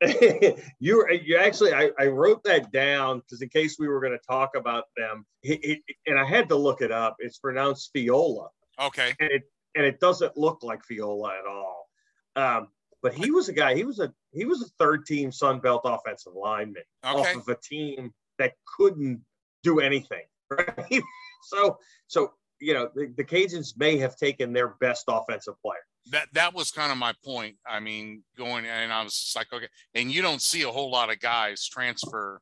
you 0.80 1.06
you 1.10 1.36
actually 1.38 1.72
I, 1.74 1.90
I 1.98 2.06
wrote 2.06 2.42
that 2.44 2.70
down 2.72 3.18
because 3.18 3.42
in 3.42 3.48
case 3.48 3.76
we 3.78 3.88
were 3.88 4.00
going 4.00 4.12
to 4.12 4.24
talk 4.26 4.50
about 4.56 4.84
them 4.96 5.26
he, 5.42 5.58
he- 5.62 5.96
and 6.06 6.18
I 6.18 6.24
had 6.24 6.48
to 6.50 6.56
look 6.56 6.80
it 6.82 6.92
up. 6.92 7.16
It's 7.18 7.38
pronounced 7.38 7.90
Fiola 7.94 8.48
Okay. 8.80 9.12
and 9.18 9.30
it 9.30 9.42
and 9.74 9.84
it 9.84 9.98
doesn't 10.00 10.36
look 10.36 10.62
like 10.62 10.80
Fiola 10.90 11.30
at 11.38 11.46
all. 11.46 11.88
Um, 12.36 12.68
but 13.02 13.14
he 13.14 13.30
was 13.30 13.48
a 13.48 13.52
guy. 13.52 13.74
He 13.74 13.84
was 13.84 13.98
a 13.98 14.12
he 14.32 14.44
was 14.44 14.62
a 14.62 14.68
third 14.78 15.04
team 15.06 15.32
Sun 15.32 15.60
Belt 15.60 15.82
offensive 15.84 16.32
lineman 16.34 16.82
Okay. 17.04 17.18
off 17.32 17.36
of 17.36 17.48
a 17.48 17.56
team 17.56 18.12
that 18.38 18.52
couldn't 18.76 19.20
do 19.62 19.80
anything. 19.80 20.22
Right. 20.50 21.02
so 21.42 21.76
so 22.06 22.32
you 22.58 22.72
know 22.72 22.88
the, 22.94 23.12
the 23.16 23.24
Cajuns 23.24 23.76
may 23.76 23.98
have 23.98 24.16
taken 24.16 24.52
their 24.54 24.68
best 24.80 25.04
offensive 25.08 25.54
player. 25.60 25.84
That 26.10 26.28
that 26.32 26.54
was 26.54 26.70
kind 26.70 26.92
of 26.92 26.98
my 26.98 27.12
point. 27.24 27.56
I 27.66 27.80
mean, 27.80 28.22
going 28.36 28.64
and 28.66 28.92
I 28.92 29.02
was 29.02 29.12
just 29.12 29.36
like, 29.36 29.52
okay, 29.52 29.68
and 29.94 30.10
you 30.10 30.22
don't 30.22 30.42
see 30.42 30.62
a 30.62 30.70
whole 30.70 30.90
lot 30.90 31.10
of 31.10 31.20
guys 31.20 31.66
transfer 31.66 32.40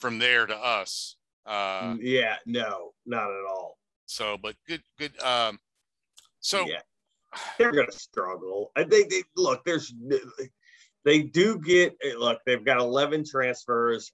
from 0.00 0.18
there 0.18 0.46
to 0.46 0.56
us. 0.56 1.16
Uh, 1.46 1.96
yeah, 2.00 2.36
no, 2.46 2.92
not 3.06 3.24
at 3.24 3.44
all. 3.50 3.78
so, 4.06 4.36
but 4.40 4.54
good, 4.68 4.82
good. 4.98 5.20
Um, 5.22 5.58
so 6.40 6.66
yeah, 6.66 6.80
they're 7.58 7.72
going 7.72 7.90
to 7.90 7.98
struggle. 7.98 8.72
I 8.76 8.84
think 8.84 9.10
they 9.10 9.22
look. 9.36 9.64
There's 9.64 9.92
they 11.04 11.22
do 11.22 11.58
get 11.58 11.96
look. 12.18 12.38
They've 12.46 12.64
got 12.64 12.78
11 12.78 13.24
transfers. 13.24 14.12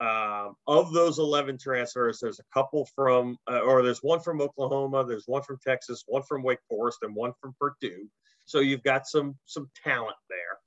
Um, 0.00 0.56
of 0.66 0.92
those 0.92 1.18
11 1.18 1.58
transfers, 1.58 2.18
there's 2.20 2.40
a 2.40 2.44
couple 2.52 2.86
from, 2.96 3.38
uh, 3.50 3.60
or 3.60 3.82
there's 3.82 4.02
one 4.02 4.20
from 4.20 4.40
Oklahoma, 4.40 5.04
there's 5.06 5.24
one 5.26 5.42
from 5.42 5.58
Texas, 5.64 6.02
one 6.06 6.22
from 6.24 6.42
Wake 6.42 6.58
Forest, 6.68 6.98
and 7.02 7.14
one 7.14 7.32
from 7.40 7.54
Purdue. 7.60 8.08
So 8.46 8.60
you've 8.60 8.82
got 8.82 9.06
some 9.06 9.36
some 9.46 9.70
talent 9.84 10.16
there. 10.28 10.58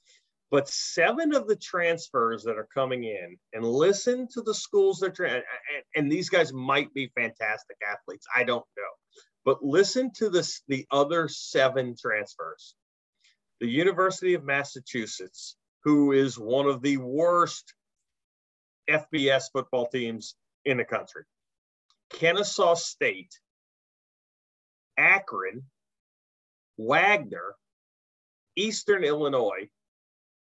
But 0.50 0.70
seven 0.70 1.36
of 1.36 1.48
the 1.48 1.58
transfers 1.58 2.44
that 2.44 2.58
are 2.58 2.68
coming 2.74 3.04
in, 3.04 3.38
and 3.54 3.66
listen 3.66 4.30
to 4.34 4.42
the 4.42 4.54
schools 4.54 5.00
that 5.00 5.20
are, 5.20 5.26
and, 5.26 5.44
and 5.96 6.12
these 6.12 6.30
guys 6.30 6.54
might 6.54 6.94
be 6.94 7.12
fantastic 7.16 7.78
athletes. 7.86 8.26
I 8.34 8.44
don't 8.44 8.66
know, 8.78 9.24
but 9.44 9.64
listen 9.64 10.12
to 10.16 10.30
this: 10.30 10.62
the 10.68 10.86
other 10.92 11.28
seven 11.28 11.96
transfers. 12.00 12.76
The 13.60 13.68
University 13.68 14.36
of 14.36 14.46
Massachusetts, 14.46 15.58
who 15.84 16.12
is 16.12 16.38
one 16.38 16.68
of 16.68 16.82
the 16.82 16.98
worst 16.98 17.74
FBS 18.90 19.46
football 19.52 19.88
teams 19.88 20.36
in 20.64 20.78
the 20.78 20.86
country. 20.86 21.24
Kennesaw 22.12 22.76
State, 22.76 23.40
Akron, 24.98 25.64
Wagner, 26.78 27.56
Eastern 28.58 29.04
Illinois, 29.04 29.70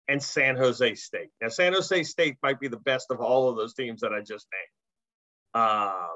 and 0.09 0.21
San 0.21 0.57
Jose 0.57 0.95
State. 0.95 1.29
Now, 1.41 1.47
San 1.47 1.73
Jose 1.73 2.03
State 2.03 2.35
might 2.43 2.59
be 2.59 2.67
the 2.67 2.77
best 2.77 3.07
of 3.11 3.21
all 3.21 3.49
of 3.49 3.55
those 3.55 3.73
teams 3.73 4.01
that 4.01 4.11
I 4.11 4.19
just 4.19 4.45
named. 4.51 5.63
Uh, 5.63 6.07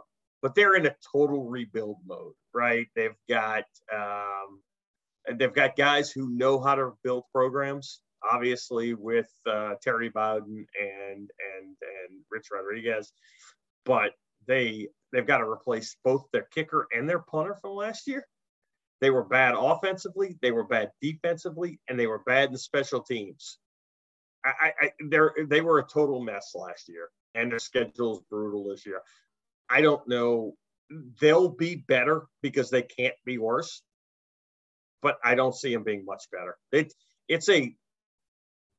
but 0.42 0.54
they're 0.54 0.76
in 0.76 0.86
a 0.86 0.96
total 1.14 1.46
rebuild 1.46 1.98
mode, 2.06 2.34
right? 2.54 2.88
They've 2.96 3.16
got 3.30 3.64
um, 3.94 4.62
they've 5.34 5.54
got 5.54 5.78
guys 5.78 6.12
who 6.12 6.30
know 6.30 6.60
how 6.60 6.76
to 6.76 6.92
build 7.04 7.24
programs 7.32 8.02
obviously 8.32 8.94
with 8.94 9.30
uh, 9.46 9.76
Terry 9.82 10.10
Bowden 10.10 10.66
and 10.80 11.20
and 11.20 11.66
and 11.66 12.22
Rich 12.30 12.48
Rodriguez, 12.52 13.12
but 13.86 14.12
they 14.48 14.88
they've 15.12 15.26
got 15.26 15.40
to 15.40 15.50
replace 15.50 15.96
both 16.04 16.26
their 16.32 16.48
kicker 16.54 16.88
and 16.96 17.10
their 17.10 17.20
punter 17.20 17.56
from 17.56 17.72
last 17.72 18.08
year. 18.08 18.26
They 19.06 19.12
were 19.12 19.24
bad 19.24 19.54
offensively, 19.56 20.36
they 20.42 20.50
were 20.50 20.64
bad 20.64 20.90
defensively, 21.00 21.80
and 21.88 22.00
they 22.00 22.08
were 22.08 22.24
bad 22.26 22.50
in 22.50 22.58
special 22.58 23.04
teams. 23.04 23.60
I, 24.44 24.74
I 24.82 24.92
they're 25.10 25.32
they 25.48 25.62
were 25.62 25.78
a 25.78 25.86
total 25.86 26.24
mess 26.24 26.54
last 26.56 26.90
year, 26.90 27.10
and 27.36 27.52
their 27.52 27.60
schedule 27.60 28.16
is 28.16 28.24
brutal 28.32 28.68
this 28.68 28.84
year. 28.84 29.04
I 29.70 29.82
don't 29.82 30.08
know. 30.08 30.56
They'll 31.22 31.50
be 31.50 31.76
better 31.76 32.24
because 32.42 32.72
they 32.72 32.82
can't 32.82 33.14
be 33.26 33.38
worse, 33.38 33.84
but 35.04 35.20
I 35.24 35.36
don't 35.36 35.54
see 35.54 35.72
them 35.72 35.84
being 35.84 36.04
much 36.04 36.24
better. 36.32 36.58
It, 36.72 36.92
it's 37.28 37.48
a 37.48 37.76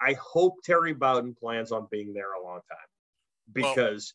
I 0.01 0.16
hope 0.20 0.57
Terry 0.64 0.93
Bowden 0.93 1.37
plans 1.41 1.70
on 1.70 1.87
being 1.89 2.14
there 2.14 2.33
a 2.33 2.43
long 2.43 2.62
time 2.68 2.89
because 3.53 4.12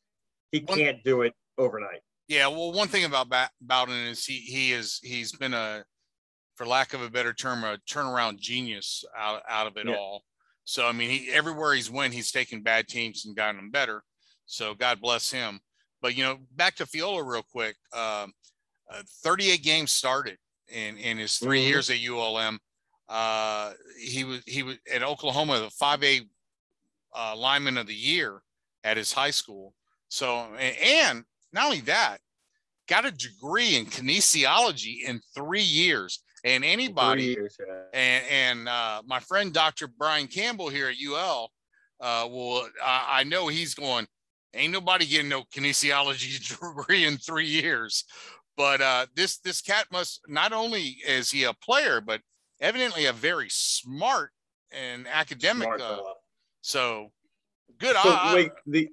well, 0.51 0.59
he 0.75 0.83
can't 0.83 1.01
do 1.05 1.21
it 1.21 1.33
overnight. 1.57 2.01
Yeah, 2.27 2.47
well, 2.47 2.73
one 2.73 2.89
thing 2.89 3.05
about 3.05 3.29
ba- 3.29 3.51
Bowden 3.61 4.07
is 4.07 4.25
he 4.25 4.39
he 4.39 4.73
is 4.73 4.99
he's 5.01 5.31
been 5.31 5.53
a, 5.53 5.85
for 6.55 6.65
lack 6.65 6.93
of 6.93 7.01
a 7.01 7.09
better 7.09 7.33
term, 7.33 7.63
a 7.63 7.77
turnaround 7.89 8.39
genius 8.39 9.03
out 9.17 9.41
out 9.47 9.67
of 9.67 9.77
it 9.77 9.87
yeah. 9.87 9.95
all. 9.95 10.23
So 10.63 10.87
I 10.87 10.91
mean, 10.91 11.09
he 11.09 11.31
everywhere 11.31 11.73
he's 11.73 11.89
went, 11.89 12.13
he's 12.13 12.31
taken 12.31 12.61
bad 12.61 12.87
teams 12.87 13.25
and 13.25 13.35
gotten 13.35 13.57
them 13.57 13.71
better. 13.71 14.03
So 14.45 14.73
God 14.73 15.01
bless 15.01 15.31
him. 15.31 15.59
But 16.01 16.15
you 16.15 16.23
know, 16.23 16.37
back 16.55 16.75
to 16.75 16.85
Fiola 16.85 17.23
real 17.23 17.43
quick. 17.43 17.75
Um, 17.93 18.33
uh, 18.91 19.03
38 19.23 19.63
games 19.63 19.91
started 19.91 20.37
in 20.67 20.97
in 20.97 21.17
his 21.17 21.37
3 21.37 21.59
mm-hmm. 21.59 21.67
years 21.67 21.89
at 21.89 21.97
ULM. 22.03 22.59
Uh, 23.07 23.73
he 23.99 24.23
was 24.23 24.41
he 24.45 24.63
was 24.63 24.77
at 24.91 25.03
Oklahoma, 25.03 25.59
the 25.59 25.69
five 25.69 26.03
A 26.03 26.21
uh, 27.13 27.35
lineman 27.35 27.77
of 27.77 27.87
the 27.87 27.93
year 27.93 28.41
at 28.83 28.97
his 28.97 29.11
high 29.11 29.31
school. 29.31 29.73
So 30.09 30.47
and 30.55 31.23
not 31.53 31.65
only 31.65 31.81
that, 31.81 32.19
got 32.87 33.05
a 33.05 33.11
degree 33.11 33.75
in 33.75 33.85
kinesiology 33.85 35.03
in 35.03 35.21
three 35.33 35.61
years. 35.61 36.23
And 36.43 36.65
anybody, 36.65 37.23
years, 37.23 37.55
yeah. 37.59 37.83
and 37.93 38.25
and 38.29 38.69
uh, 38.69 39.03
my 39.05 39.19
friend 39.19 39.53
Dr. 39.53 39.87
Brian 39.87 40.27
Campbell 40.27 40.69
here 40.69 40.89
at 40.89 40.95
UL, 40.99 41.51
uh, 41.99 42.27
will 42.29 42.67
I 42.83 43.23
know 43.23 43.47
he's 43.47 43.75
going. 43.75 44.07
Ain't 44.53 44.73
nobody 44.73 45.05
getting 45.05 45.29
no 45.29 45.43
kinesiology 45.55 46.49
degree 46.59 47.05
in 47.05 47.17
three 47.17 47.45
years. 47.45 48.05
But 48.57 48.81
uh, 48.81 49.05
this 49.15 49.37
this 49.39 49.61
cat 49.61 49.85
must 49.91 50.21
not 50.27 50.51
only 50.51 50.97
is 51.07 51.31
he 51.31 51.43
a 51.43 51.53
player, 51.53 52.01
but 52.01 52.21
evidently 52.59 53.05
a 53.05 53.13
very 53.13 53.47
smart 53.49 54.31
and 54.71 55.07
academic. 55.07 55.67
Smart 55.67 55.81
uh, 55.81 55.99
so 56.61 57.11
good. 57.79 57.95
So 57.95 58.09
I, 58.09 58.35
wait, 58.35 58.51
the 58.65 58.89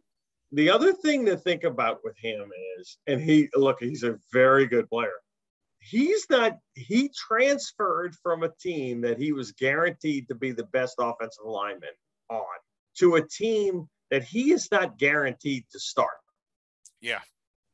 the 0.53 0.71
other 0.71 0.93
thing 0.93 1.27
to 1.27 1.37
think 1.37 1.65
about 1.65 2.01
with 2.05 2.17
him 2.19 2.51
is, 2.79 2.99
and 3.07 3.21
he 3.21 3.49
look, 3.55 3.79
he's 3.81 4.05
a 4.05 4.17
very 4.33 4.67
good 4.67 4.89
player. 4.89 5.13
He's 5.89 6.27
not. 6.29 6.59
He 6.75 7.11
transferred 7.11 8.15
from 8.23 8.43
a 8.43 8.53
team 8.61 9.01
that 9.03 9.19
he 9.19 9.33
was 9.33 9.53
guaranteed 9.53 10.29
to 10.29 10.35
be 10.35 10.53
the 10.53 10.65
best 10.65 10.97
offensive 10.99 11.45
lineman 11.45 11.89
on 12.29 12.45
to 12.99 13.15
a 13.15 13.27
team 13.27 13.89
that 14.11 14.23
he 14.23 14.53
is 14.53 14.69
not 14.71 14.99
guaranteed 14.99 15.65
to 15.73 15.81
start. 15.81 16.19
Yeah. 17.01 17.21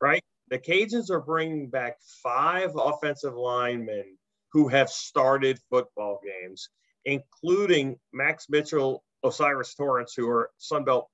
Right. 0.00 0.22
The 0.50 0.58
Cajuns 0.58 1.10
are 1.10 1.20
bringing 1.20 1.70
back 1.70 1.96
five 2.22 2.72
offensive 2.76 3.34
linemen 3.34 4.18
who 4.52 4.68
have 4.68 4.90
started 4.90 5.58
football 5.70 6.20
games, 6.22 6.68
including 7.04 7.98
Max 8.12 8.46
Mitchell, 8.48 9.02
O'Cyrus 9.24 9.74
Torrence, 9.74 10.14
who 10.14 10.28
are 10.28 10.50
Sunbelt, 10.60 11.06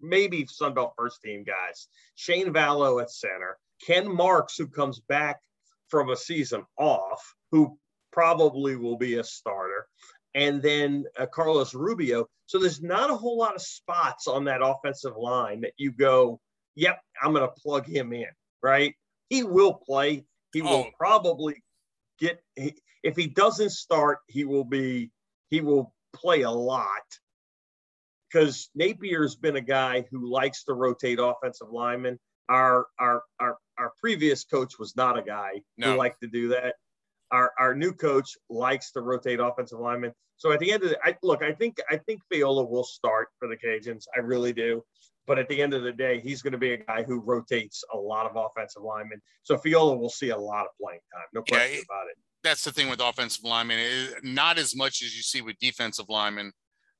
maybe 0.00 0.44
Sunbelt 0.44 0.92
first 0.96 1.20
team 1.22 1.44
guys, 1.44 1.88
Shane 2.14 2.52
Vallot 2.52 3.02
at 3.02 3.10
center, 3.10 3.58
Ken 3.84 4.08
Marks, 4.12 4.56
who 4.56 4.68
comes 4.68 5.00
back 5.00 5.40
from 5.88 6.10
a 6.10 6.16
season 6.16 6.64
off, 6.78 7.34
who 7.50 7.78
probably 8.12 8.76
will 8.76 8.96
be 8.96 9.14
a 9.18 9.24
starter, 9.24 9.86
and 10.34 10.62
then 10.62 11.04
uh, 11.18 11.26
Carlos 11.26 11.74
Rubio. 11.74 12.26
So 12.46 12.58
there's 12.58 12.82
not 12.82 13.10
a 13.10 13.16
whole 13.16 13.38
lot 13.38 13.54
of 13.54 13.62
spots 13.62 14.26
on 14.26 14.44
that 14.44 14.62
offensive 14.62 15.16
line 15.16 15.60
that 15.62 15.74
you 15.76 15.92
go, 15.92 16.40
yep, 16.74 17.00
I'm 17.22 17.32
going 17.32 17.46
to 17.46 17.60
plug 17.60 17.86
him 17.86 18.12
in, 18.12 18.28
right? 18.62 18.94
He 19.28 19.42
will 19.42 19.74
play. 19.74 20.24
He 20.52 20.62
will 20.62 20.86
oh. 20.86 20.90
probably 20.98 21.62
get 22.18 22.40
if 22.56 23.16
he 23.16 23.26
doesn't 23.26 23.70
start, 23.70 24.18
he 24.28 24.44
will 24.44 24.64
be 24.64 25.10
he 25.50 25.60
will 25.60 25.92
play 26.14 26.42
a 26.42 26.50
lot 26.50 26.86
because 28.30 28.70
Napier's 28.78 29.36
been 29.36 29.56
a 29.56 29.62
guy 29.62 30.04
who 30.10 30.30
likes 30.30 30.64
to 30.64 30.74
rotate 30.74 31.18
offensive 31.20 31.68
linemen. 31.70 32.18
Our 32.48 32.86
our 32.98 33.22
our 33.40 33.58
our 33.78 33.92
previous 34.00 34.44
coach 34.44 34.78
was 34.78 34.96
not 34.96 35.18
a 35.18 35.22
guy 35.22 35.62
no. 35.76 35.92
who 35.92 35.98
liked 35.98 36.20
to 36.22 36.28
do 36.28 36.48
that. 36.48 36.74
Our 37.30 37.52
our 37.58 37.74
new 37.74 37.92
coach 37.92 38.36
likes 38.48 38.90
to 38.92 39.00
rotate 39.00 39.40
offensive 39.40 39.78
linemen. 39.78 40.12
So 40.36 40.52
at 40.52 40.60
the 40.60 40.72
end 40.72 40.84
of 40.84 40.90
the 40.90 40.98
I, 41.04 41.16
look, 41.22 41.42
I 41.42 41.52
think 41.52 41.78
I 41.90 41.96
think 41.96 42.20
Fiola 42.32 42.68
will 42.68 42.84
start 42.84 43.28
for 43.38 43.48
the 43.48 43.56
Cajuns. 43.56 44.04
I 44.16 44.20
really 44.20 44.52
do. 44.52 44.82
But 45.26 45.38
at 45.38 45.46
the 45.48 45.60
end 45.60 45.74
of 45.74 45.82
the 45.82 45.92
day, 45.92 46.20
he's 46.20 46.40
going 46.40 46.52
to 46.52 46.58
be 46.58 46.72
a 46.72 46.78
guy 46.78 47.02
who 47.02 47.20
rotates 47.20 47.84
a 47.92 47.96
lot 47.98 48.24
of 48.24 48.34
offensive 48.34 48.82
linemen. 48.82 49.20
So 49.42 49.58
Fiola 49.58 49.98
will 49.98 50.08
see 50.08 50.30
a 50.30 50.36
lot 50.36 50.62
of 50.62 50.70
playing 50.80 51.00
time. 51.12 51.26
No 51.34 51.42
question 51.42 51.74
yeah, 51.74 51.80
about 51.80 52.06
it. 52.08 52.16
That's 52.42 52.64
the 52.64 52.72
thing 52.72 52.88
with 52.88 53.00
offensive 53.00 53.44
linemen. 53.44 53.78
It, 53.78 54.24
not 54.24 54.56
as 54.56 54.74
much 54.74 55.02
as 55.02 55.14
you 55.14 55.22
see 55.22 55.42
with 55.42 55.58
defensive 55.58 56.06
linemen. 56.08 56.52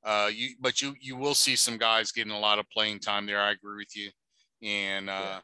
Uh, 0.05 0.31
you, 0.33 0.51
but 0.61 0.83
you 0.83 0.95
you 1.01 1.16
will 1.16 1.35
see 1.35 1.57
some 1.57 1.79
guys 1.79 2.12
getting 2.12 2.33
a 2.33 2.39
lot 2.39 2.59
of 2.59 2.68
playing 2.70 3.01
time 3.01 3.24
there. 3.24 3.41
I 3.41 3.53
agree 3.53 3.79
with 3.79 3.97
you, 3.97 4.11
and 4.62 5.09
uh, 5.09 5.12
yeah. 5.12 5.39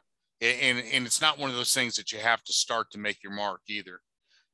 And 0.61 0.83
and 0.91 1.05
it's 1.05 1.21
not 1.21 1.39
one 1.39 1.49
of 1.49 1.55
those 1.55 1.73
things 1.73 1.95
that 1.95 2.11
you 2.11 2.19
have 2.19 2.43
to 2.43 2.53
start 2.53 2.91
to 2.91 2.99
make 2.99 3.23
your 3.23 3.33
mark 3.33 3.61
either. 3.67 4.01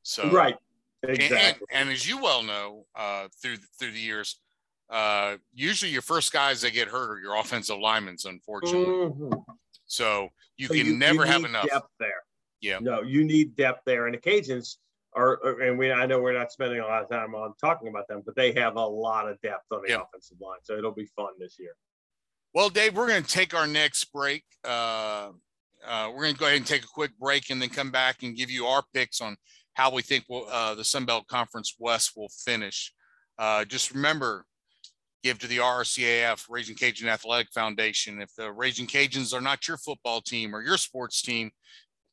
So 0.03 0.29
right, 0.31 0.55
exactly. 1.03 1.37
And, 1.37 1.45
and, 1.45 1.57
and 1.71 1.89
as 1.89 2.07
you 2.07 2.21
well 2.21 2.43
know, 2.43 2.85
uh, 2.95 3.27
through 3.41 3.57
through 3.79 3.91
the 3.91 3.99
years, 3.99 4.39
uh, 4.89 5.37
usually 5.53 5.91
your 5.91 6.01
first 6.01 6.33
guys 6.33 6.61
that 6.61 6.73
get 6.73 6.87
hurt 6.87 7.17
are 7.17 7.19
your 7.19 7.37
offensive 7.37 7.79
linemen, 7.79 8.17
unfortunately. 8.25 8.85
Mm-hmm. 8.85 9.33
So 9.85 10.29
you 10.57 10.67
so 10.67 10.73
can 10.73 10.85
you, 10.85 10.97
never 10.97 11.25
you 11.25 11.31
have 11.31 11.43
enough 11.43 11.67
depth 11.67 11.89
there. 11.99 12.23
Yeah. 12.61 12.79
No, 12.79 13.01
you 13.01 13.23
need 13.23 13.55
depth 13.55 13.81
there. 13.85 14.05
And 14.05 14.13
the 14.13 14.19
Cajuns 14.19 14.77
are, 15.15 15.61
and 15.61 15.77
we 15.77 15.91
I 15.91 16.05
know 16.05 16.21
we're 16.21 16.37
not 16.37 16.51
spending 16.51 16.79
a 16.79 16.85
lot 16.85 17.03
of 17.03 17.09
time 17.09 17.35
on 17.35 17.53
talking 17.59 17.89
about 17.89 18.07
them, 18.07 18.21
but 18.25 18.35
they 18.35 18.53
have 18.53 18.75
a 18.75 18.85
lot 18.85 19.27
of 19.27 19.41
depth 19.41 19.65
on 19.71 19.81
the 19.81 19.89
yeah. 19.89 20.01
offensive 20.01 20.37
line. 20.39 20.59
So 20.63 20.77
it'll 20.77 20.91
be 20.91 21.07
fun 21.15 21.33
this 21.39 21.57
year. 21.59 21.75
Well, 22.53 22.69
Dave, 22.69 22.95
we're 22.95 23.07
going 23.07 23.23
to 23.23 23.29
take 23.29 23.53
our 23.53 23.67
next 23.67 24.05
break. 24.13 24.43
Uh, 24.63 25.31
uh, 25.87 26.09
we're 26.09 26.23
going 26.23 26.33
to 26.33 26.39
go 26.39 26.45
ahead 26.45 26.57
and 26.57 26.67
take 26.67 26.83
a 26.83 26.87
quick 26.87 27.11
break 27.19 27.49
and 27.49 27.61
then 27.61 27.69
come 27.69 27.91
back 27.91 28.23
and 28.23 28.35
give 28.35 28.51
you 28.51 28.65
our 28.65 28.83
picks 28.93 29.21
on 29.21 29.35
how 29.73 29.91
we 29.91 30.01
think 30.01 30.25
we'll, 30.29 30.47
uh, 30.49 30.75
the 30.75 30.83
Sun 30.83 31.05
Belt 31.05 31.27
Conference 31.27 31.75
West 31.79 32.11
will 32.15 32.29
finish. 32.45 32.93
Uh, 33.39 33.65
just 33.65 33.93
remember, 33.93 34.45
give 35.23 35.39
to 35.39 35.47
the 35.47 35.57
RCAF, 35.57 36.45
Raging 36.49 36.75
Cajun 36.75 37.07
Athletic 37.07 37.51
Foundation. 37.53 38.21
If 38.21 38.35
the 38.35 38.51
Raging 38.51 38.87
Cajuns 38.87 39.33
are 39.33 39.41
not 39.41 39.67
your 39.67 39.77
football 39.77 40.21
team 40.21 40.55
or 40.55 40.61
your 40.61 40.77
sports 40.77 41.21
team, 41.21 41.51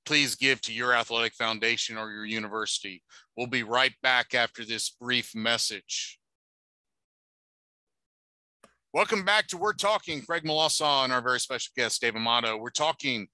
please 0.07 0.35
give 0.37 0.61
to 0.63 0.73
your 0.73 0.95
athletic 0.95 1.35
foundation 1.35 1.99
or 1.99 2.11
your 2.11 2.25
university. 2.25 3.03
We'll 3.37 3.47
be 3.47 3.63
right 3.63 3.93
back 4.03 4.35
after 4.35 4.65
this 4.65 4.91
brief 4.91 5.35
message. 5.35 6.19
Welcome 8.95 9.23
back 9.23 9.49
to 9.49 9.59
We're 9.59 9.75
Talking. 9.75 10.23
Craig 10.23 10.45
Melanson 10.45 11.05
and 11.05 11.13
our 11.13 11.21
very 11.21 11.41
special 11.41 11.73
guest, 11.77 12.01
Dave 12.01 12.17
Amato. 12.17 12.57
We're 12.57 12.71
talking 12.71 13.29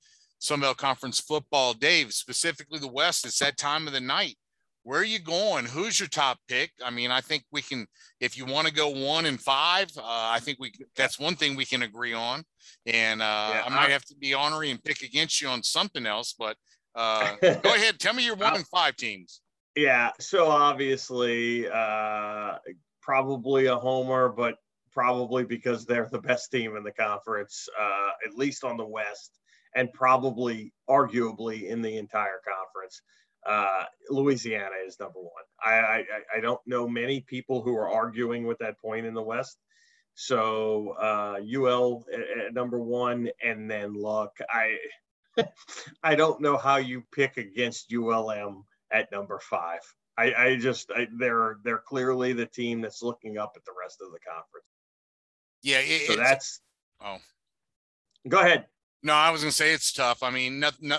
Sunbelt 0.45 0.76
Conference 0.76 1.18
football. 1.18 1.72
Dave, 1.72 2.12
specifically 2.12 2.78
the 2.78 2.88
West, 2.88 3.24
it's 3.24 3.38
that 3.38 3.57
time 3.57 3.86
of 3.86 3.92
the 3.92 4.01
night. 4.01 4.36
Where 4.82 5.01
are 5.01 5.05
you 5.05 5.18
going? 5.18 5.64
Who's 5.64 5.99
your 5.99 6.11
top 6.11 6.38
pick? 6.47 6.70
I 6.84 6.90
mean, 6.90 7.11
I 7.11 7.22
think 7.22 7.45
we 7.51 7.62
can, 7.62 7.86
if 8.20 8.36
you 8.36 8.45
want 8.45 8.68
to 8.68 8.72
go 8.72 8.90
one 8.90 9.24
and 9.24 9.40
five, 9.40 9.88
uh, 9.97 10.03
I 10.05 10.40
think 10.40 10.59
we 10.61 10.72
that's 10.95 11.18
one 11.18 11.36
thing 11.36 11.57
we 11.57 11.64
can 11.64 11.82
agree 11.82 12.12
on. 12.12 12.45
And 12.84 13.22
uh, 13.22 13.51
yeah, 13.55 13.62
I 13.64 13.70
might 13.70 13.90
have 13.90 14.05
to 14.07 14.16
be 14.16 14.34
honorary 14.34 14.70
and 14.70 14.84
pick 14.84 15.01
against 15.01 15.40
you 15.40 15.49
on 15.49 15.62
something 15.62 16.05
else, 16.05 16.34
but 16.38 16.59
uh, 16.95 17.36
go 17.42 17.74
ahead. 17.74 17.99
Tell 17.99 18.12
me 18.12 18.26
your 18.26 18.36
one 18.36 18.57
and 18.57 18.66
five 18.66 18.97
teams. 18.97 19.40
Yeah. 19.74 20.11
So 20.20 20.49
obviously, 20.49 21.66
uh, 21.66 22.59
probably 23.01 23.66
a 23.66 23.76
homer, 23.76 24.28
but 24.28 24.57
probably 24.92 25.45
because 25.45 25.86
they're 25.86 26.09
the 26.12 26.20
best 26.20 26.51
team 26.53 26.76
in 26.76 26.84
the 26.84 26.92
conference, 26.92 27.68
uh, 27.80 28.11
at 28.26 28.36
least 28.36 28.64
on 28.64 28.76
the 28.76 28.86
West, 28.86 29.38
and 29.75 29.93
probably, 29.93 30.72
arguably, 30.89 31.68
in 31.68 31.83
the 31.83 31.97
entire 31.97 32.41
conference. 32.45 33.03
Uh, 33.47 33.85
Louisiana 34.09 34.77
is 34.87 34.99
number 34.99 35.20
one. 35.20 35.31
I, 35.62 35.75
I, 35.75 36.05
I 36.37 36.41
don't 36.41 36.61
know 36.66 36.89
many 36.89 37.20
people 37.20 37.61
who 37.61 37.77
are 37.77 37.89
arguing 37.89 38.47
with 38.47 38.59
that 38.59 38.79
point 38.81 39.05
in 39.05 39.14
the 39.14 39.22
West. 39.22 39.59
So 40.14 40.95
uh, 41.01 41.39
UL 41.45 42.05
at, 42.12 42.47
at 42.47 42.55
number 42.55 42.79
one, 42.79 43.29
and 43.43 43.70
then 43.70 43.95
Luck. 43.95 44.37
I 44.49 44.77
I 46.03 46.14
don't 46.14 46.41
know 46.41 46.57
how 46.57 46.77
you 46.77 47.03
pick 47.12 47.37
against 47.37 47.93
ULM 47.93 48.64
at 48.93 49.11
number 49.11 49.41
five. 49.41 49.81
I, 50.16 50.33
I 50.35 50.57
just 50.57 50.91
I, 50.95 51.09
they're 51.18 51.59
they're 51.64 51.83
clearly 51.85 52.33
the 52.33 52.47
team 52.47 52.81
that's 52.81 53.03
looking 53.03 53.39
up 53.39 53.55
at 53.57 53.64
the 53.64 53.72
rest 53.79 54.01
of 54.01 54.12
the 54.12 54.20
conference. 54.20 54.66
Yeah, 55.62 55.81
it, 55.81 56.07
so 56.07 56.16
that's 56.16 56.61
oh. 57.05 57.18
Go 58.29 58.39
ahead. 58.39 58.66
No, 59.05 59.12
I 59.12 59.30
was 59.30 59.42
gonna 59.42 59.52
say 59.52 59.72
it's 59.72 59.92
tough. 59.92 60.22
I 60.22 60.30
mean, 60.30 60.59
no, 60.59 60.70
no, 60.80 60.98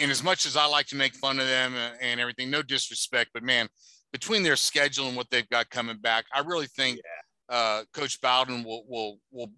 and 0.00 0.10
as 0.10 0.22
much 0.22 0.44
as 0.46 0.56
I 0.56 0.66
like 0.66 0.86
to 0.88 0.96
make 0.96 1.14
fun 1.14 1.40
of 1.40 1.46
them 1.46 1.74
and 2.00 2.20
everything, 2.20 2.50
no 2.50 2.62
disrespect, 2.62 3.30
but 3.32 3.42
man, 3.42 3.68
between 4.12 4.42
their 4.42 4.54
schedule 4.54 5.08
and 5.08 5.16
what 5.16 5.30
they've 5.30 5.48
got 5.48 5.70
coming 5.70 5.96
back, 5.96 6.26
I 6.32 6.40
really 6.40 6.66
think 6.66 6.98
yeah. 7.50 7.56
uh, 7.56 7.84
Coach 7.94 8.20
Bowden 8.20 8.64
will 8.64 8.84
will 8.86 9.18
will 9.32 9.50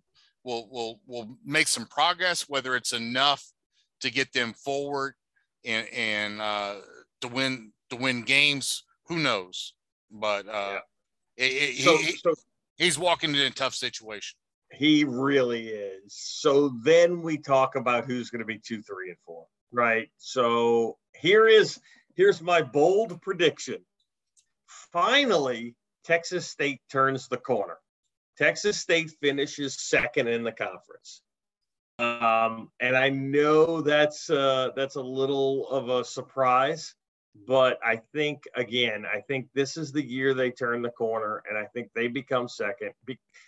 will 0.45 0.69
will 0.71 1.01
will 1.07 1.37
make 1.45 1.67
some 1.69 1.87
progress. 1.87 2.49
Whether 2.49 2.77
it's 2.77 2.93
enough 2.93 3.45
to 4.01 4.11
get 4.11 4.33
them 4.33 4.53
forward 4.53 5.15
and 5.65 5.89
and 5.89 6.41
uh, 6.41 6.77
to 7.23 7.29
win 7.29 7.73
to 7.91 7.97
win 7.97 8.23
games, 8.23 8.85
who 9.07 9.19
knows? 9.19 9.75
But 10.13 10.47
uh, 10.47 10.79
yeah. 11.37 11.45
it, 11.45 11.53
it, 11.53 11.83
so, 11.83 11.97
he, 11.97 12.13
so 12.13 12.35
he's 12.77 12.99
walking 12.99 13.35
in 13.35 13.41
a 13.41 13.51
tough 13.51 13.75
situation. 13.75 14.39
He 14.73 15.05
really 15.05 15.69
is. 15.69 16.15
So 16.15 16.73
then 16.83 17.23
we 17.23 17.39
talk 17.39 17.77
about 17.77 18.05
who's 18.05 18.31
going 18.31 18.41
to 18.41 18.47
be 18.47 18.59
two, 18.59 18.83
three, 18.83 19.11
and 19.11 19.19
four, 19.25 19.47
right? 19.73 20.09
So 20.19 20.99
here 21.15 21.47
is 21.47 21.81
here's 22.15 22.43
my 22.43 22.63
bold 22.63 23.21
prediction. 23.23 23.79
Finally, 24.93 25.77
Texas 26.05 26.49
State 26.49 26.81
turns 26.91 27.29
the 27.29 27.37
corner. 27.37 27.79
Texas 28.37 28.79
State 28.79 29.11
finishes 29.21 29.81
second 29.81 30.29
in 30.29 30.43
the 30.43 30.53
conference. 30.53 31.23
Um, 31.99 32.71
and 32.81 32.97
I 32.97 33.09
know 33.09 33.81
that's 33.81 34.29
uh, 34.29 34.71
that's 34.77 34.97
a 34.97 35.03
little 35.03 35.69
of 35.69 35.89
a 35.89 36.05
surprise 36.05 36.95
but 37.47 37.79
I 37.85 37.97
think 38.13 38.45
again, 38.55 39.05
I 39.07 39.21
think 39.21 39.49
this 39.55 39.77
is 39.77 39.93
the 39.93 40.05
year 40.05 40.35
they 40.35 40.51
turn 40.51 40.83
the 40.83 40.91
corner, 40.91 41.43
and 41.49 41.59
I 41.59 41.65
think 41.65 41.91
they 41.95 42.09
become 42.09 42.49
second. 42.49 42.93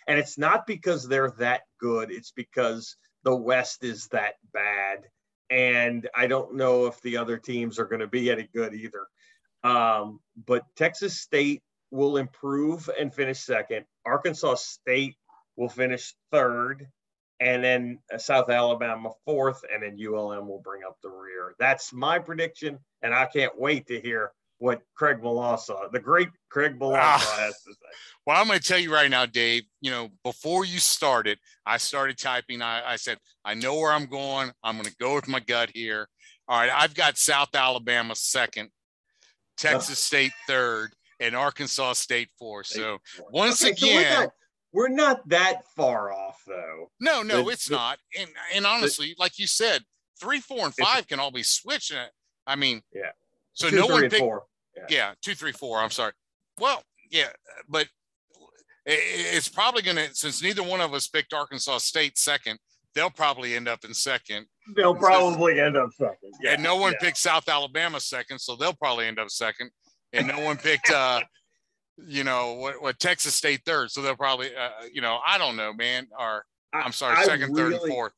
And 0.07 0.19
it's 0.19 0.37
not 0.37 0.67
because 0.67 1.07
they're 1.07 1.31
that 1.39 1.61
good; 1.79 2.11
it's 2.11 2.31
because 2.31 2.95
the 3.23 3.35
West 3.35 3.83
is 3.83 4.07
that 4.07 4.35
bad. 4.53 5.05
And 5.49 6.07
I 6.15 6.27
don't 6.27 6.55
know 6.55 6.85
if 6.85 7.01
the 7.01 7.17
other 7.17 7.37
teams 7.37 7.79
are 7.79 7.85
going 7.85 8.01
to 8.01 8.07
be 8.07 8.29
any 8.29 8.47
good 8.53 8.73
either. 8.73 9.07
Um, 9.63 10.19
but 10.45 10.63
Texas 10.75 11.19
State 11.19 11.63
will 11.91 12.17
improve 12.17 12.89
and 12.99 13.13
finish 13.13 13.39
second. 13.39 13.85
Arkansas 14.05 14.55
State 14.55 15.15
will 15.55 15.69
finish 15.69 16.13
third 16.31 16.87
and 17.39 17.63
then 17.63 17.99
South 18.17 18.49
Alabama 18.49 19.11
fourth, 19.25 19.63
and 19.73 19.83
then 19.83 19.97
ULM 19.97 20.47
will 20.47 20.61
bring 20.61 20.83
up 20.83 20.97
the 21.01 21.09
rear. 21.09 21.55
That's 21.59 21.93
my 21.93 22.19
prediction, 22.19 22.79
and 23.01 23.13
I 23.13 23.25
can't 23.25 23.57
wait 23.59 23.87
to 23.87 23.99
hear 23.99 24.31
what 24.59 24.81
Craig 24.93 25.19
Melanson, 25.21 25.89
the 25.91 25.99
great 25.99 26.27
Craig 26.49 26.77
Melanson, 26.77 26.99
ah. 26.99 27.37
has 27.39 27.61
to 27.63 27.71
say. 27.71 27.97
Well, 28.27 28.39
I'm 28.39 28.47
going 28.47 28.59
to 28.59 28.65
tell 28.65 28.77
you 28.77 28.93
right 28.93 29.09
now, 29.09 29.25
Dave. 29.25 29.63
You 29.81 29.91
know, 29.91 30.09
before 30.23 30.65
you 30.65 30.79
started, 30.79 31.39
I 31.65 31.77
started 31.77 32.17
typing. 32.17 32.61
I, 32.61 32.93
I 32.93 32.95
said, 32.97 33.17
I 33.45 33.53
know 33.53 33.75
where 33.75 33.91
I'm 33.91 34.05
going. 34.05 34.51
I'm 34.63 34.75
going 34.75 34.85
to 34.85 34.95
go 34.99 35.15
with 35.15 35.27
my 35.27 35.39
gut 35.39 35.71
here. 35.73 36.07
All 36.47 36.59
right, 36.59 36.71
I've 36.73 36.93
got 36.93 37.17
South 37.17 37.49
Alabama 37.53 38.15
second, 38.15 38.69
Texas 39.57 39.99
State 39.99 40.33
third, 40.45 40.91
and 41.19 41.35
Arkansas 41.35 41.93
State 41.93 42.29
fourth. 42.37 42.67
So 42.67 42.97
once 43.31 43.63
okay, 43.63 43.71
again. 43.71 44.23
So 44.23 44.31
we're 44.71 44.89
not 44.89 45.27
that 45.29 45.63
far 45.75 46.11
off 46.11 46.41
though. 46.45 46.91
No, 46.99 47.21
no, 47.21 47.43
the, 47.43 47.51
it's 47.51 47.67
the, 47.67 47.75
not. 47.75 47.97
And 48.17 48.29
and 48.53 48.65
honestly, 48.65 49.07
the, 49.07 49.15
like 49.19 49.39
you 49.39 49.47
said, 49.47 49.83
three, 50.19 50.39
four, 50.39 50.65
and 50.65 50.75
five 50.75 51.07
can 51.07 51.19
all 51.19 51.31
be 51.31 51.43
switched. 51.43 51.93
I 52.45 52.55
mean, 52.55 52.81
yeah. 52.93 53.11
So 53.53 53.69
two, 53.69 53.77
no 53.77 53.87
one 53.87 54.09
picked. 54.09 54.21
Yeah. 54.21 54.83
yeah, 54.89 55.13
two, 55.21 55.35
three, 55.35 55.51
four. 55.51 55.79
I'm 55.79 55.89
sorry. 55.89 56.13
Well, 56.59 56.83
yeah, 57.11 57.29
but 57.67 57.87
it's 58.85 59.47
probably 59.47 59.81
going 59.81 59.97
to 59.97 60.13
since 60.13 60.41
neither 60.41 60.63
one 60.63 60.81
of 60.81 60.93
us 60.93 61.07
picked 61.07 61.33
Arkansas 61.33 61.79
State 61.79 62.17
second. 62.17 62.59
They'll 62.95 63.09
probably 63.09 63.55
end 63.55 63.67
up 63.67 63.85
in 63.85 63.93
second. 63.93 64.47
They'll 64.75 64.95
probably 64.95 65.59
end 65.59 65.77
up 65.77 65.89
second. 65.93 66.33
Yeah, 66.41 66.53
and 66.53 66.63
no 66.63 66.75
one 66.75 66.93
yeah. 66.93 67.05
picked 67.05 67.17
South 67.17 67.47
Alabama 67.47 67.99
second, 67.99 68.39
so 68.39 68.55
they'll 68.55 68.73
probably 68.73 69.05
end 69.05 69.19
up 69.19 69.29
second. 69.29 69.69
And 70.11 70.27
no 70.27 70.39
one 70.39 70.57
picked 70.57 70.89
uh, 70.89 71.21
you 72.07 72.23
know 72.23 72.53
what, 72.53 72.81
what 72.81 72.99
Texas 72.99 73.35
State 73.35 73.61
third, 73.65 73.91
so 73.91 74.01
they'll 74.01 74.15
probably 74.15 74.55
uh, 74.55 74.69
you 74.93 75.01
know 75.01 75.19
I 75.25 75.37
don't 75.37 75.55
know, 75.55 75.73
man. 75.73 76.07
Or 76.17 76.45
I'm 76.73 76.91
sorry, 76.91 77.17
I, 77.17 77.25
second, 77.25 77.53
really, 77.53 77.73
third, 77.73 77.81
and 77.81 77.91
fourth. 77.91 78.13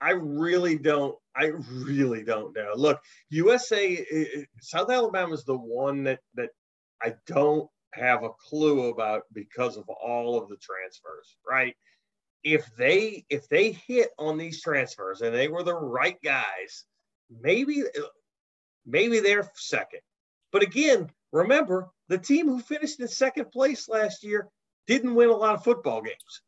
I 0.00 0.10
really 0.10 0.78
don't. 0.78 1.16
I 1.36 1.52
really 1.70 2.24
don't 2.24 2.54
know. 2.54 2.72
Look, 2.74 3.00
USA, 3.30 4.36
South 4.60 4.90
Alabama 4.90 5.32
is 5.34 5.44
the 5.44 5.56
one 5.56 6.02
that 6.04 6.20
that 6.34 6.50
I 7.02 7.14
don't 7.26 7.68
have 7.94 8.22
a 8.22 8.30
clue 8.30 8.88
about 8.88 9.22
because 9.32 9.76
of 9.76 9.88
all 9.88 10.40
of 10.40 10.48
the 10.48 10.56
transfers, 10.56 11.36
right? 11.48 11.74
If 12.42 12.68
they 12.76 13.24
if 13.30 13.48
they 13.48 13.72
hit 13.86 14.10
on 14.18 14.38
these 14.38 14.60
transfers 14.60 15.20
and 15.20 15.34
they 15.34 15.48
were 15.48 15.62
the 15.62 15.74
right 15.74 16.20
guys, 16.22 16.84
maybe 17.40 17.84
maybe 18.86 19.20
they're 19.20 19.50
second. 19.54 20.00
But 20.50 20.62
again, 20.62 21.10
remember 21.32 21.90
the 22.12 22.18
team 22.18 22.46
who 22.46 22.60
finished 22.60 23.00
in 23.00 23.08
second 23.08 23.50
place 23.50 23.88
last 23.88 24.22
year 24.22 24.46
didn't 24.86 25.14
win 25.14 25.30
a 25.30 25.34
lot 25.34 25.54
of 25.54 25.64
football 25.64 26.02
games. 26.02 26.42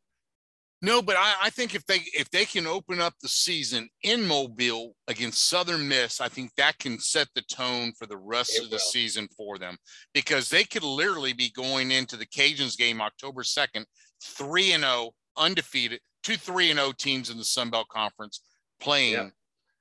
No, 0.82 1.00
but 1.00 1.16
I, 1.16 1.34
I, 1.44 1.50
think 1.50 1.74
if 1.74 1.86
they 1.86 2.00
if 2.12 2.28
they 2.28 2.44
can 2.44 2.66
open 2.66 3.00
up 3.00 3.14
the 3.22 3.28
season 3.28 3.88
in 4.02 4.26
Mobile 4.26 4.94
against 5.08 5.48
Southern 5.48 5.88
Miss, 5.88 6.20
I 6.20 6.28
think 6.28 6.54
that 6.56 6.78
can 6.78 6.98
set 6.98 7.28
the 7.34 7.40
tone 7.40 7.92
for 7.98 8.04
the 8.04 8.18
rest 8.18 8.58
it 8.58 8.64
of 8.64 8.70
the 8.70 8.78
season 8.78 9.26
for 9.34 9.56
them 9.56 9.78
because 10.12 10.50
they 10.50 10.64
could 10.64 10.82
literally 10.82 11.32
be 11.32 11.50
going 11.56 11.90
into 11.90 12.18
the 12.18 12.26
Cajuns 12.26 12.76
game 12.76 13.00
October 13.00 13.42
second, 13.42 13.86
three 14.22 14.72
and 14.72 14.82
zero, 14.82 14.92
oh, 14.92 15.42
undefeated, 15.42 16.00
two 16.22 16.36
three 16.36 16.68
and 16.68 16.78
zero 16.78 16.90
oh 16.90 16.92
teams 16.92 17.30
in 17.30 17.38
the 17.38 17.44
Sun 17.44 17.70
Belt 17.70 17.88
Conference 17.88 18.42
playing, 18.78 19.14
yeah. 19.14 19.28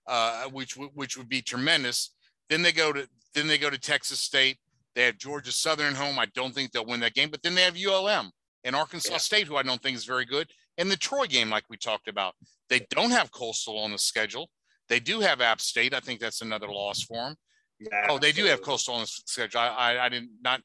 uh, 0.08 0.44
which 0.52 0.78
which 0.78 1.18
would 1.18 1.28
be 1.28 1.42
tremendous. 1.42 2.16
Then 2.50 2.62
they 2.62 2.72
go 2.72 2.94
to 2.94 3.06
then 3.36 3.48
they 3.48 3.58
go 3.58 3.70
to 3.70 3.78
Texas 3.78 4.22
State. 4.22 4.58
They 4.96 5.04
have 5.06 5.18
Georgia 5.18 5.52
Southern 5.52 5.96
home. 5.96 6.20
I 6.20 6.28
don't 6.36 6.54
think 6.54 6.72
they'll 6.72 6.86
win 6.86 7.00
that 7.00 7.16
game, 7.16 7.30
but 7.30 7.41
then 7.41 7.56
they 7.56 7.64
have 7.64 7.78
ULM 7.78 8.32
and 8.64 8.76
Arkansas 8.76 9.12
yeah. 9.12 9.18
State, 9.18 9.48
who 9.48 9.56
I 9.56 9.64
don't 9.64 9.82
think 9.82 9.98
is 9.98 10.06
very 10.06 10.26
good, 10.26 10.48
and 10.78 10.89
the 10.89 10.98
Troy 10.98 11.26
game, 11.26 11.50
like 11.50 11.64
we 11.70 11.78
talked 11.78 12.08
about. 12.08 12.36
They 12.70 12.86
don't 12.89 13.12
have 13.12 13.32
Coastal 13.32 13.78
on 13.80 13.91
the 13.91 13.98
schedule. 13.98 14.50
They 14.89 15.00
do 15.00 15.20
have 15.20 15.41
App 15.41 15.62
State. 15.62 15.94
I 15.94 16.00
think 16.00 16.20
that's 16.20 16.41
another 16.41 16.68
loss 16.68 17.04
for 17.04 17.18
them. 17.18 17.36
Yeah, 17.80 18.08
oh, 18.10 18.20
they 18.20 18.32
do 18.32 18.46
have 18.46 18.62
Coastal 18.62 18.96
on 18.96 19.02
the 19.02 19.08
schedule. 19.08 19.60
I, 19.60 19.68
I, 19.68 20.06
I 20.06 20.10
did 20.10 20.28
not 20.41 20.62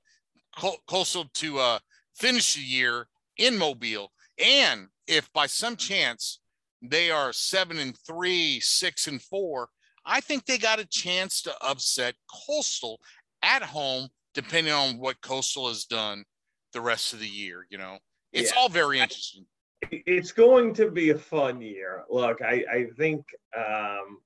not 0.62 0.76
Coastal 0.88 1.26
to 1.34 1.58
uh, 1.58 1.78
finish 2.16 2.54
the 2.54 2.60
year 2.60 3.06
in 3.36 3.56
Mobile, 3.56 4.12
and 4.42 4.88
if 5.06 5.32
by 5.32 5.46
some 5.46 5.76
chance 5.76 6.40
they 6.82 7.10
are 7.10 7.32
seven 7.32 7.78
and 7.78 7.96
three, 8.06 8.60
six 8.60 9.06
and 9.06 9.20
four, 9.20 9.68
I 10.04 10.20
think 10.20 10.44
they 10.44 10.58
got 10.58 10.78
a 10.78 10.86
chance 10.86 11.42
to 11.42 11.54
upset 11.62 12.14
Coastal 12.46 13.00
at 13.42 13.62
home 13.62 14.08
depending 14.38 14.72
on 14.72 14.98
what 14.98 15.20
Coastal 15.20 15.66
has 15.66 15.84
done 15.84 16.24
the 16.72 16.80
rest 16.80 17.12
of 17.12 17.18
the 17.18 17.26
year. 17.26 17.66
You 17.70 17.78
know, 17.78 17.98
it's 18.32 18.52
yeah. 18.52 18.60
all 18.60 18.68
very 18.68 19.00
interesting. 19.00 19.46
It's 19.90 20.30
going 20.30 20.74
to 20.74 20.92
be 20.92 21.10
a 21.10 21.18
fun 21.18 21.60
year. 21.60 22.04
Look, 22.08 22.40
I, 22.40 22.64
I 22.72 22.86
think 22.96 23.24
um, 23.56 24.18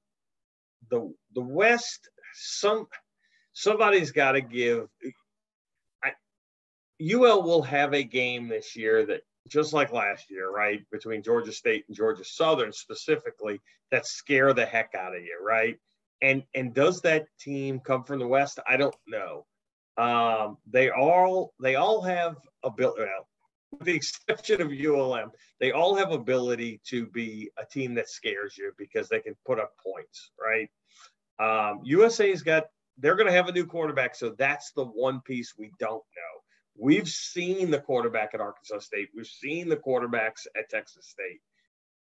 the 0.91 1.15
the 1.35 1.41
West 1.41 2.11
some 2.35 2.87
somebody's 3.55 4.11
got 4.11 4.33
to 4.33 4.43
give. 4.43 4.89
I, 6.05 6.13
UL 7.03 7.43
will 7.43 7.63
have 7.63 7.95
a 7.95 8.05
game 8.05 8.49
this 8.49 8.77
year 8.77 9.07
that 9.07 9.23
just 9.49 9.73
like 9.73 9.95
last 9.95 10.31
year, 10.31 10.51
right? 10.51 10.83
Between 10.93 11.23
Georgia 11.23 11.53
State 11.53 11.85
and 11.89 11.97
Georgia 11.97 12.25
Southern 12.25 12.73
specifically, 12.73 13.63
that 13.91 14.07
scare 14.07 14.53
the 14.53 14.67
heck 14.67 14.95
out 14.95 15.17
of 15.17 15.23
you, 15.23 15.39
right? 15.43 15.79
And 16.21 16.43
and 16.55 16.75
does 16.75 17.01
that 17.01 17.29
team 17.41 17.81
come 17.81 18.05
from 18.05 18.19
the 18.19 18.29
West? 18.29 18.59
I 18.69 18.77
don't 18.77 18.95
know. 19.07 19.47
Um, 19.97 20.59
they 20.67 20.91
all 20.91 21.53
they 21.61 21.75
all 21.75 22.03
have 22.03 22.37
ability. 22.63 23.03
Well, 23.03 23.29
with 23.73 23.87
the 23.87 23.95
exception 23.97 24.61
of 24.61 24.71
ULM, 24.71 25.31
they 25.61 25.73
all 25.73 25.95
have 25.97 26.13
ability 26.13 26.81
to 26.89 27.07
be 27.07 27.51
a 27.59 27.65
team 27.65 27.95
that 27.95 28.09
scares 28.09 28.57
you 28.57 28.73
because 28.79 29.09
they 29.09 29.21
can 29.21 29.35
put 29.47 29.59
up 29.59 29.73
points, 29.83 30.31
right? 30.41 30.69
Um, 31.39 31.81
USA's 31.85 32.43
got 32.43 32.65
they're 32.99 33.17
going 33.17 33.27
to 33.27 33.33
have 33.33 33.49
a 33.49 33.53
new 33.53 33.67
quarterback, 33.67 34.15
so 34.15 34.35
that's 34.39 34.73
the 34.73 34.85
one 34.85 35.21
piece 35.23 35.55
we 35.59 35.73
don't 35.79 35.93
know. 35.93 36.43
We've 36.79 37.09
seen 37.09 37.71
the 37.71 37.81
quarterback 37.81 38.31
at 38.35 38.41
Arkansas 38.41 38.81
State. 38.81 39.09
We've 39.15 39.27
seen 39.27 39.69
the 39.69 39.77
quarterbacks 39.77 40.47
at 40.57 40.69
Texas 40.71 41.09
State. 41.09 41.41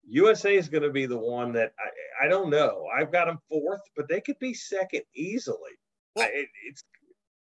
USA 0.09 0.55
is 0.55 0.69
going 0.69 0.83
to 0.83 0.89
be 0.89 1.05
the 1.05 1.17
one 1.17 1.51
that 1.53 1.73
I, 1.79 2.25
I 2.25 2.29
don't 2.29 2.49
know. 2.49 2.85
I've 2.97 3.11
got 3.11 3.25
them 3.25 3.39
fourth, 3.49 3.81
but 3.95 4.07
they 4.07 4.21
could 4.21 4.39
be 4.39 4.53
second 4.53 5.03
easily. 5.13 5.71
Well, 6.15 6.25
I, 6.25 6.29
it, 6.29 6.47
it's 6.65 6.83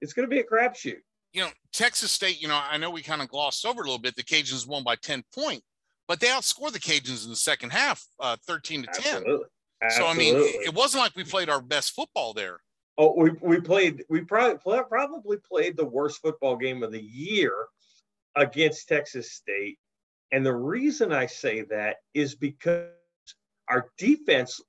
it's 0.04 0.12
going 0.12 0.28
to 0.28 0.30
be 0.30 0.40
a 0.40 0.44
crapshoot. 0.44 0.98
You 1.32 1.40
know, 1.40 1.48
Texas 1.72 2.12
State. 2.12 2.40
You 2.40 2.46
know, 2.46 2.60
I 2.70 2.76
know 2.76 2.90
we 2.90 3.02
kind 3.02 3.22
of 3.22 3.28
glossed 3.28 3.66
over 3.66 3.80
a 3.80 3.84
little 3.84 3.98
bit. 3.98 4.14
The 4.14 4.22
Cajuns 4.22 4.68
won 4.68 4.84
by 4.84 4.94
ten 4.96 5.24
point, 5.34 5.62
but 6.06 6.20
they 6.20 6.28
outscored 6.28 6.72
the 6.72 6.78
Cajuns 6.78 7.24
in 7.24 7.30
the 7.30 7.36
second 7.36 7.70
half, 7.70 8.04
uh, 8.20 8.36
thirteen 8.46 8.82
to 8.82 8.88
ten. 8.92 9.16
Absolutely. 9.16 9.46
So 9.90 10.06
I 10.06 10.14
mean, 10.14 10.34
it 10.36 10.72
wasn't 10.72 11.02
like 11.02 11.16
we 11.16 11.24
played 11.24 11.48
our 11.48 11.60
best 11.60 11.92
football 11.92 12.34
there. 12.34 12.58
Oh, 12.96 13.14
we, 13.16 13.30
we 13.42 13.60
played. 13.60 14.04
We 14.08 14.20
probably 14.20 14.58
probably 14.88 15.38
played 15.38 15.76
the 15.76 15.84
worst 15.84 16.20
football 16.22 16.56
game 16.56 16.82
of 16.82 16.92
the 16.92 17.02
year 17.02 17.54
against 18.36 18.88
Texas 18.88 19.32
State, 19.32 19.78
and 20.32 20.46
the 20.46 20.54
reason 20.54 21.12
I 21.12 21.26
say 21.26 21.62
that 21.62 21.96
is 22.12 22.34
because 22.34 22.90
our 23.68 23.90
defense, 23.98 24.60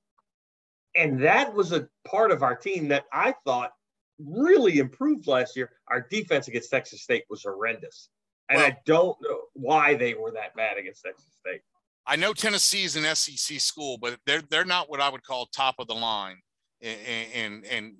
and 0.96 1.22
that 1.22 1.54
was 1.54 1.74
a 1.74 1.88
part 2.08 2.32
of 2.32 2.42
our 2.42 2.56
team 2.56 2.88
that 2.88 3.06
I 3.14 3.36
thought 3.46 3.72
really 4.20 4.80
improved 4.80 5.28
last 5.28 5.55
year. 5.55 5.72
Our 5.89 6.01
defense 6.01 6.47
against 6.47 6.70
Texas 6.70 7.01
State 7.01 7.24
was 7.30 7.43
horrendous, 7.43 8.09
and 8.49 8.57
well, 8.57 8.68
I 8.68 8.78
don't 8.86 9.18
know 9.22 9.39
why 9.53 9.95
they 9.95 10.13
were 10.13 10.32
that 10.32 10.55
bad 10.55 10.78
against 10.78 11.03
Texas 11.03 11.32
State. 11.39 11.61
I 12.07 12.16
know 12.16 12.34
Tennessee 12.34 12.84
is 12.84 12.95
an 12.95 13.16
SEC 13.16 13.59
school, 13.59 13.97
but 13.99 14.18
they're 14.26 14.43
they're 14.49 14.66
not 14.66 14.89
what 14.89 15.01
I 15.01 15.09
would 15.09 15.24
call 15.24 15.47
top 15.47 15.76
of 15.80 15.88
the 15.88 15.95
line 15.95 16.38
and, 16.82 17.28
and 17.34 17.66
and 17.66 17.93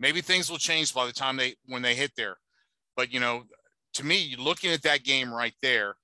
maybe 0.00 0.20
things 0.20 0.50
will 0.50 0.58
change 0.58 0.94
by 0.94 1.06
the 1.06 1.12
time 1.12 1.36
they 1.36 1.54
when 1.66 1.82
they 1.82 1.94
hit 1.94 2.12
there. 2.16 2.36
But 2.96 3.12
you 3.12 3.20
know, 3.20 3.44
to 3.94 4.04
me, 4.04 4.34
looking 4.38 4.72
at 4.72 4.82
that 4.82 5.04
game 5.04 5.32
right 5.32 5.54
there, 5.62 5.94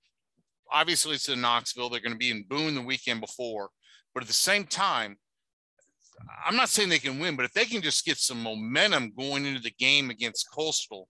obviously 0.71 1.15
it's 1.15 1.29
in 1.29 1.41
Knoxville. 1.41 1.91
They're 1.91 2.01
going 2.01 2.13
to 2.13 2.19
be 2.19 2.31
in 2.31 2.45
Boone 2.49 2.75
the 2.75 2.83
weekend 2.83 3.21
before, 3.21 3.71
but 4.15 4.23
at 4.23 4.29
the 4.29 4.35
same 4.35 4.65
time, 4.65 5.19
I'm 6.47 6.57
not 6.57 6.69
saying 6.69 6.89
they 6.89 6.99
can 6.99 7.19
win, 7.19 7.37
but 7.37 7.45
if 7.45 7.53
they 7.53 7.65
can 7.65 7.83
just 7.83 8.05
get 8.05 8.19
some 8.19 8.43
momentum 8.43 9.13
going 9.17 9.47
into 9.47 9.61
the 9.61 9.75
game 9.79 10.11
against 10.11 10.51
Coastal, 10.51 11.09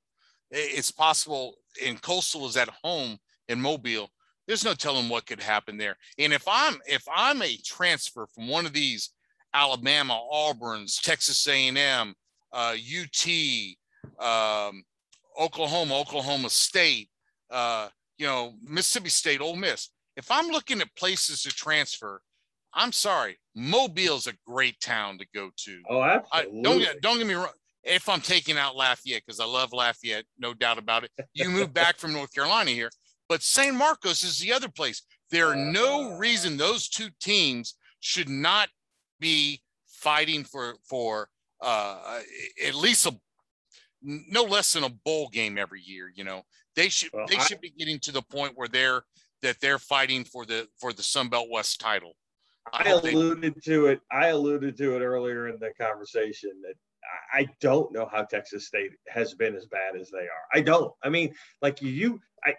it's 0.50 0.90
possible. 0.90 1.54
And 1.84 2.00
Coastal 2.00 2.46
is 2.46 2.56
at 2.56 2.70
home 2.82 3.18
in 3.48 3.61
Mobile. 3.61 4.09
There's 4.46 4.64
no 4.64 4.74
telling 4.74 5.09
what 5.09 5.26
could 5.26 5.42
happen 5.42 5.76
there. 5.76 5.96
And 6.18 6.32
if 6.32 6.44
I'm 6.48 6.78
if 6.86 7.04
I'm 7.14 7.42
a 7.42 7.56
transfer 7.64 8.26
from 8.34 8.48
one 8.48 8.64
of 8.66 8.72
these 8.72 9.11
Alabama, 9.52 10.18
Auburn's, 10.30 10.98
Texas 10.98 11.46
A&M, 11.46 12.14
uh, 12.52 12.74
UT, 12.74 13.26
um, 14.18 14.82
Oklahoma, 15.38 15.98
Oklahoma 15.98 16.50
State, 16.50 17.09
uh, 17.50 17.88
you 18.16 18.26
know, 18.26 18.54
Mississippi 18.62 19.09
State, 19.11 19.40
Ole 19.40 19.56
Miss. 19.56 19.90
If 20.16 20.30
I'm 20.30 20.48
looking 20.48 20.80
at 20.80 20.94
places 20.96 21.42
to 21.42 21.50
transfer, 21.50 22.20
I'm 22.74 22.92
sorry, 22.92 23.38
Mobile's 23.59 24.28
a 24.28 24.32
great 24.46 24.80
town 24.80 25.18
to 25.18 25.26
go 25.34 25.50
to. 25.56 25.82
Oh, 25.90 26.02
absolutely. 26.02 26.61
I, 26.61 26.62
don't 26.62 26.78
get 26.78 27.02
don't 27.02 27.18
get 27.18 27.26
me 27.26 27.34
wrong. 27.34 27.48
If 27.82 28.09
I'm 28.09 28.20
taking 28.20 28.56
out 28.56 28.76
Lafayette, 28.76 29.22
because 29.26 29.40
I 29.40 29.46
love 29.46 29.72
Lafayette, 29.72 30.24
no 30.38 30.54
doubt 30.54 30.78
about 30.78 31.04
it. 31.04 31.11
You 31.32 31.48
move 31.48 31.72
back 31.72 31.98
from 31.98 32.12
North 32.12 32.32
Carolina 32.32 32.70
here, 32.70 32.90
but 33.28 33.42
San 33.42 33.76
Marcos 33.76 34.22
is 34.22 34.38
the 34.38 34.52
other 34.52 34.68
place. 34.68 35.02
There 35.30 35.46
are 35.48 35.56
no 35.56 36.16
reason 36.16 36.56
those 36.56 36.88
two 36.88 37.09
teams 37.20 37.74
should 38.00 38.28
not 38.28 38.68
be 39.20 39.61
fighting 39.86 40.44
for 40.44 40.76
for 40.88 41.28
uh, 41.61 42.20
at 42.64 42.74
least 42.74 43.06
a 43.06 43.16
no 44.02 44.44
less 44.44 44.72
than 44.72 44.84
a 44.84 44.90
bowl 45.04 45.28
game 45.28 45.59
every 45.59 45.80
year. 45.80 46.12
You 46.14 46.24
know, 46.24 46.42
they 46.76 46.88
should 46.88 47.11
well, 47.12 47.26
they 47.28 47.36
I, 47.36 47.40
should 47.40 47.61
be 47.61 47.70
getting 47.70 47.98
to 48.00 48.12
the 48.12 48.22
point 48.22 48.52
where 48.54 48.68
they're 48.68 49.02
that 49.42 49.61
they're 49.61 49.78
fighting 49.78 50.24
for 50.24 50.46
the 50.46 50.68
for 50.78 50.92
the 50.92 51.02
Sun 51.02 51.28
Belt 51.28 51.48
West 51.50 51.80
title. 51.80 52.14
I, 52.72 52.90
alluded 52.90 53.62
to 53.64 53.86
it. 53.86 54.00
I 54.12 54.28
alluded 54.28 54.76
to 54.78 54.96
it 54.96 55.00
earlier 55.00 55.48
in 55.48 55.59
the 55.59 55.72
conversation 55.80 56.50
that 56.62 56.74
I 57.32 57.46
don't 57.61 57.92
know 57.92 58.06
how 58.11 58.24
Texas 58.24 58.66
State 58.66 58.92
has 59.09 59.34
been 59.34 59.54
as 59.54 59.66
bad 59.66 59.96
as 59.96 60.11
they 60.11 60.18
are. 60.18 60.46
I 60.52 60.61
don't. 60.61 60.92
I 61.02 61.09
mean, 61.09 61.34
like 61.62 61.80
you, 61.80 62.20
I, 62.44 62.54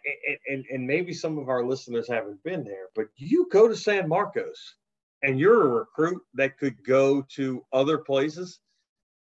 and 0.50 0.66
and 0.72 0.86
maybe 0.86 1.14
some 1.14 1.38
of 1.38 1.50
our 1.50 1.64
listeners 1.64 2.08
haven't 2.08 2.44
been 2.44 2.64
there, 2.64 2.88
but 2.96 3.08
you 3.16 3.48
go 3.52 3.68
to 3.68 3.76
San 3.76 4.08
Marcos, 4.08 4.76
and 5.24 5.40
you're 5.40 5.62
a 5.64 5.80
recruit 5.80 6.22
that 6.34 6.58
could 6.58 6.84
go 6.84 7.24
to 7.36 7.64
other 7.74 7.98
places. 8.00 8.60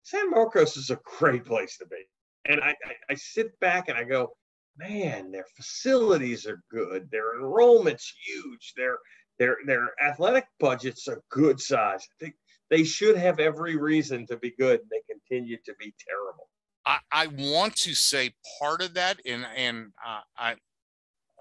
San 0.04 0.30
Marcos 0.30 0.78
is 0.78 0.90
a 0.90 1.00
great 1.18 1.46
place 1.46 1.78
to 1.78 1.86
be. 1.88 2.04
And 2.46 2.62
I, 2.62 2.70
I, 2.70 2.94
I 3.12 3.16
sit 3.16 3.60
back 3.60 3.90
and 3.90 3.98
I 3.98 4.04
go, 4.04 4.32
man, 4.78 5.32
their 5.32 5.46
facilities 5.56 6.48
are 6.48 6.64
good. 6.72 7.10
Their 7.12 7.36
enrollment's 7.38 8.14
huge. 8.26 8.74
Their 8.76 8.98
their 9.40 9.58
their 9.66 9.92
athletic 10.04 10.46
budget's 10.60 11.08
a 11.08 11.18
good 11.30 11.60
size. 11.60 12.02
I 12.04 12.24
think 12.24 12.36
they 12.70 12.84
should 12.84 13.18
have 13.18 13.40
every 13.40 13.76
reason 13.76 14.28
to 14.28 14.38
be 14.38 14.52
good. 14.52 14.82
And 14.82 14.90
they 14.92 15.02
continue 15.12 15.58
to 15.66 15.74
be 15.80 15.94
terrible. 16.08 16.50
I, 16.86 17.00
I 17.12 17.28
want 17.28 17.76
to 17.78 17.94
say 17.94 18.34
part 18.60 18.82
of 18.82 18.94
that, 18.96 19.20
and 19.26 19.46
and 19.56 19.92
uh, 20.06 20.22
I. 20.38 20.56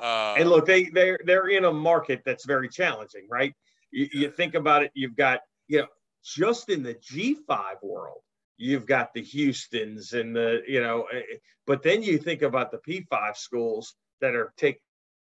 Uh, 0.01 0.37
and 0.39 0.49
look, 0.49 0.65
they 0.65 0.85
they're 0.85 1.19
they're 1.25 1.49
in 1.49 1.65
a 1.65 1.73
market 1.73 2.23
that's 2.25 2.47
very 2.47 2.69
challenging, 2.69 3.27
right? 3.29 3.53
You, 3.91 4.09
you 4.13 4.31
think 4.31 4.55
about 4.55 4.85
it, 4.85 4.93
you've 4.95 5.17
got 5.17 5.41
you 5.67 5.81
know 5.81 5.87
just 6.25 6.69
in 6.69 6.83
the 6.83 6.95
G5 6.95 7.83
world, 7.83 8.21
you've 8.57 8.87
got 8.87 9.15
the 9.15 9.23
Houston's 9.23 10.13
and 10.13 10.35
the, 10.35 10.63
you 10.67 10.81
know, 10.81 11.07
eh, 11.13 11.19
eh, 11.19 11.37
but 11.67 11.83
then 11.83 12.03
you 12.03 12.19
think 12.19 12.43
about 12.43 12.71
the 12.71 12.79
P5 12.79 13.37
schools 13.37 13.95
that 14.21 14.35
are 14.35 14.53
taken 14.57 14.81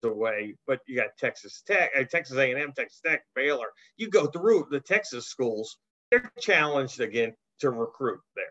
away, 0.04 0.56
but 0.66 0.80
you 0.86 0.96
got 0.96 1.16
Texas 1.18 1.62
Tech, 1.66 1.90
uh, 1.98 2.04
Texas 2.04 2.36
A&M, 2.36 2.72
Texas 2.76 3.00
Tech, 3.04 3.22
Baylor. 3.34 3.68
You 3.96 4.08
go 4.08 4.26
through 4.26 4.68
the 4.70 4.80
Texas 4.80 5.26
schools, 5.26 5.78
they're 6.10 6.30
challenged 6.38 7.00
again 7.00 7.34
to 7.60 7.70
recruit 7.70 8.20
there. 8.34 8.44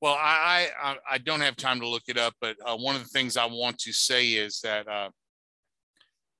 Well, 0.00 0.14
I 0.14 0.68
I, 0.80 0.96
I 1.10 1.18
don't 1.18 1.40
have 1.40 1.56
time 1.56 1.80
to 1.80 1.88
look 1.88 2.04
it 2.08 2.16
up, 2.16 2.34
but 2.40 2.56
uh, 2.64 2.76
one 2.76 2.96
of 2.96 3.02
the 3.02 3.08
things 3.08 3.36
I 3.36 3.46
want 3.46 3.78
to 3.80 3.92
say 3.92 4.28
is 4.28 4.60
that 4.60 4.88
uh, 4.88 5.10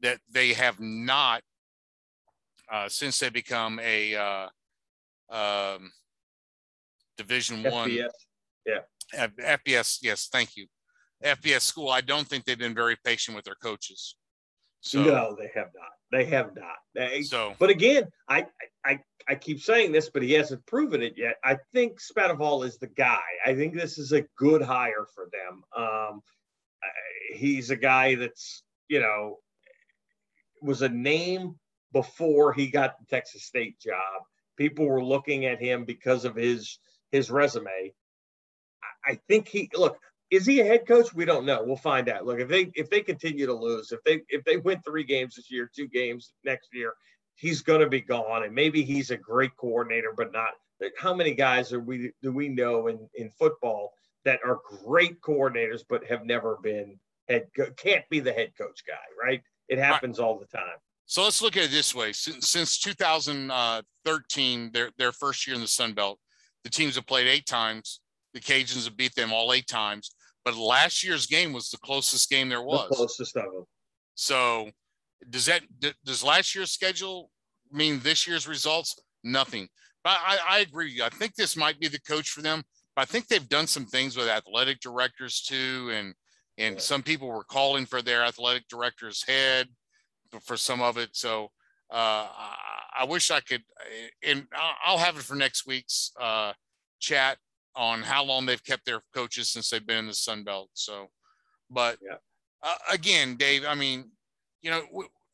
that 0.01 0.19
they 0.31 0.55
have 0.55 0.81
not 0.81 1.43
uh, 2.73 2.89
since 2.89 3.19
they 3.19 3.29
become 3.29 3.79
a 3.81 4.15
uh, 4.15 4.47
um, 5.35 5.91
Division 7.19 7.63
FBS. 7.63 7.73
One. 7.73 7.91
Yeah. 7.91 9.27
FBS. 9.41 9.99
Yes, 10.03 10.29
thank 10.33 10.57
you. 10.57 10.67
FBS 11.23 11.63
school. 11.63 11.91
I 11.91 12.01
don't 12.01 12.27
think 12.27 12.45
they've 12.45 12.59
been 12.59 12.75
very 12.75 12.97
patient 13.05 13.37
with 13.37 13.45
their 13.45 13.57
coaches. 13.57 14.17
So, 14.81 15.03
no, 15.03 15.37
they 15.39 15.51
have 15.55 15.69
not. 15.75 15.91
They 16.11 16.25
have 16.27 16.55
not. 16.55 16.77
They, 16.95 17.23
so, 17.23 17.55
but 17.59 17.71
again, 17.71 18.05
I, 18.29 18.47
I 18.85 19.01
I 19.29 19.35
keep 19.35 19.61
saying 19.61 19.93
this, 19.93 20.11
but 20.11 20.23
he 20.23 20.33
hasn't 20.33 20.67
proven 20.67 21.03
it 21.03 21.15
yet. 21.17 21.37
I 21.45 21.59
think 21.73 22.01
Spavital 22.01 22.65
is 22.65 22.79
the 22.79 22.89
guy. 22.89 23.21
I 23.45 23.55
think 23.55 23.75
this 23.75 23.99
is 23.99 24.13
a 24.13 24.25
good 24.37 24.63
hire 24.63 25.07
for 25.15 25.29
them. 25.33 25.63
Um, 25.77 26.23
he's 27.33 27.71
a 27.71 27.77
guy 27.77 28.15
that's 28.17 28.63
you 28.89 29.01
know 29.01 29.39
was 30.63 30.83
a 30.83 30.89
name 30.89 31.55
before 31.93 32.53
he 32.53 32.69
got 32.69 32.99
the 32.99 33.07
Texas 33.07 33.45
State 33.45 33.79
job. 33.81 34.23
People 34.57 34.87
were 34.87 35.05
looking 35.05 35.47
at 35.47 35.61
him 35.61 35.85
because 35.85 36.25
of 36.25 36.35
his 36.35 36.79
his 37.13 37.31
resume. 37.31 37.95
I 39.07 39.19
think 39.29 39.49
he 39.49 39.71
look. 39.75 39.99
Is 40.31 40.47
he 40.47 40.61
a 40.61 40.65
head 40.65 40.87
coach? 40.87 41.13
We 41.13 41.25
don't 41.25 41.45
know. 41.45 41.63
We'll 41.65 41.77
find 41.77 42.09
out. 42.09 42.25
Look, 42.25 42.39
if 42.39 42.49
they 42.49 42.71
if 42.75 42.89
they 42.89 43.01
continue 43.01 43.47
to 43.47 43.55
lose, 43.55 43.91
if 43.91 44.03
they 44.05 44.23
if 44.29 44.45
they 44.45 44.59
win 44.59 44.81
three 44.83 45.05
games 45.05 45.35
this 45.35 45.51
year, 45.51 45.71
two 45.75 45.89
games 45.89 46.33
next 46.45 46.69
year, 46.73 46.95
he's 47.35 47.63
going 47.63 47.81
to 47.81 47.89
be 47.89 48.01
gone. 48.01 48.45
And 48.45 48.55
maybe 48.55 48.83
he's 48.83 49.11
a 49.11 49.17
great 49.17 49.57
coordinator, 49.57 50.13
but 50.17 50.33
not. 50.33 50.51
How 50.99 51.13
many 51.13 51.35
guys 51.35 51.73
are 51.73 51.81
we 51.81 52.13
do 52.23 52.33
we 52.33 52.49
know 52.49 52.87
in 52.87 53.09
in 53.15 53.31
football 53.31 53.93
that 54.25 54.41
are 54.45 54.61
great 54.85 55.21
coordinators 55.21 55.83
but 55.89 56.05
have 56.05 56.25
never 56.25 56.59
been 56.63 56.99
head 57.29 57.49
can't 57.77 58.09
be 58.09 58.21
the 58.21 58.33
head 58.33 58.53
coach 58.57 58.83
guy, 58.87 58.95
right? 59.21 59.43
It 59.69 59.79
happens 59.79 60.19
all 60.19 60.39
the 60.39 60.47
time. 60.47 60.77
So 61.07 61.25
let's 61.25 61.43
look 61.43 61.57
at 61.57 61.65
it 61.65 61.71
this 61.73 61.95
way: 61.95 62.13
since, 62.13 62.49
since 62.49 62.79
2013, 62.79 64.71
their 64.73 64.91
their 64.97 65.13
first 65.13 65.47
year 65.47 65.57
in 65.57 65.63
the 65.63 65.69
Sun 65.69 65.95
Belt, 65.95 66.19
the 66.63 66.71
teams 66.71 66.95
have 66.95 67.07
played 67.07 67.27
eight 67.27 67.47
times. 67.47 68.01
The 68.33 68.41
Cajuns 68.41 68.85
have 68.85 68.97
beat 68.97 69.15
them 69.17 69.33
all 69.33 69.53
eight 69.53 69.67
times. 69.67 70.13
But 70.45 70.57
last 70.57 71.05
year's 71.05 71.27
game 71.27 71.53
was 71.53 71.71
the 71.71 71.79
closest 71.79 72.31
game 72.31 72.49
there 72.49 72.63
was. 72.63 72.89
The 72.89 72.97
closest 72.97 73.37
of 73.37 73.45
them. 73.45 73.65
So 74.15 74.71
does 75.29 75.47
that 75.47 75.63
does 76.05 76.25
last 76.25 76.55
year's 76.55 76.71
schedule 76.71 77.31
mean 77.71 78.01
this 78.01 78.27
year's 78.27 78.49
results? 78.49 78.99
Nothing. 79.23 79.69
But 80.03 80.19
I, 80.19 80.39
I 80.49 80.59
agree. 80.61 81.03
I 81.03 81.11
think 81.11 81.35
this 81.35 81.57
might 81.57 81.79
be 81.79 81.89
the 81.89 82.01
coach 82.01 82.31
for 82.31 82.41
them. 82.41 82.63
But 82.97 83.03
I 83.03 83.05
think 83.05 83.29
they've 83.29 83.49
done 83.49 83.67
some 83.67 83.87
things 83.87 84.17
with 84.17 84.29
athletic 84.29 84.81
directors 84.81 85.43
too, 85.43 85.91
and 85.93 86.15
and 86.59 86.75
yeah. 86.77 86.81
some 86.81 87.03
people 87.03 87.29
were 87.29 87.45
calling 87.45 87.87
for 87.87 88.03
their 88.03 88.25
athletic 88.25 88.67
director's 88.69 89.25
head 89.27 89.69
for 90.43 90.57
some 90.57 90.81
of 90.81 90.99
it. 90.99 91.11
So 91.13 91.45
uh, 91.93 92.29
I, 92.31 92.57
I, 93.01 93.05
wish 93.05 93.31
I 93.31 93.41
could, 93.41 93.63
and 94.23 94.47
I'll 94.85 94.99
have 94.99 95.17
it 95.17 95.23
for 95.23 95.35
next 95.35 95.67
week's 95.67 96.13
uh, 96.21 96.53
chat 97.01 97.39
on 97.77 98.03
how 98.03 98.25
long 98.25 98.47
they've 98.47 98.63
kept 98.65 98.85
their 98.85 99.01
coaches 99.15 99.49
since 99.49 99.71
they've 99.71 99.87
been 99.87 99.99
in 99.99 100.07
the 100.07 100.15
Sun 100.15 100.45
Belt. 100.45 100.71
So, 100.75 101.09
but 101.71 101.99
yeah. 102.03 102.17
uh, 102.63 102.75
again, 102.93 103.37
Dave, 103.37 103.65
I 103.67 103.75
mean, 103.75 104.11
you 104.63 104.71
know, 104.71 104.83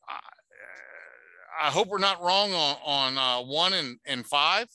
I, 0.09 1.69
I 1.69 1.71
hope 1.71 1.89
we're 1.89 1.99
not 1.99 2.23
wrong 2.23 2.53
on 2.53 2.77
on 2.85 3.19
uh, 3.19 3.47
one 3.47 3.73
and 3.73 3.99
and 4.07 4.27
five. 4.27 4.69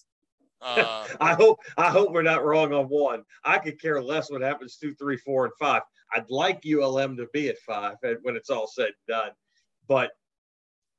Uh, 0.62 1.08
I 1.22 1.34
hope 1.34 1.60
I 1.78 1.90
hope 1.90 2.12
we're 2.12 2.22
not 2.22 2.44
wrong 2.44 2.74
on 2.74 2.86
one. 2.86 3.24
I 3.44 3.60
could 3.60 3.82
care 3.82 4.02
less 4.02 4.32
what 4.32 4.42
happens 4.42 4.78
two, 4.78 4.94
three, 4.94 5.18
four, 5.18 5.46
and 5.46 5.54
five. 5.60 5.84
I'd 6.14 6.30
like 6.30 6.66
ULM 6.66 7.16
to 7.18 7.28
be 7.34 7.50
at 7.50 7.58
five 7.60 7.96
when 8.24 8.36
it's 8.36 8.50
all 8.50 8.68
said 8.68 8.88
and 8.88 8.96
done, 9.08 9.32
but 9.88 10.12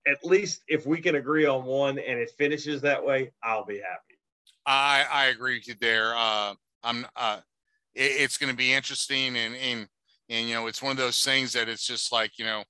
at 0.07 0.25
least 0.25 0.63
if 0.69 0.87
we 0.87 1.01
can 1.01 1.17
agree 1.17 1.47
on 1.47 1.65
one 1.65 1.99
and 1.99 2.19
it 2.19 2.31
finishes 2.37 2.81
that 2.83 3.05
way, 3.05 3.33
I'll 3.43 3.65
be 3.65 3.77
happy. 3.77 4.12
I 4.67 5.05
I 5.11 5.25
agree 5.27 5.57
with 5.57 5.69
you 5.69 5.75
there. 5.81 6.15
Uh, 6.15 6.55
I'm 6.83 7.07
uh, 7.17 7.41
it, 7.95 8.13
it's 8.21 8.39
going 8.39 8.51
to 8.51 8.57
be 8.57 8.73
interesting 8.73 9.37
and 9.37 9.55
and 9.57 9.89
and 10.29 10.49
you 10.49 10.55
know 10.55 10.67
it's 10.67 10.83
one 10.83 10.93
of 10.93 10.99
those 10.99 11.23
things 11.25 11.53
that 11.53 11.69
it's 11.69 11.87
just 11.87 12.13
like 12.13 12.39
you 12.39 12.45
know 12.45 12.65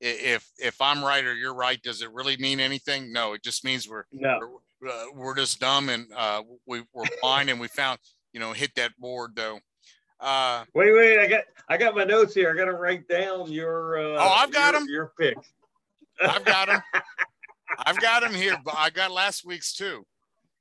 if 0.00 0.50
if 0.58 0.80
I'm 0.80 1.02
right 1.02 1.24
or 1.24 1.34
you're 1.34 1.54
right, 1.54 1.80
does 1.82 2.02
it 2.02 2.12
really 2.12 2.36
mean 2.36 2.60
anything? 2.60 3.12
No, 3.12 3.32
it 3.32 3.42
just 3.42 3.64
means 3.64 3.88
we're 3.88 4.04
no. 4.12 4.60
we're, 4.80 4.88
uh, 4.88 5.04
we're 5.14 5.36
just 5.36 5.58
dumb 5.60 5.88
and 5.88 6.06
uh, 6.14 6.42
we 6.66 6.82
we're 6.92 7.04
blind 7.22 7.50
and 7.50 7.60
we 7.60 7.68
found 7.68 7.98
you 8.32 8.40
know 8.40 8.52
hit 8.52 8.74
that 8.76 8.92
board 8.98 9.32
though. 9.34 9.58
Uh, 10.20 10.64
wait, 10.74 10.92
wait, 10.92 11.18
I 11.18 11.26
got 11.26 11.44
I 11.68 11.76
got 11.76 11.94
my 11.94 12.04
notes 12.04 12.34
here. 12.34 12.50
I 12.50 12.56
got 12.56 12.66
to 12.66 12.74
write 12.74 13.08
down 13.08 13.50
your. 13.50 13.98
Uh, 13.98 14.16
oh, 14.18 14.34
I've 14.38 14.52
got 14.52 14.72
your, 14.72 14.80
them. 14.80 14.88
Your 14.88 15.12
pick. 15.18 15.36
I've 16.20 16.44
got 16.44 16.68
them. 16.68 16.82
I've 17.86 18.00
got 18.00 18.22
them 18.22 18.34
here, 18.34 18.56
but 18.64 18.74
I 18.76 18.90
got 18.90 19.10
last 19.10 19.44
week's 19.44 19.74
too. 19.74 20.04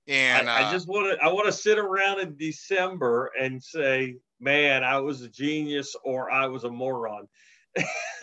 And 0.08 0.50
I, 0.50 0.64
uh, 0.64 0.70
I 0.70 0.72
just 0.72 0.88
want 0.88 1.12
to 1.12 1.26
I 1.26 1.32
want 1.32 1.48
to 1.48 1.52
sit 1.52 1.78
around 1.78 2.22
in 2.22 2.36
December 2.38 3.32
and 3.40 3.62
say, 3.62 4.16
man, 4.40 4.84
I 4.84 5.00
was 5.00 5.22
a 5.22 5.30
genius 5.30 5.96
or 6.04 6.32
I 6.32 6.48
was 6.48 6.64
a 6.64 6.70
moron. 6.70 7.28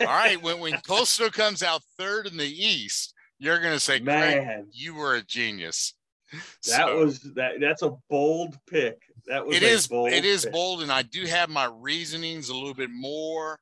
All 0.01 0.07
right, 0.07 0.41
when 0.41 0.59
when 0.59 0.73
Coastal 0.87 1.29
comes 1.29 1.63
out 1.63 1.81
third 1.97 2.27
in 2.27 2.37
the 2.37 2.45
East, 2.45 3.13
you're 3.39 3.59
going 3.59 3.73
to 3.73 3.79
say, 3.79 3.99
man, 3.99 4.67
you 4.71 4.95
were 4.95 5.15
a 5.15 5.21
genius. 5.21 5.93
That 6.31 6.87
so, 6.87 6.97
was 6.97 7.21
that. 7.35 7.53
That's 7.61 7.83
a 7.83 7.95
bold 8.09 8.57
pick. 8.67 8.97
That 9.27 9.45
was 9.45 9.55
it 9.55 9.63
is 9.63 9.87
bold 9.87 10.11
it 10.11 10.25
is 10.25 10.43
pick. 10.43 10.53
bold, 10.53 10.81
and 10.81 10.91
I 10.91 11.03
do 11.03 11.25
have 11.25 11.49
my 11.49 11.69
reasonings 11.79 12.49
a 12.49 12.55
little 12.55 12.73
bit 12.73 12.89
more. 12.91 13.59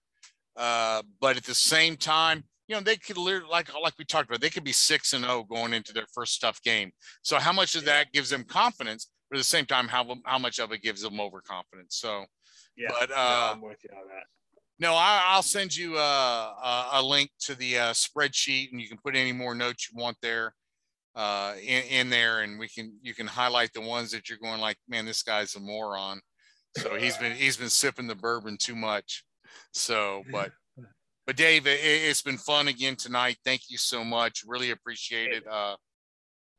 Uh, 0.56 1.02
but 1.20 1.36
at 1.36 1.44
the 1.44 1.56
same 1.56 1.98
time, 1.98 2.44
you 2.74 2.80
know, 2.80 2.84
they 2.84 2.98
could 2.98 3.18
literally, 3.18 3.50
like 3.52 3.70
like 3.80 3.94
we 4.00 4.06
talked 4.06 4.30
about, 4.30 4.42
they 4.42 4.50
could 4.50 4.64
be 4.64 4.72
six 4.72 5.14
and 5.14 5.24
zero 5.24 5.46
oh 5.48 5.56
going 5.56 5.74
into 5.74 5.94
their 5.94 6.08
first 6.12 6.42
tough 6.42 6.60
game. 6.64 6.92
So 7.22 7.38
how 7.38 7.54
much 7.54 7.76
of 7.76 7.86
that 7.86 8.12
gives 8.12 8.32
them 8.32 8.44
confidence? 8.44 9.12
But 9.30 9.38
at 9.38 9.42
the 9.42 9.44
same 9.44 9.68
time, 9.68 9.88
how 9.88 10.16
how 10.26 10.40
much 10.40 10.60
of 10.60 10.72
it 10.72 10.82
gives 10.82 11.04
them 11.04 11.20
overconfidence? 11.20 11.98
So, 11.98 12.26
yeah, 12.76 12.90
but 13.00 13.12
uh, 13.12 13.16
no, 13.16 13.52
I'm 13.52 13.62
with 13.62 13.78
you 13.84 13.92
on 13.96 14.08
that. 14.08 14.24
No, 14.80 14.96
I, 14.96 15.36
will 15.36 15.44
send 15.44 15.76
you 15.76 15.98
uh, 15.98 16.00
a, 16.02 16.90
a, 16.94 17.04
link 17.04 17.30
to 17.42 17.54
the 17.54 17.78
uh, 17.78 17.94
spreadsheet, 17.94 18.72
and 18.72 18.82
you 18.82 18.88
can 18.88 18.98
put 18.98 19.16
any 19.16 19.32
more 19.32 19.54
notes 19.54 19.88
you 19.92 20.02
want 20.02 20.18
there 20.24 20.56
uh, 21.16 21.54
in, 21.62 21.84
in 21.84 22.10
there, 22.10 22.42
and 22.42 22.58
we 22.58 22.68
can 22.68 22.92
you 23.04 23.14
can 23.14 23.28
highlight 23.28 23.72
the 23.74 23.82
ones 23.82 24.10
that 24.12 24.30
you're 24.30 24.40
going 24.40 24.60
like, 24.60 24.78
man, 24.90 25.06
this 25.06 25.22
guy's 25.22 25.54
a 25.56 25.60
moron. 25.60 26.20
So 26.78 26.96
he's 26.96 27.18
been 27.18 27.34
he's 27.34 27.56
been 27.56 27.70
sipping 27.70 28.08
the 28.08 28.16
bourbon 28.16 28.58
too 28.58 28.76
much. 28.76 29.24
So, 29.74 30.24
but 30.32 30.52
but 31.26 31.38
Dave, 31.38 31.68
it, 31.68 32.08
has 32.08 32.22
been 32.22 32.38
fun 32.38 32.68
again 32.68 32.96
tonight. 32.96 33.38
Thank 33.46 33.70
you 33.70 33.78
so 33.78 34.04
much. 34.04 34.44
Really 34.46 34.72
appreciate 34.72 35.32
it. 35.32 35.44
Uh, 35.50 35.76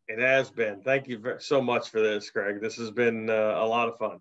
it 0.09 0.19
has 0.19 0.51
been. 0.51 0.81
Thank 0.83 1.09
you 1.09 1.21
so 1.39 1.61
much 1.61 1.91
for 1.91 2.01
this, 2.01 2.31
Craig. 2.31 2.61
This 2.61 2.77
has 2.77 2.91
been 2.91 3.31
uh, 3.31 3.55
a 3.57 3.67
lot 3.67 3.89
of 3.89 3.99
fun. 3.99 4.19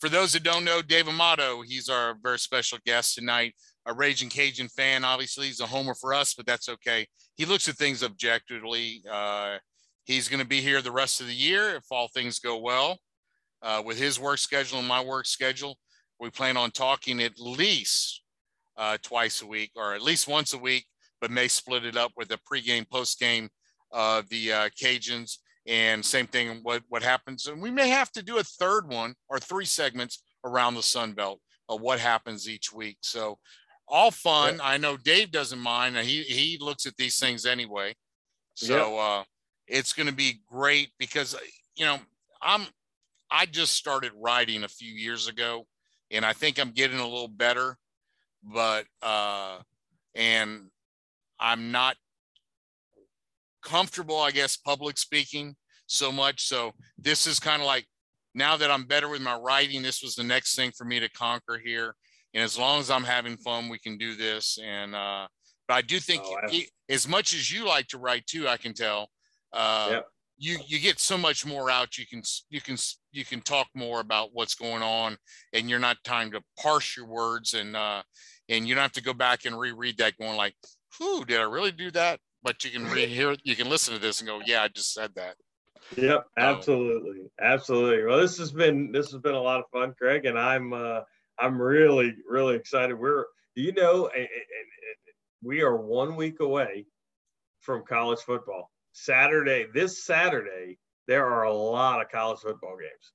For 0.00 0.08
those 0.08 0.32
that 0.32 0.42
don't 0.42 0.64
know, 0.64 0.82
Dave 0.82 1.08
Amato, 1.08 1.62
he's 1.62 1.88
our 1.88 2.16
very 2.22 2.38
special 2.38 2.78
guest 2.84 3.14
tonight. 3.14 3.54
A 3.86 3.94
Ragin' 3.94 4.28
Cajun 4.28 4.68
fan, 4.68 5.04
obviously, 5.04 5.46
he's 5.46 5.60
a 5.60 5.66
homer 5.66 5.94
for 5.94 6.12
us, 6.12 6.34
but 6.34 6.46
that's 6.46 6.68
okay. 6.68 7.06
He 7.36 7.44
looks 7.44 7.68
at 7.68 7.76
things 7.76 8.02
objectively. 8.02 9.02
Uh, 9.10 9.58
he's 10.04 10.28
going 10.28 10.40
to 10.40 10.46
be 10.46 10.60
here 10.60 10.82
the 10.82 10.92
rest 10.92 11.20
of 11.20 11.26
the 11.26 11.34
year 11.34 11.76
if 11.76 11.84
all 11.90 12.08
things 12.08 12.38
go 12.38 12.58
well. 12.58 12.98
Uh, 13.62 13.82
with 13.84 13.98
his 13.98 14.20
work 14.20 14.38
schedule 14.38 14.78
and 14.78 14.88
my 14.88 15.02
work 15.02 15.24
schedule, 15.24 15.78
we 16.20 16.28
plan 16.28 16.56
on 16.56 16.70
talking 16.70 17.22
at 17.22 17.38
least 17.38 18.22
uh, 18.76 18.98
twice 19.02 19.42
a 19.42 19.46
week 19.46 19.70
or 19.76 19.94
at 19.94 20.02
least 20.02 20.28
once 20.28 20.52
a 20.52 20.58
week, 20.58 20.86
but 21.20 21.30
may 21.30 21.48
split 21.48 21.84
it 21.84 21.96
up 21.96 22.12
with 22.16 22.30
a 22.32 22.38
pregame, 22.50 22.86
postgame 22.88 23.48
of 23.92 24.28
the 24.28 24.52
uh, 24.52 24.68
Cajuns. 24.80 25.38
And 25.66 26.04
same 26.04 26.26
thing, 26.26 26.60
what, 26.62 26.82
what 26.88 27.02
happens. 27.02 27.46
And 27.46 27.62
we 27.62 27.70
may 27.70 27.88
have 27.88 28.10
to 28.12 28.22
do 28.22 28.38
a 28.38 28.44
third 28.44 28.88
one 28.88 29.14
or 29.28 29.38
three 29.38 29.64
segments 29.64 30.22
around 30.44 30.74
the 30.74 30.82
Sun 30.82 31.12
Belt 31.12 31.40
of 31.68 31.80
what 31.80 31.98
happens 31.98 32.48
each 32.48 32.72
week. 32.72 32.98
So 33.00 33.38
all 33.88 34.10
fun. 34.10 34.56
Yeah. 34.56 34.62
I 34.64 34.76
know 34.76 34.96
Dave 34.96 35.30
doesn't 35.30 35.58
mind. 35.58 35.96
He, 35.96 36.22
he 36.22 36.58
looks 36.60 36.86
at 36.86 36.96
these 36.96 37.18
things 37.18 37.46
anyway. 37.46 37.94
So 38.54 38.94
yeah. 38.94 39.00
uh, 39.00 39.24
it's 39.66 39.92
going 39.92 40.08
to 40.08 40.14
be 40.14 40.42
great 40.46 40.90
because, 40.98 41.34
you 41.76 41.86
know, 41.86 41.98
I'm, 42.42 42.66
I 43.30 43.46
just 43.46 43.72
started 43.72 44.12
writing 44.16 44.64
a 44.64 44.68
few 44.68 44.92
years 44.92 45.28
ago 45.28 45.66
and 46.10 46.24
I 46.24 46.34
think 46.34 46.58
I'm 46.58 46.70
getting 46.70 46.98
a 46.98 47.08
little 47.08 47.28
better 47.28 47.78
but 48.44 48.86
uh, 49.02 49.58
and 50.14 50.70
I'm 51.40 51.72
not 51.72 51.96
comfortable, 53.62 54.18
I 54.18 54.30
guess, 54.30 54.56
public 54.56 54.98
speaking 54.98 55.56
so 55.86 56.12
much. 56.12 56.46
So 56.46 56.72
this 56.98 57.26
is 57.26 57.40
kind 57.40 57.62
of 57.62 57.66
like 57.66 57.86
now 58.34 58.56
that 58.56 58.70
I'm 58.70 58.84
better 58.84 59.08
with 59.08 59.22
my 59.22 59.36
writing, 59.36 59.82
this 59.82 60.02
was 60.02 60.14
the 60.14 60.24
next 60.24 60.54
thing 60.54 60.72
for 60.76 60.84
me 60.84 61.00
to 61.00 61.08
conquer 61.10 61.60
here. 61.64 61.94
And 62.34 62.42
as 62.42 62.58
long 62.58 62.80
as 62.80 62.90
I'm 62.90 63.04
having 63.04 63.36
fun, 63.36 63.68
we 63.68 63.78
can 63.78 63.96
do 63.96 64.16
this. 64.16 64.58
And 64.62 64.94
uh, 64.94 65.26
but 65.68 65.74
I 65.74 65.82
do 65.82 65.98
think 65.98 66.22
oh, 66.24 66.36
as 66.88 67.08
much 67.08 67.32
as 67.34 67.50
you 67.50 67.66
like 67.66 67.86
to 67.88 67.98
write 67.98 68.26
too, 68.26 68.48
I 68.48 68.56
can 68.56 68.74
tell. 68.74 69.08
Uh, 69.52 69.88
yep 69.92 70.04
you 70.36 70.58
you 70.66 70.80
get 70.80 70.98
so 70.98 71.16
much 71.16 71.46
more 71.46 71.70
out 71.70 71.96
you 71.96 72.06
can 72.06 72.22
you 72.50 72.60
can 72.60 72.76
you 73.12 73.24
can 73.24 73.40
talk 73.40 73.68
more 73.74 74.00
about 74.00 74.30
what's 74.32 74.54
going 74.54 74.82
on 74.82 75.16
and 75.52 75.70
you're 75.70 75.78
not 75.78 75.96
time 76.04 76.30
to 76.30 76.40
parse 76.60 76.96
your 76.96 77.06
words 77.06 77.54
and 77.54 77.76
uh 77.76 78.02
and 78.48 78.66
you 78.66 78.74
don't 78.74 78.82
have 78.82 78.92
to 78.92 79.02
go 79.02 79.14
back 79.14 79.44
and 79.44 79.58
reread 79.58 79.98
that 79.98 80.16
going 80.18 80.36
like 80.36 80.54
who 80.98 81.24
did 81.24 81.40
i 81.40 81.42
really 81.42 81.72
do 81.72 81.90
that? 81.92 82.20
But 82.42 82.62
you 82.64 82.70
can 82.70 82.84
rehear 82.86 83.38
you 83.42 83.56
can 83.56 83.68
listen 83.68 83.94
to 83.94 84.00
this 84.00 84.20
and 84.20 84.28
go 84.28 84.40
yeah 84.44 84.62
i 84.62 84.68
just 84.68 84.92
said 84.92 85.10
that. 85.16 85.36
Yep 85.96 86.26
absolutely 86.38 87.22
absolutely. 87.40 88.04
Well 88.04 88.20
this 88.20 88.38
has 88.38 88.52
been 88.52 88.92
this 88.92 89.10
has 89.12 89.20
been 89.20 89.34
a 89.34 89.40
lot 89.40 89.60
of 89.60 89.66
fun 89.72 89.94
craig 89.98 90.26
and 90.26 90.38
i'm 90.38 90.72
uh 90.72 91.00
i'm 91.38 91.60
really 91.60 92.14
really 92.28 92.56
excited. 92.56 92.98
We're 92.98 93.24
you 93.54 93.72
know 93.72 94.08
and, 94.08 94.16
and, 94.16 94.28
and 94.28 95.14
we 95.42 95.62
are 95.62 95.76
one 95.76 96.16
week 96.16 96.40
away 96.40 96.86
from 97.60 97.84
college 97.84 98.20
football. 98.20 98.70
Saturday 98.92 99.66
this 99.72 100.04
saturday 100.04 100.78
there 101.06 101.26
are 101.26 101.44
a 101.44 101.52
lot 101.52 102.00
of 102.00 102.10
college 102.10 102.40
football 102.40 102.76
games. 102.76 103.12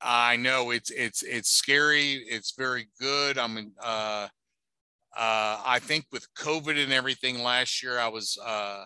I 0.00 0.36
know 0.36 0.70
it's 0.70 0.90
it's 0.90 1.22
it's 1.22 1.50
scary 1.50 2.24
it's 2.28 2.54
very 2.56 2.88
good. 3.00 3.38
I'm 3.38 3.72
uh 3.80 4.28
uh, 5.16 5.60
I 5.64 5.78
think 5.78 6.06
with 6.10 6.26
COVID 6.34 6.82
and 6.82 6.92
everything 6.92 7.42
last 7.42 7.82
year, 7.82 7.98
I 7.98 8.08
was 8.08 8.38
uh, 8.42 8.84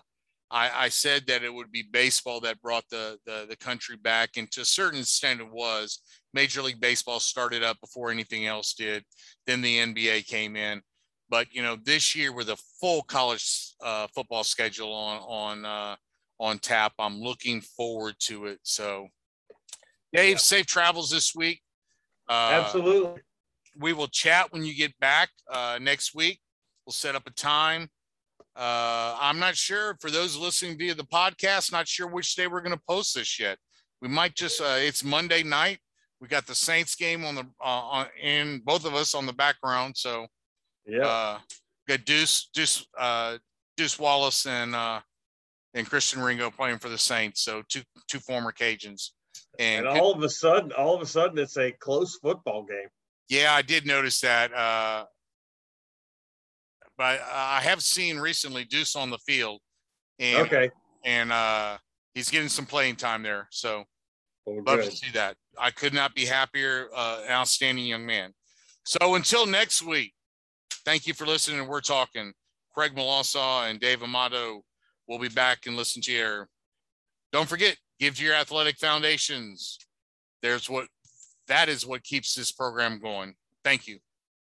I, 0.51 0.71
I, 0.75 0.89
said 0.89 1.23
that 1.27 1.43
it 1.43 1.53
would 1.53 1.71
be 1.71 1.83
baseball 1.91 2.41
that 2.41 2.61
brought 2.61 2.83
the, 2.89 3.17
the, 3.25 3.45
the 3.49 3.55
country 3.55 3.95
back, 3.95 4.31
and 4.35 4.49
to 4.51 4.61
a 4.61 4.65
certain 4.65 4.99
extent, 4.99 5.41
it 5.41 5.51
was. 5.51 5.99
Major 6.33 6.61
League 6.61 6.81
Baseball 6.81 7.19
started 7.19 7.63
up 7.63 7.79
before 7.79 8.11
anything 8.11 8.45
else 8.45 8.73
did. 8.73 9.03
Then 9.45 9.61
the 9.61 9.77
NBA 9.77 10.27
came 10.27 10.55
in, 10.55 10.81
but 11.29 11.47
you 11.51 11.61
know 11.61 11.77
this 11.83 12.13
year 12.15 12.33
with 12.33 12.49
a 12.49 12.57
full 12.79 13.03
college 13.03 13.73
uh, 13.81 14.07
football 14.13 14.43
schedule 14.43 14.93
on 14.93 15.17
on 15.19 15.65
uh, 15.65 15.95
on 16.39 16.59
tap, 16.59 16.93
I'm 16.99 17.21
looking 17.21 17.61
forward 17.61 18.15
to 18.23 18.47
it. 18.47 18.59
So, 18.63 19.07
Dave, 20.13 20.31
yeah. 20.31 20.37
safe 20.37 20.65
travels 20.65 21.09
this 21.09 21.33
week. 21.33 21.61
Uh, 22.29 22.61
Absolutely 22.65 23.21
we 23.79 23.93
will 23.93 24.07
chat 24.07 24.51
when 24.51 24.63
you 24.63 24.75
get 24.75 24.97
back 24.99 25.29
uh, 25.51 25.79
next 25.81 26.15
week. 26.15 26.39
We'll 26.85 26.93
set 26.93 27.15
up 27.15 27.27
a 27.27 27.31
time. 27.31 27.89
Uh, 28.55 29.15
I'm 29.19 29.39
not 29.39 29.55
sure 29.55 29.97
for 29.99 30.09
those 30.09 30.35
listening 30.35 30.77
via 30.77 30.95
the 30.95 31.03
podcast, 31.03 31.71
not 31.71 31.87
sure 31.87 32.07
which 32.07 32.35
day 32.35 32.47
we're 32.47 32.61
going 32.61 32.75
to 32.75 32.83
post 32.87 33.15
this 33.15 33.39
yet. 33.39 33.57
We 34.01 34.07
might 34.07 34.35
just, 34.35 34.61
uh, 34.61 34.77
it's 34.77 35.03
Monday 35.03 35.43
night. 35.43 35.79
We 36.19 36.27
got 36.27 36.47
the 36.47 36.55
Saints 36.55 36.95
game 36.95 37.23
on 37.25 37.35
the, 37.35 37.45
uh, 37.61 37.63
on, 37.63 38.07
in 38.21 38.61
both 38.65 38.85
of 38.85 38.95
us 38.95 39.13
on 39.13 39.25
the 39.25 39.33
background. 39.33 39.95
So, 39.95 40.27
yeah. 40.85 41.05
Uh, 41.05 41.39
got 41.87 42.05
Deuce, 42.05 42.49
Deuce, 42.53 42.85
uh, 42.97 43.37
Deuce 43.75 43.99
Wallace 43.99 44.45
and 44.45 44.73
uh, 44.73 45.01
and 45.73 45.87
Christian 45.87 46.21
Ringo 46.21 46.49
playing 46.49 46.79
for 46.79 46.89
the 46.89 46.97
Saints. 46.97 47.41
So 47.41 47.61
two 47.69 47.81
two 48.07 48.19
former 48.19 48.51
Cajuns. 48.51 49.11
And, 49.59 49.85
and 49.85 49.99
all 49.99 50.13
of 50.13 50.23
a 50.23 50.29
sudden, 50.29 50.71
all 50.71 50.95
of 50.95 51.01
a 51.01 51.05
sudden, 51.05 51.37
it's 51.37 51.57
a 51.57 51.71
close 51.71 52.17
football 52.17 52.63
game. 52.63 52.87
Yeah, 53.29 53.53
I 53.53 53.61
did 53.61 53.85
notice 53.85 54.21
that. 54.21 54.53
Uh, 54.53 55.05
but 56.97 57.21
I 57.31 57.61
have 57.61 57.81
seen 57.81 58.17
recently 58.17 58.65
Deuce 58.65 58.95
on 58.95 59.09
the 59.09 59.19
field. 59.19 59.61
And, 60.19 60.47
okay. 60.47 60.71
And 61.05 61.31
uh, 61.31 61.77
he's 62.13 62.29
getting 62.29 62.49
some 62.49 62.65
playing 62.65 62.95
time 62.95 63.21
there. 63.21 63.47
So 63.51 63.83
well, 64.45 64.63
love 64.65 64.79
good. 64.79 64.91
to 64.91 64.95
see 64.95 65.11
that. 65.13 65.35
I 65.59 65.71
could 65.71 65.93
not 65.93 66.15
be 66.15 66.25
happier. 66.25 66.87
Uh, 66.95 67.21
outstanding 67.29 67.85
young 67.85 68.05
man. 68.05 68.33
So 68.83 69.15
until 69.15 69.45
next 69.45 69.83
week, 69.83 70.13
thank 70.85 71.05
you 71.05 71.13
for 71.13 71.25
listening. 71.25 71.67
We're 71.67 71.81
talking. 71.81 72.33
Craig 72.73 72.95
Melanson 72.95 73.69
and 73.69 73.79
Dave 73.79 74.01
Amato 74.01 74.63
will 75.07 75.19
be 75.19 75.29
back 75.29 75.65
and 75.65 75.75
listen 75.75 76.01
to 76.03 76.11
your. 76.11 76.47
Don't 77.33 77.49
forget, 77.49 77.75
give 77.99 78.15
to 78.17 78.23
your 78.23 78.35
athletic 78.35 78.77
foundations. 78.77 79.77
There's 80.41 80.69
what 80.69 80.87
that 81.47 81.69
is 81.69 81.85
what 81.85 82.03
keeps 82.03 82.33
this 82.33 82.51
program 82.51 82.99
going. 82.99 83.35
Thank 83.63 83.87
you. 83.87 83.99